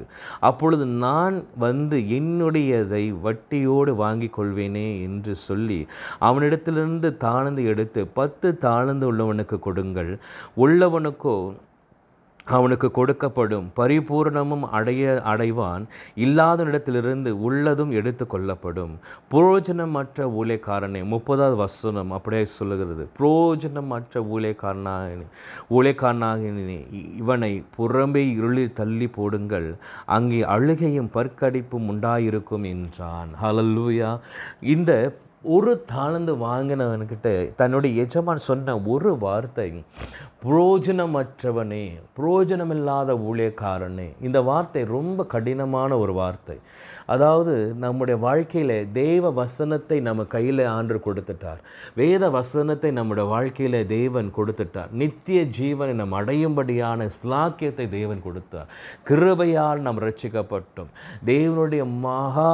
அப்பொழுது 0.51 0.85
நான் 1.05 1.37
வந்து 1.65 1.99
என்னுடையதை 2.19 3.05
வட்டியோடு 3.27 3.95
வாங்கிக் 4.03 4.37
கொள்வேனே 4.39 4.89
என்று 5.07 5.35
சொல்லி 5.47 5.81
அவனிடத்திலிருந்து 6.29 7.11
தாழ்ந்து 7.27 7.65
எடுத்து 7.73 8.03
பத்து 8.21 8.51
தாழ்ந்து 8.67 9.07
உள்ளவனுக்கு 9.13 9.59
கொடுங்கள். 9.69 10.13
உள்ளவனுக்கோ 10.65 11.37
அவனுக்கு 12.51 12.89
கொடுக்கப்படும் 12.95 13.67
பரிபூரணமும் 13.77 14.65
அடைய 14.79 15.23
அடைவான் 15.25 15.85
இல்லாத 16.15 16.63
இடத்திலிருந்து 16.63 17.31
உள்ளதும் 17.43 17.91
எடுத்து 17.91 18.27
கொள்ளப்படும். 18.27 18.95
புரோஜனமற்ற 19.33 20.27
ஊழியக்காரனே 20.41 21.03
முப்பதாவது 21.15 21.57
வசனம் 21.57 22.11
அப்படியே 22.11 22.45
சொல்லுகிறது. 22.45 23.09
புரோஜனமற்ற 23.19 24.23
ஊழியக்காரனாக 24.35 25.23
ஊழியக்காரனாக 25.71 26.41
இவனை 27.17 27.53
புறம்பே 27.79 28.25
இருளில் 28.39 28.73
தள்ளி 28.73 29.09
போடுங்கள். 29.09 29.69
அங்கே 30.07 30.43
அழுகையும் 30.43 31.11
பற்கடிப்பும் 31.15 31.89
உண்டாயிருக்கும் 31.93 32.67
என்றான். 32.75 33.33
ஹலல்லூயா 33.43 34.19
இந்த 34.61 34.93
ஒரு 35.55 35.73
தாளந்து 35.93 36.33
வாங்கினவன்கிட்ட 36.47 37.29
தன்னுடைய 37.55 38.03
எஜமான் 38.03 38.47
சொன்ன 38.49 38.75
ஒரு 38.95 39.11
வார்த்தை 39.19 39.69
புரோஜனமற்றவனே 40.45 41.85
புரோஜனமில்லாத 42.17 43.15
ஊழியக்காரனே. 43.29 44.09
இந்த 44.21 44.41
வார்த்தை 44.41 44.83
ரொம்ப 44.97 45.25
கடினமான 45.25 45.99
ஒரு 45.99 46.13
வார்த்தை. 46.13 46.57
அதாவது 47.15 47.55
நம்முடைய 47.85 48.17
வாழ்க்கையில் 48.27 48.75
தேவ 48.93 49.31
வசனத்தை 49.31 49.99
நம்ம 50.09 50.25
கையில் 50.35 50.63
ஆண்டு 50.77 50.97
கொடுத்துட்டார். 51.07 51.61
வேத 52.01 52.25
வசனத்தை 52.31 52.91
நம்முடைய 52.99 53.27
வாழ்க்கையில் 53.35 53.79
தேவன் 53.87 54.29
கொடுத்துட்டார். 54.39 54.91
நித்திய 55.03 55.41
ஜீவனை 55.59 55.95
நம் 56.01 56.17
அடையும்படியான 56.21 57.09
ஸ்லாக்கியத்தை 57.19 57.87
தேவன் 57.99 58.25
கொடுத்தார். 58.27 58.69
கிருபையால் 59.11 59.85
நாம் 59.87 60.03
ரட்சிக்கப்பட்டோம் 60.07 60.91
தேவனுடைய 61.33 61.85
மகா 62.07 62.53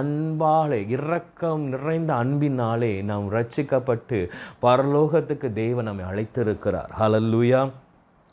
அன்பாலே 0.00 0.80
இரக்கம் 0.96 1.64
நிறைந்த 1.74 2.12
அன்பினாலே 2.22 2.92
நாம் 3.12 3.28
ரட்சிக்கப்பட்டு 3.38 4.20
பரலோகத்துக்கு 4.66 5.50
தேவன் 5.62 5.88
நம்மை 5.90 6.06
அழைத்திருக்கிறார். 6.10 6.92
ஹalleluya 7.00 7.62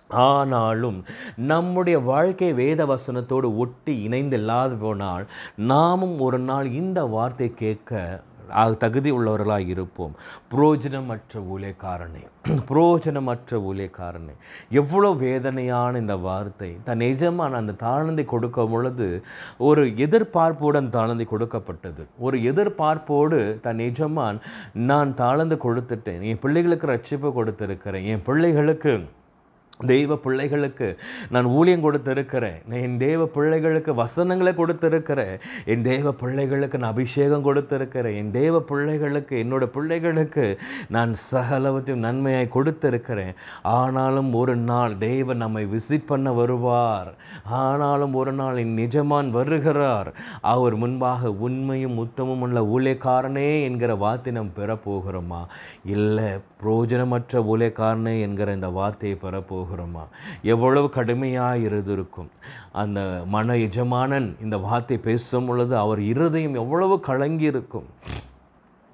ஆனாலும் 0.10 1.04
நம்முடைய 1.36 2.00
வாழ்க்கை 2.00 2.54
வேத 2.54 2.86
வசனத்தோடு 2.86 3.58
ஒட்டி 3.58 4.02
இணைந்து 4.02 4.38
இல்லாத 4.38 4.74
போனால் 4.74 5.28
நாமும் 5.56 6.20
ஒரு 6.20 6.40
நாள் 6.40 6.72
இந்த 6.72 7.04
வார்த்தை 7.04 7.54
கேட்க 7.54 8.22
தகுதி 8.78 9.12
உள்ளவர்களாக 9.12 9.68
இருப்போம். 9.68 10.14
புரோஜனமற்ற 10.52 11.42
ஊழியக்காரனே 11.54 12.24
புரோஜனமற்ற 12.70 13.60
ஊழியக்காரனே. 13.70 14.34
எவ்வளோ 14.70 15.12
வேதனையான 15.12 15.98
இந்த 15.98 16.16
வார்த்தை. 16.16 16.78
தன் 16.84 17.00
எஜமான 17.00 17.52
அந்த 17.52 17.76
தாழ்ந்தை 17.84 18.26
கொடுக்கும் 18.26 18.72
பொழுது 18.72 19.24
ஒரு 19.58 19.86
எதிர்பார்ப்புடன் 19.86 20.90
தாழ்ந்தை 20.90 21.26
கொடுக்கப்பட்டது. 21.26 22.08
ஒரு 22.20 22.38
எதிர்பார்ப்போடு 22.38 23.60
தன் 23.60 23.80
எஜமான் 23.80 24.40
நான் 24.74 25.14
தாழ்ந்து 25.14 25.56
கொடுத்துட்டேன். 25.56 26.22
என் 26.22 26.40
பிள்ளைகளுக்கு 26.40 26.88
ரட்சிப்பு 26.88 27.32
கொடுத்துருக்கிறேன். 27.40 28.06
என் 28.06 28.22
பிள்ளைகளுக்கு 28.22 28.94
தெய்வ 29.86 30.16
பிள்ளைகளுக்கு 30.16 31.00
நான் 31.30 31.46
ஊழியம் 31.46 31.84
கொடுத்திருக்கிறேன். 31.84 32.68
நான் 32.68 32.80
என் 32.80 32.98
தெய்வ 32.98 33.26
பிள்ளைகளுக்கு 33.26 33.94
வசனங்களை 33.94 34.54
கொடுத்திருக்கிறேன். 34.54 35.40
என் 35.66 35.82
தெய்வ 35.82 36.12
பிள்ளைகளுக்கு 36.12 36.78
நான் 36.78 36.92
அபிஷேகம் 36.92 37.46
கொடுத்திருக்கிறேன். 37.46 38.16
என் 38.16 38.32
தெய்வ 38.32 38.60
பிள்ளைகளுக்கு 38.60 39.44
என்னோட 39.44 39.66
பிள்ளைகளுக்கு 39.66 40.60
நான் 40.88 41.14
சகலவற்றையும் 41.32 42.06
நன்மையாய் 42.06 42.50
கொடுத்திருக்கிறேன். 42.56 43.34
ஆனாலும் 43.62 44.34
ஒரு 44.34 44.56
நாள் 44.56 44.98
தெய்வம் 44.98 45.38
நம்மை 45.38 45.66
விசிட் 45.66 46.06
பண்ண 46.06 46.32
வருவார். 46.32 47.14
ஆனாலும் 47.44 48.14
ஒரு 48.14 48.32
நாள் 48.32 48.58
என் 48.58 48.78
நிஜமான் 48.78 49.30
வருகிறார். 49.30 50.14
அவர் 50.42 50.76
முன்பாக 50.76 51.32
உண்மையும் 51.32 51.98
உத்தமும் 51.98 52.40
உள்ள 52.40 52.62
ஊழியக்காரனே 52.62 53.64
என்கிற 53.64 53.96
வார்த்தை 53.96 54.34
நாம் 54.34 54.52
பெறப்போகிறோமா? 54.56 55.46
இல்லை 55.86 56.30
பிரோஜனமற்ற 56.64 57.34
ஊழியக்காரனே 57.34 58.22
என்கிற 58.22 58.54
இந்த 58.54 58.68
வார்த்தையை 58.68 59.18
பெறப்போகிறோமா? 59.22 59.68
எவ்வளவு 60.44 60.90
கடுமையாக 60.90 61.58
இருந்திருக்கும். 61.58 62.30
அந்த 62.72 63.00
மன 63.26 63.58
எஜமானன் 63.58 64.36
இந்த 64.42 64.58
வார்த்தை 64.58 64.98
பேசும் 64.98 65.46
பொழுது 65.46 65.78
அவர் 65.78 66.00
இருதயம் 66.00 66.54
எவ்வளவு 66.54 67.00
கலங்கி 67.00 67.44
இருக்கும் 67.44 67.90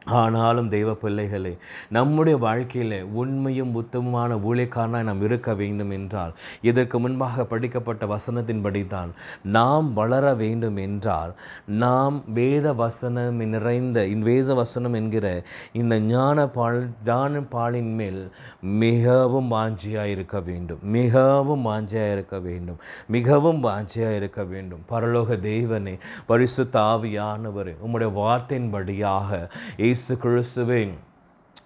ஆனாலும் 0.06 0.70
தெய்வ 0.70 0.94
பிள்ளைகளே 0.94 1.58
நம்முடைய 1.90 2.38
வாழ்க்கையில் 2.38 3.04
உண்மையும் 3.04 3.74
உத்தமமான 3.74 4.36
ஊழியக்காரனாக 4.36 5.04
நாம் 5.04 5.22
இருக்க 5.22 5.54
வேண்டும் 5.56 5.90
என்றால் 5.90 6.34
இதற்கு 6.62 7.00
முன்பாக 7.00 7.46
படிக்கப்பட்ட 7.46 8.06
வசனத்தின்படி 8.06 8.88
தான் 8.88 9.14
நாம் 9.44 9.94
வளர 9.94 10.34
வேண்டும் 10.34 10.78
என்றால் 10.78 11.34
நாம் 11.66 12.24
வேத 12.26 12.74
வசனம் 12.74 13.42
நிறைந்த 13.56 14.08
இந்த 14.08 14.26
வேத 14.26 14.54
வசனம் 14.54 14.94
என்கிற 14.94 15.44
இந்த 15.72 16.00
ஞான 16.00 16.48
பால் 16.48 16.90
ஞான 17.06 17.42
பாலின் 17.42 17.94
மேல் 17.96 18.32
மிகவும் 18.62 19.52
வாஞ்சியாக 19.52 20.06
இருக்க 20.06 20.40
வேண்டும். 20.40 20.80
மிகவும் 20.82 21.66
வாஞ்சியாக 21.66 22.12
இருக்க 22.12 22.40
வேண்டும். 22.40 22.78
மிகவும் 23.08 23.64
வாஞ்சியாக 23.64 24.16
இருக்க 24.16 24.44
வேண்டும். 24.44 24.82
பரலோக 24.90 25.40
தெய்வனே 25.40 25.98
பரிசு 26.26 26.64
தாவியானவர் 26.64 27.72
உம்முடைய 27.86 28.12
வார்த்தையின்படியாக 28.14 29.50
இயேசு 29.96 30.16
கிறிஸ்துவே 30.16 30.80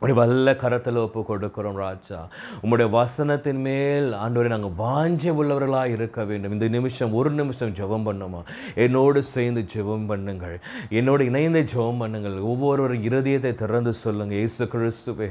உடைய 0.04 0.16
வல்ல 0.20 0.50
கரத்தில் 0.60 0.98
ஒப்பு 1.02 1.22
கொடுக்கிறோம் 1.30 1.78
ராஜா. 1.86 2.18
உம்முடைய 2.64 2.88
வசனத்தின் 2.98 3.58
மேல் 3.66 4.06
ஆண்டவரை 4.24 4.50
நாங்கள் 4.54 4.76
வாஞ்ச 4.82 5.24
உள்ளவர்களாக 5.40 5.96
இருக்க 5.96 6.24
வேண்டும். 6.30 6.54
இந்த 6.56 6.68
நிமிஷம் 6.76 7.16
ஒரு 7.20 7.32
நிமிஷம் 7.40 7.74
ஜெபம் 7.80 8.06
பண்ணுமா? 8.10 8.42
என்னோடு 8.84 9.22
சேர்ந்து 9.32 9.62
ஜெபம் 9.74 10.06
பண்ணுங்கள். 10.12 10.56
என்னோடு 11.00 11.26
இணைந்து 11.32 11.64
ஜெபம் 11.74 12.00
பண்ணுங்கள். 12.04 12.38
ஒவ்வொருவரும் 12.52 13.04
இருதயத்தை 13.10 13.52
திறந்து 13.64 13.94
சொல்லுங்கள் 14.04 14.40
இயேசு 14.44 14.68
கிறிஸ்துவே 14.76 15.30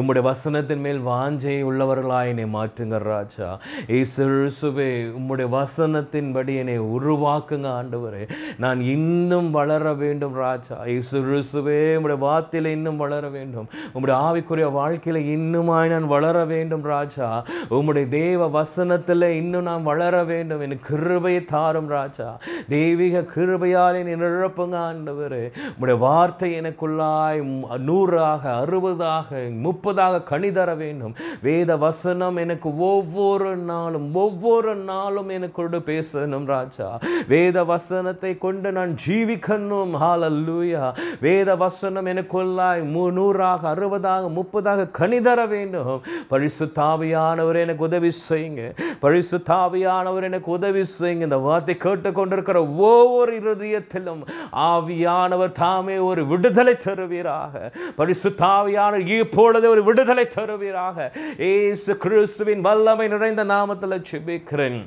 உம்முடைய 0.00 0.24
வசனத்தின் 0.30 0.84
மேல் 0.86 1.00
வாஞ்சை 1.08 1.56
உள்ளவர்களாக 1.70 2.34
என்னை 2.34 2.46
மாற்றுங்க 2.58 3.00
ராஜா. 3.12 3.48
இயேசு 3.94 4.20
கிறிஸ்துவே 4.32 4.90
உம்முடைய 5.20 5.48
வசனத்தின்படி 5.58 6.58
என்னை 6.64 6.76
உருவாக்குங்க 6.98 7.70
ஆண்டவரே. 7.78 8.22
நான் 8.66 8.82
இன்னும் 8.96 9.50
வளர 9.58 9.94
வேண்டும் 10.04 10.38
ராஜா. 10.44 10.78
இயேசு 10.92 11.16
கிறிஸ்துவே 11.30 11.80
உம்முடைய 11.96 12.20
வார்த்தையில் 12.28 12.72
இன்னும் 12.76 13.02
வளர 13.06 13.24
வேண்டும். 13.38 13.68
உம்முடைய 13.94 14.08
ஆவிக்குரிய 14.12 14.72
வாழ்க்கையில் 14.72 15.38
இன்னுமாய் 15.38 15.88
நான் 15.88 16.06
வளர 16.06 16.44
வேண்டும் 16.44 16.82
ராஜா. 16.82 17.44
உம்முடைய 17.70 18.08
தேவ 18.08 18.46
வசனத்தில் 18.46 19.22
இன்னும் 19.22 19.62
நான் 19.62 19.82
வளர 19.82 20.24
வேண்டும். 20.24 20.60
என் 20.60 20.80
கிருபையை 20.80 21.44
தாரும் 21.44 21.88
ராஜா. 21.88 22.38
தெய்வீக 22.68 23.24
கிருபையால் 23.34 24.06
என் 24.06 24.22
நிரப்புங்க 24.22 24.76
ஆண்டவர். 24.76 25.50
உம்முடைய 25.80 25.98
வார்த்தை 25.98 26.60
எனக்குள்ளாய் 26.60 27.78
நூறாக 27.78 28.50
அறுபதாக 28.50 29.52
முப்பதாக 29.62 30.22
கனி 30.22 30.52
தர 30.52 30.74
வேண்டும். 30.74 31.14
வேத 31.42 31.76
வசனம் 31.76 32.36
எனக்கு 32.36 32.78
ஒவ்வொரு 32.78 33.56
நாளும் 33.56 34.14
ஒவ்வொரு 34.14 34.76
நாளும் 34.76 35.28
எனக்கோடு 35.28 35.78
பேசணும் 35.78 36.44
ராஜா. 36.44 36.98
வேத 37.28 37.64
வசனத்தை 37.64 38.38
கொண்டு 38.38 38.72
நான் 38.72 38.94
ஜீவிக்கணும் 39.06 39.94
ஹalleluya. 40.00 40.94
வேத 41.20 41.56
வசனம் 41.56 42.06
எனக்குள்ளாய் 42.06 42.82
மு- 42.82 43.12
நூறாக 43.12 43.68
இருபதாக 44.00 44.28
முப்பதாக 44.36 44.90
கனி 44.90 45.20
தர 45.20 45.46
வேண்டும். 45.46 46.02
பரிசுத்தாவியானவர் 46.30 47.58
எனக்கு 47.60 47.84
உதவி 47.84 48.10
செய்யுங்க. 48.28 48.62
பரிசுத்தாவியானவர் 49.02 50.22
எனக்கு 50.22 50.50
உதவி 50.50 50.82
செய்யுங்க. 51.00 51.26
இந்த 51.28 51.36
வார்த்தை 51.36 51.76
கேட்டு 51.76 52.12
கொண்டிருக்கிற 52.12 52.66
ஒவ்வொரு 52.66 53.32
இருதயத்திலும் 53.40 54.22
ஆவியானவர் 54.52 55.52
தாமே 55.52 55.98
ஒரு 55.98 56.26
விடுதலை 56.26 56.76
தருவீராக. 56.76 57.72
பரிசுத்தாவியானவர் 57.98 59.18
இப்பொழுது 59.18 59.68
ஒரு 59.70 59.84
விடுதலை 59.84 60.28
தருவீராக. 60.28 61.12
ஏசு 61.38 61.96
கிறிஸ்துவின் 61.96 62.60
வல்லமை 62.60 63.08
நிறைந்த 63.08 63.44
நாமத்தில் 63.44 64.04
செபிக்கிறேன் 64.10 64.80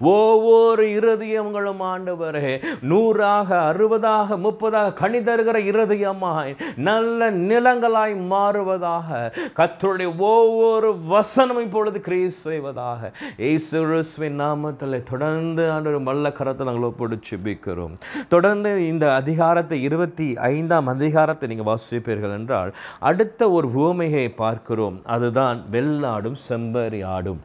ஒவ்வொரு 0.00 0.84
இருதயங்களும் 0.98 1.82
ஆண்டவரே 1.92 2.50
நூறாக 2.90 3.48
அறுபதாக 3.70 4.36
முப்பதாக 4.46 4.92
கனி 4.92 5.18
தருகிற 5.18 5.56
இருதயமாய் 5.70 6.52
நல்ல 6.88 7.30
நிலங்களாய் 7.30 8.14
மாறுவதாக 8.32 9.30
கத்தருடைய 9.58 10.10
ஒவ்வொரு 10.18 10.90
வசனம் 11.14 11.60
இப்பொழுது 11.66 12.00
கிரீஸ் 12.00 12.40
செய்வதாக. 12.48 13.12
ஏசுவின் 13.36 14.38
நாமத்தில் 14.40 14.98
தொடர்ந்து 15.10 15.70
ஆண்டு 15.70 15.98
மல்ல 16.08 16.34
கரத்தை 16.38 16.64
நாங்கள் 16.68 16.88
ஒப்பிடிச்சு 16.90 17.38
பிக்கிறோம். 17.46 17.94
தொடர்ந்து 18.28 18.70
இந்த 18.86 19.14
அதிகாரத்தை 19.14 19.82
இருபத்தி 19.88 20.28
ஐந்தாம் 20.36 20.86
அதிகாரத்தை 20.86 21.48
நீங்கள் 21.48 21.70
வாசிப்பீர்கள் 21.72 22.36
என்றால் 22.38 22.72
அடுத்த 22.98 23.50
ஒரு 23.50 23.68
உவமையை 23.82 24.26
பார்க்கிறோம். 24.42 24.98
அதுதான் 25.16 25.60
வெள்ளாடும் 25.72 26.40
செம்பரி 26.48 27.00
ஆடும். 27.16 27.42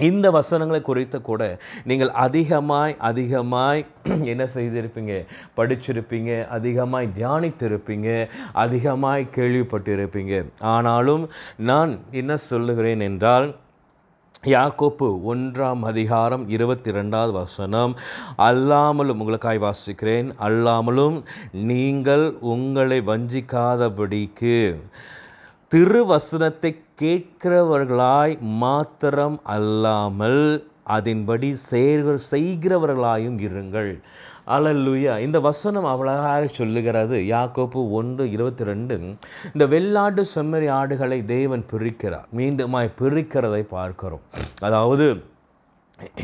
இந்த 0.00 0.26
வசனங்களை 0.30 0.82
குறித்து 0.82 1.18
கூட 1.22 1.42
நீங்கள் 1.84 2.12
அதிகமாய் 2.18 2.94
அதிகமாய் 2.98 3.82
என்ன 4.32 4.44
செய்திருப்பீங்க? 4.54 5.14
படிச்சிருப்பீங்க 5.56 6.30
அதிகமாய் 6.48 7.08
தியானித்திருப்பீங்க 7.18 8.08
அதிகமாய் 8.52 9.26
கேள்விப்பட்டிருப்பீங்க. 9.36 10.34
ஆனாலும் 10.74 11.24
நான் 11.62 11.92
என்ன 12.10 12.36
சொல்லுகிறேன் 12.50 13.00
என்றால் 13.00 13.48
யாக்கோப்பு 14.46 15.06
ஒன்றாம் 15.24 15.82
அதிகாரம் 15.82 16.44
இருபத்தி 16.48 16.90
ரெண்டாவது 16.90 17.32
வசனம் 17.32 17.92
அல்லாமலும் 18.36 19.20
உங்களுக்காய் 19.20 19.60
வாசிக்கிறேன் 19.60 20.28
அல்லாமலும் 20.38 21.18
நீங்கள் 21.62 22.24
உங்களை 22.40 22.98
வஞ்சிக்காதபடிக்கு 23.02 24.56
திருவசனத்தை 25.72 26.70
கேட்கிறவர்களாய் 27.00 28.40
மாத்திரம் 28.40 29.40
அல்லாமல் 29.42 30.66
அதன்படி 30.82 31.54
செய்கிற 31.54 32.16
செய்கிறவர்களாயும் 32.30 33.36
இருங்கள். 33.46 34.00
அலல்லுயா. 34.46 35.18
இந்த 35.26 35.40
வசனம் 35.40 35.84
அவ்வளவாக 35.84 36.46
சொல்லுகிறது. 36.46 37.18
யாக்கோப்பு 37.34 37.82
ஒன்று 37.98 38.30
இருபத்தி 38.30 38.64
ரெண்டு 38.64 38.96
இந்த 39.52 39.66
வெள்ளாட்டு 39.74 40.24
செம்மறி 40.34 40.70
ஆடுகளை 40.70 41.24
தேவன் 41.24 41.64
பிரிக்கிறார். 41.72 42.26
மீண்டுமாய் 42.36 42.90
பிரிக்கிறதை 43.00 43.62
பார்க்கிறோம். 43.76 44.24
அதாவது 44.60 45.22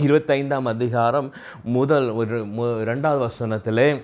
இருபத்தைந்தாம் 0.02 0.68
அதிகாரம் 0.74 1.32
முதல் 1.62 2.10
ஒரு 2.10 2.46
ரெண்டாவது 2.90 3.28
வசனத்திலே 3.28 4.02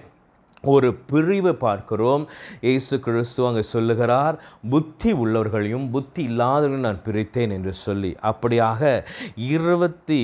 ஒரு 0.70 0.88
பிரிவு 1.10 1.52
பார்க்கிறோம். 1.64 2.24
இயேசு 2.68 2.94
கிறிஸ்து 3.06 3.46
அங்கே 3.48 3.64
சொல்லுகிறார் 3.74 4.36
புத்தி 4.74 5.12
உள்ளவர்களையும் 5.24 5.86
புத்தி 5.96 6.22
இல்லாதவர்களையும் 6.30 6.88
நான் 6.88 7.04
பிரித்தேன் 7.08 7.54
என்று 7.58 7.74
சொல்லி. 7.86 8.12
அப்படியாக 8.30 8.80
இருபத்தி 9.56 10.22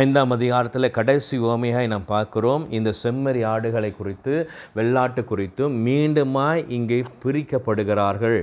ஐந்தாம் 0.00 0.32
அதிகாரத்தில் 0.36 0.94
கடைசி 0.98 1.34
உவமையாய் 1.44 1.90
நாம் 1.92 2.06
பார்க்கிறோம். 2.12 2.62
இந்த 2.76 2.90
செம்மறி 3.00 3.42
ஆடுகளை 3.52 3.90
குறித்து 3.96 4.34
வெள்ளாட்டு 4.78 5.22
குறித்தும் 5.30 5.74
மீண்டுமாய் 5.86 6.62
இங்கே 6.76 6.98
பிரிக்கப்படுகிறார்கள். 7.24 8.38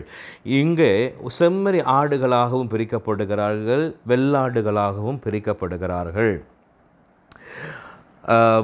இங்கே 0.59 0.91
செம்மறி 1.39 1.81
ஆடுகளாகவும் 1.97 2.71
பிரிக்கப்படுகிறார்கள் 2.75 3.85
வெள்ளாடுகளாகவும் 4.11 5.19
பிரிக்கப்படுகிறார்கள். 5.25 6.35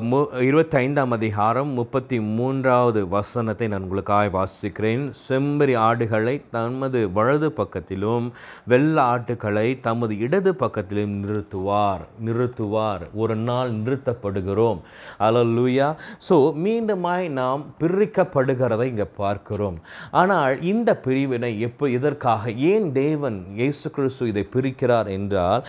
மு 0.10 0.18
இருபத்தைந்தாம் 0.48 1.14
அதிகாரம் 1.16 1.70
முப்பத்தி 1.78 2.18
மூன்றாவது 2.38 3.02
வசனத்தை 3.14 3.68
நான் 3.72 3.86
உங்களுக்காக 3.86 4.26
வாசிக்கிறேன். 4.36 5.06
செம்பரி 5.28 5.76
ஆடுகளை 5.86 6.34
தமது 6.56 7.00
வலது 7.16 7.50
பக்கத்திலும் 7.60 8.28
வெள்ள 8.72 8.96
ஆட்டுகளை 9.14 9.66
தமது 9.88 10.16
இடது 10.26 10.52
பக்கத்திலும் 10.64 11.16
நிறுத்துவார் 11.22 12.04
நிறுத்துவார். 12.28 13.06
ஒரு 13.22 13.38
நாள் 13.48 13.72
நிறுத்தப்படுகிறோம். 13.80 14.82
அலல்லூயா 15.28 15.88
ஸோ 16.28 16.38
மீண்டுமாய் 16.66 17.26
நாம் 17.40 17.64
பிரிக்கப்படுகிறதை 17.82 18.88
இங்கே 18.92 19.10
பார்க்கிறோம். 19.22 19.80
ஆனால் 20.22 20.56
இந்த 20.74 20.90
பிரிவினை 21.08 21.52
எப்போ 21.70 21.92
இதற்காக 21.98 22.56
ஏன் 22.74 22.88
தேவன் 23.02 23.40
இயேசு 23.62 23.86
கிறிஸ்து 23.98 24.30
இதை 24.34 24.46
பிரிக்கிறார் 24.58 25.12
என்றால் 25.18 25.66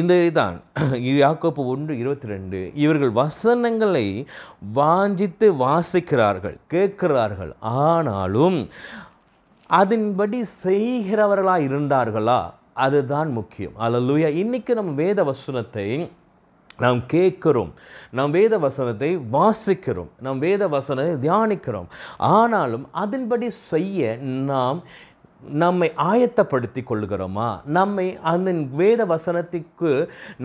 இந்த 0.00 0.12
இதுதான் 0.22 0.58
யாக்கோப்பு 1.22 1.62
ஒன்று 1.72 1.92
இருபத்தி 2.02 2.34
ரெண்டு 2.34 2.58
இவர்கள் 2.84 3.16
வசனங்களை 3.36 4.26
வாஞ்சித்து 4.74 5.46
வாசிக்கிறார்கள் 5.64 6.56
கேட்கிறார்கள். 6.66 7.52
ஆனாலும் 7.60 8.68
அதன்படி 9.66 10.38
செய்கிறவர்களாக 10.64 11.66
இருந்தார்களா? 11.68 12.40
அதுதான் 12.72 13.30
முக்கியம். 13.32 13.72
அல்லேலூயா 13.80 14.30
இன்றைக்கி 14.42 14.72
நம்ம 14.74 14.92
வேத 14.92 15.24
வசனத்தை 15.24 16.10
நாம் 16.78 17.06
கேட்கிறோம். 17.06 17.72
நாம் 18.10 18.30
வேத 18.30 18.58
வசனத்தை 18.58 19.10
வாசிக்கிறோம். 19.32 20.10
நாம் 20.20 20.38
வேத 20.38 20.68
வசனத்தை 20.68 21.30
தியானிக்கிறோம். 21.30 21.88
ஆனாலும் 22.18 22.88
அதன்படி 22.92 23.50
செய்ய 23.50 24.16
நாம் 24.50 24.82
நம்மை 25.62 25.88
ஆயத்தப்படுத்தி 26.10 26.82
கொள்கிறோமா 26.90 27.48
நம்மை 27.76 28.06
அந்த 28.32 28.52
வேத 28.80 29.04
வசனத்திற்கு 29.12 29.92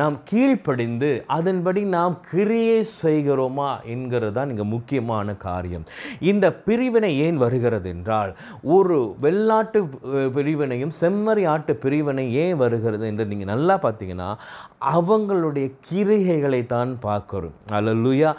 நாம் 0.01 0.15
கீழ்ப்படிந்து 0.29 1.11
அதன்படி 1.37 1.81
நாம் 1.95 2.15
கிரியை 2.31 2.79
செய்கிறோமா 3.03 3.69
என்கிறது 3.93 4.33
தான் 4.37 4.49
இங்கே 4.49 4.67
முக்கியமான 4.75 5.35
காரியம். 5.47 5.85
இந்த 6.31 6.45
பிரிவினை 6.67 7.11
ஏன் 7.25 7.37
வருகிறது 7.43 7.89
என்றால் 7.95 8.33
ஒரு 8.77 8.97
வெள்ளாட்டு 9.25 9.81
பிரிவினையும் 10.37 10.93
செம்மறி 11.01 11.45
ஆட்டு 11.53 11.75
பிரிவினை 11.85 12.25
ஏன் 12.43 12.57
வருகிறது 12.63 13.05
என்று 13.11 13.25
நீங்கள் 13.31 13.51
நல்லா 13.53 13.77
பார்த்தீங்கன்னா 13.85 14.29
அவங்களுடைய 14.95 15.67
கிரிகைகளை 15.89 16.61
தான் 16.75 16.91
பார்க்கிறோம். 17.07 17.55
அல்லேலூயா. 17.77 18.31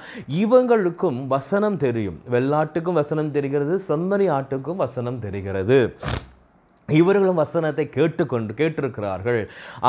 இவங்களுக்கும் 0.43 1.21
வசனம் 1.37 1.81
தெரியும். 1.87 2.19
வெள்ளாட்டுக்கும் 2.35 3.01
வசனம் 3.03 3.33
தெரிகிறது 3.39 3.77
செம்மறி 3.89 4.29
ஆட்டுக்கும் 4.39 4.83
வசனம் 4.85 5.23
தெரிகிறது. 5.25 5.81
இவர்களும் 7.01 7.41
வசனத்தை 7.43 7.87
கேட்டுக்கொண்டு 7.99 8.53
கேட்டிருக்கிறார்கள். 8.61 9.41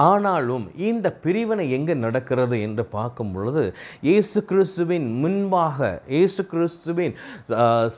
ஆனாலும் 0.07 0.65
இந்த 0.89 1.07
பிரிவினை 1.23 1.65
எங்கே 1.77 1.95
நடக்கிறது 2.05 2.57
என்று 2.67 2.85
பார்க்கும் 2.97 3.31
பொழுது 3.35 3.63
இயேசு 4.09 4.39
கிறிஸ்துவின் 4.51 5.07
முன்பாக 5.23 5.89
இயேசு 6.15 6.41
கிறிஸ்துவின் 6.53 7.15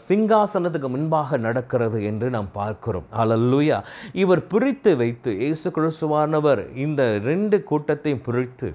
சிங்காசனத்துக்கு 0.08 0.89
முன்பாக 0.95 1.38
நடக்கிறது 1.47 1.99
என்று 2.12 2.30
நாம் 2.38 2.49
பார்க்கிறோம். 2.60 3.08
அலல்லுயா 3.24 3.80
இவர் 4.24 4.43
பிரித்து 4.53 4.93
வைத்து 5.03 5.32
இயேசு 5.45 5.70
கிறிஸ்துவானவர் 5.78 6.64
இந்த 6.86 7.03
ரெண்டு 7.30 7.58
கூட்டத்தையும் 7.72 8.26
பிரித்து 8.28 8.70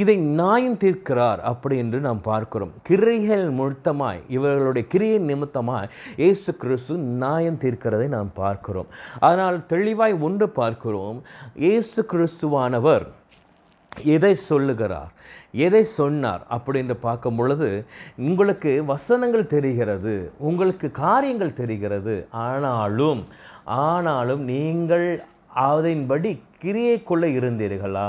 இதை 0.00 0.16
நாயும் 0.40 0.78
தீர்க்கிறார் 0.84 1.40
அப்படி 1.50 1.76
என்று 1.84 1.98
நாம் 2.06 2.20
பார்க்கிறோம். 2.30 2.72
கிரைகள் 2.88 3.46
முழுத்தமாய் 3.58 4.20
இவர்களுடைய 4.36 4.84
கிரியை 4.94 5.18
நிமித்தமாய் 5.30 5.90
இயேசு 6.22 6.50
கிறிஸ்து 6.62 6.94
நாயம் 7.24 7.60
தீர்க்கிறதை 7.64 8.06
நாம் 8.16 8.30
பார்க்கிறோம். 8.42 8.88
அதனால் 9.26 9.58
தெளிவாய் 9.66 10.14
ஒன்று 10.28 10.48
பார்க்கிறோம் 10.60 11.18
இயேசு 11.66 12.00
கிறிஸ்துவானவர் 12.12 13.06
எதை 14.16 14.34
சொல்லுகிறார் 14.50 15.10
எதை 15.66 15.82
சொன்னார் 15.98 16.42
அப்படின்னு 16.54 16.94
பார்க்கும் 17.06 17.38
பொழுது 17.38 17.68
உங்களுக்கு 18.28 18.70
வசனங்கள் 18.92 19.50
தெரிகிறது 19.54 20.14
உங்களுக்கு 20.50 20.86
காரியங்கள் 21.04 21.58
தெரிகிறது 21.60 22.14
ஆனாலும் 22.44 23.20
ஆனாலும் 23.82 24.42
நீங்கள் 24.52 25.06
அதன்படி 25.66 26.30
கிரியைக்குள்ளே 26.62 27.28
இருந்தீர்களா? 27.38 28.08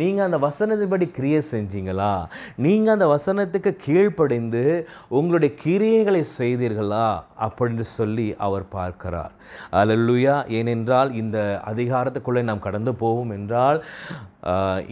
நீங்கள் 0.00 0.24
அந்த 0.24 0.38
வசனத்தின்படி 0.46 1.06
கிரியை 1.10 1.40
செஞ்சீங்களா? 1.50 2.12
நீங்கள் 2.56 2.94
அந்த 2.96 3.06
வசனத்துக்கு 3.14 3.72
கீழ்ப்படிந்து 3.86 4.64
உங்களுடைய 5.08 5.54
கிரியைகளை 5.64 6.22
செய்தீர்களா? 6.38 7.08
அப்படின்னு 7.46 7.86
சொல்லி 7.98 8.28
அவர் 8.48 8.68
பார்க்கிறார். 8.68 9.32
அலல்லுயா. 9.72 10.36
ஏனென்றால் 10.58 11.12
இந்த 11.22 11.38
அதிகாரத்துக்குள்ளே 11.72 12.42
நாம் 12.42 12.66
கடந்து 12.68 12.94
போவோம் 12.94 13.30
என்றால் 13.30 13.84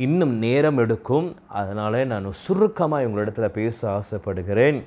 இன்னும் 0.06 0.34
நேரம் 0.46 0.78
எடுக்கும். 0.78 1.28
அதனால் 1.60 2.06
நான் 2.06 2.26
சுருக்கமாக 2.44 3.06
உங்களிடத்தில் 3.08 3.56
பேச 3.60 3.78
ஆசைப்படுகிறேன். 3.98 4.78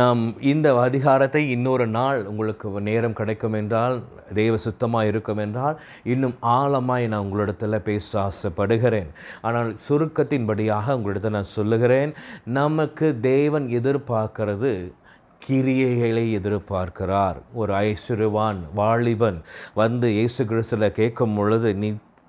நாம் 0.00 0.22
இந்த 0.52 0.66
அதிகாரத்தை 0.80 1.42
இன்னொரு 1.50 1.86
நாள் 1.86 2.20
உங்களுக்கு 2.26 2.80
நேரம் 2.80 3.12
கிடைக்கும் 3.12 3.52
என்றால் 3.52 3.96
தெய்வ 4.32 4.56
சுத்தமாக 4.56 5.06
இருக்கும் 5.06 5.42
என்றால் 5.44 5.76
இன்னும் 6.04 6.36
ஆழமாய் 6.42 7.06
நான் 7.08 7.24
உங்களிடத்தில் 7.26 7.84
பேச 7.88 8.08
ஆசைப்படுகிறேன். 8.22 9.10
ஆனால் 9.40 9.70
சுருக்கத்தின்படியாக 9.88 10.96
உங்களிடத்தில் 10.98 11.36
நான் 11.38 11.54
சொல்லுகிறேன் 11.58 12.12
நமக்கு 12.60 13.08
தேவன் 13.20 13.68
எதிர்பார்க்கிறது 13.80 14.72
கிரியைகளை 15.46 16.26
எதிர்பார்க்கிறார். 16.38 17.38
ஒரு 17.52 17.72
ஐஸ்வர்யவான் 17.88 18.60
வாலிபன் 18.74 19.38
வந்து 19.74 20.08
இயேசு 20.12 20.42
கிறிஸ்துல 20.44 20.88
கேட்கும் 21.00 21.34
பொழுது 21.34 21.70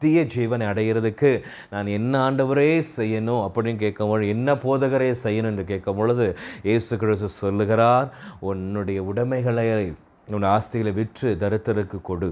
நித்திய 0.02 0.22
ஜீவனை 0.34 0.66
அடைகிறதுக்கு 0.70 1.30
நான் 1.70 1.88
என்ன 1.88 2.14
ஆண்டவரே 2.26 2.82
செய்யணும் 2.98 3.44
அப்படின்னு 3.46 3.76
கேட்கும்போது 3.76 4.28
என்ன 4.28 4.56
போதகரே 4.56 5.08
செய்யணும் 5.24 5.52
என்று 5.52 5.66
கேட்கும் 5.66 5.96
பொழுது 5.96 6.26
இயேசு 6.64 6.98
கிறிஸ்து 6.98 7.30
சொல்லுகிறார் 7.42 8.10
உன்னுடைய 8.40 9.02
உடைமைகளை 9.04 9.66
உன் 10.28 10.48
ஆஸ்திகளை 10.56 10.94
விற்று 10.94 11.32
தரித்திற்கு 11.44 12.00
கொடு. 12.02 12.30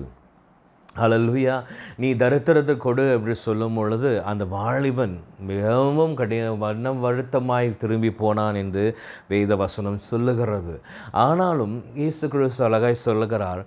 ஹalleluya. 0.95 1.53
நீ 2.01 2.09
தரித்திரத்தை 2.21 2.73
கொடு 2.83 3.03
அப்படி 3.13 3.35
சொல்லும் 3.43 3.77
பொழுது 3.77 4.09
அந்த 4.29 4.43
வாலிபன் 4.55 5.15
மிகவும் 5.49 6.13
கடின 6.19 6.51
வண்ணம் 6.63 6.99
வருத்தமாய் 7.05 7.69
திரும்பி 7.81 8.11
போனான் 8.19 8.57
என்று 8.61 8.83
வேத 9.31 9.55
வசனம் 9.61 9.97
சொல்லுகிறது. 10.09 10.75
ஆனாலும் 11.23 11.73
இயேசு 12.01 12.25
கிறிஸ்து 12.33 12.61
அழகாய் 12.67 12.97
சொல்லுகிறார் 13.05 13.61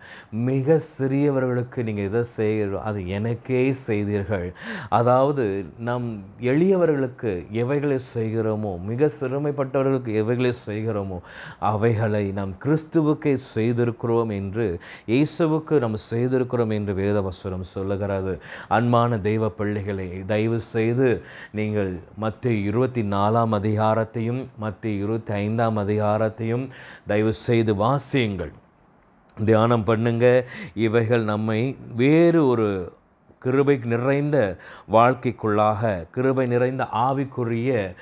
மிக 0.48 0.78
சிறியவர்களுக்கு 0.96 1.84
நீங்கள் 1.88 2.08
இதை 2.10 2.22
செய்கிறோ 2.36 2.78
அது 2.90 3.00
எனக்கே 3.18 3.62
செய்தீர்கள். 3.88 4.46
அதாவது 5.00 5.46
நம் 5.88 6.08
எளியவர்களுக்கு 6.52 7.32
எவைகளை 7.64 7.98
செய்கிறோமோ 8.14 8.72
மிக 8.90 9.10
சிறுமைப்பட்டவர்களுக்கு 9.18 10.14
எவைகளை 10.22 10.54
செய்கிறோமோ 10.68 11.20
அவைகளை 11.72 12.24
நாம் 12.38 12.54
கிறிஸ்துவுக்கே 12.66 13.34
செய்திருக்கிறோம் 13.54 14.32
என்று 14.40 14.68
இயேசுவுக்கு 15.14 15.74
நாம் 15.86 16.00
செய்திருக்கிறோம் 16.10 16.74
என்று 16.80 17.14
வேதவசனம் 17.16 17.70
சொல்லுகிறது. 17.74 18.38
அன்பான 18.68 19.18
தெய்வ 19.18 19.48
பிள்ளைகளை 19.48 20.22
தயவு 20.26 20.60
செய்து 20.60 21.22
நீங்கள் 21.52 21.98
மத்திய 22.16 22.68
இருபத்தி 22.68 23.02
நாலாம் 23.02 23.54
அதிகாரத்தையும் 23.60 24.44
மத்திய 24.58 25.02
இருபத்தி 25.02 25.32
ஐந்தாம் 25.32 25.78
அதிகாரத்தையும் 25.78 26.68
தயவு 27.06 27.32
செய்து 27.32 27.74
வாசியுங்கள். 27.74 28.52
தியானம் 29.44 29.84
பண்ணுங்க. 29.84 30.26
இவைகள் 30.74 31.24
நம்மை 31.24 31.76
வேறு 31.96 32.46
ஒரு 32.46 32.92
கிருபை 33.38 33.80
நிறைந்த 33.84 34.56
வாழ்க்கைக்குள்ளாக 34.92 36.06
கிருபை 36.10 36.46
நிறைந்த 36.46 36.86
ஆவிக்குரிய 36.92 37.94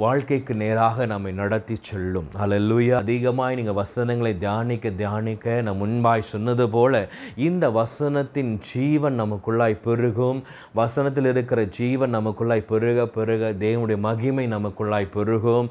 வாழ்க்கைக்கு 0.00 0.52
நேராக 0.62 1.06
நம்மை 1.10 1.32
நடத்தி 1.40 1.74
செல்லும். 1.88 2.28
அல்லேலூயா 2.42 2.94
அதிகமாய் 3.04 3.56
நீங்கள் 3.58 3.76
வசனங்களை 3.80 4.32
தியானிக்க 4.44 4.90
தியானிக்க 5.00 5.54
நான் 5.66 5.80
முன்பாய் 5.82 6.24
சொன்னது 6.30 6.64
போல 6.68 7.02
இந்த 7.48 7.64
வசனத்தின் 7.70 8.52
ஜீவன் 8.70 9.16
நமக்குள்ளாய் 9.20 9.76
பெருகும். 9.86 10.40
வசனத்தில் 10.80 11.28
இருக்கிற 11.32 11.60
ஜீவன் 11.78 12.14
நமக்குள்ளாய் 12.16 12.64
பெருக 12.72 13.06
பெருக 13.16 13.52
தேவனுடைய 13.64 13.98
மகிமை 14.08 14.46
நமக்குள்ளாய் 14.56 15.08
பெருகும். 15.16 15.68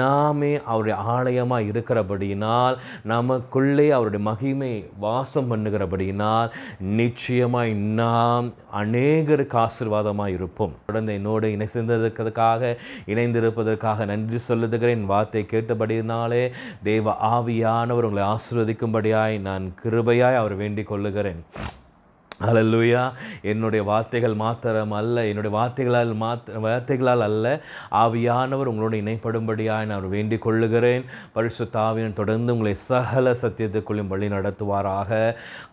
நாமே 0.00 0.52
அவருடைய 0.70 0.96
ஆலயமாக 1.16 1.68
இருக்கிறபடியினால் 1.72 2.78
நமக்குள்ளே 3.14 3.86
அவருடைய 3.98 4.22
மகிமை 4.30 4.72
வாசம் 5.06 5.50
பண்ணுகிறபடியினால் 5.52 6.50
நிச்சயமாய் 7.02 7.74
நாம் 8.00 8.48
அநேகருக்கு 8.82 9.58
ஆசீர்வாதமாக 9.66 10.36
இருப்போம். 10.38 10.74
தொடர்ந்து 10.86 11.12
என்னோடு 11.18 11.52
இணை 11.52 11.68
சேர்ந்ததற்காக 11.74 12.62
இணைந்திருப்பதற்காக 13.06 14.06
நன்றி 14.06 14.38
சொல்லுகிறேன். 14.38 15.04
வார்த்தை 15.04 15.46
கேட்டபடியினாலே 15.50 16.50
தேவ 16.82 17.16
ஆவியானவர் 17.22 18.08
உங்களை 18.08 18.28
ஆசிர்வதிக்கும்படியாய் 18.28 19.40
நான் 19.40 19.74
கிருபையாய் 19.82 20.36
அவர் 20.36 20.54
வேண்டிக் 20.54 20.86
கொள்ளுகிறேன். 20.86 21.42
அலல்லுயா 22.48 23.04
என்னுடைய 23.52 23.82
வார்த்தைகள் 23.90 24.36
மாத்திரம் 24.44 24.96
அல்ல. 25.00 25.26
என்னுடைய 25.30 25.52
வார்த்தைகளால் 25.56 26.14
மாத்த 26.24 26.60
வார்த்தைகளால் 26.66 27.26
அல்ல. 27.28 27.44
ஆவியானவர் 28.02 28.70
உங்களோடு 28.72 29.02
இணைப்படும்படியாய் 29.02 29.90
நான் 29.92 30.08
வேண்டிக் 30.16 30.44
கொள்ளுகிறேன். 30.46 31.04
பரிசுத்த 31.32 31.72
தொடர்ந்து 32.20 32.52
உங்களை 32.52 32.74
சகல 32.88 33.36
சத்தியத்துக்குள்ளும் 33.42 34.10
வழி 34.14 34.28
நடத்துவாராக. 34.36 35.10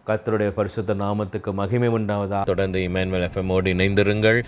கர்த்தருடைய 0.08 0.52
பரிசுத்த 0.60 0.94
நாமத்துக்கு 1.02 1.52
மகிமை 1.60 1.90
உண்டாவதாக 1.98 2.48
தொடர்ந்து 2.52 2.80
இமேன்வல் 2.88 3.26
எஃப்எம்மோடு 3.28 3.70
இணைந்திருங்கள். 3.74 4.40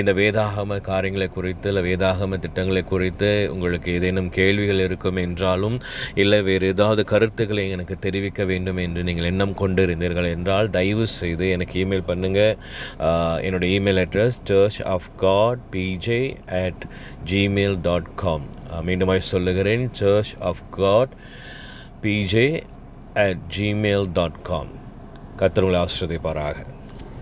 இந்த 0.00 0.10
வேதாகம 0.12 0.78
காரியங்களை 0.90 1.28
குறித்து 1.28 1.68
இல்லை 1.72 1.82
வேதாகம 1.88 2.38
திட்டங்களை 2.44 2.82
குறித்து 2.84 3.30
உங்களுக்கு 3.52 3.88
ஏதேனும் 3.96 4.30
கேள்விகள் 4.38 4.82
இருக்கும் 4.86 5.18
என்றாலும் 5.24 5.76
இல்லை 6.14 6.40
வேறு 6.42 6.66
ஏதாவது 6.66 7.04
கருத்துக்களை 7.12 7.64
எனக்கு 7.74 7.96
தெரிவிக்க 8.06 8.44
வேண்டும் 8.44 8.80
என்று 8.84 9.02
நீங்கள் 9.08 9.28
எண்ணம் 9.30 9.54
கொண்டு 9.54 9.80
இருந்தீர்கள் 9.86 10.28
என்றால் 10.36 10.70
தயவு 10.70 11.06
செய்து 11.06 11.46
எனக்கு 11.56 11.71
இமெயில் 11.74 12.06
பண்ணுங்கள் 12.06 12.54
என்னோட 13.46 13.64
email 13.76 14.00
address 14.04 14.38
Church 14.44 14.80
of 14.86 15.08
God 15.16 15.62
PJ 15.70 16.20
at 16.62 16.84
Gmail 17.24 17.78
dot 17.80 18.10
com 18.14 18.46
மீண்டுமாய் 18.82 19.24
சொல்லுகிறேன் 19.30 19.86
Church 19.92 20.34
of 20.40 20.62
God 20.70 21.14
PJ 22.02 22.46
at 23.14 23.42
Gmail 23.56 24.06
dot 24.12 24.40
com 24.42 24.70
கத்திரங்களை 25.36 25.80
ஆசிரியப்பாராக 25.80 26.58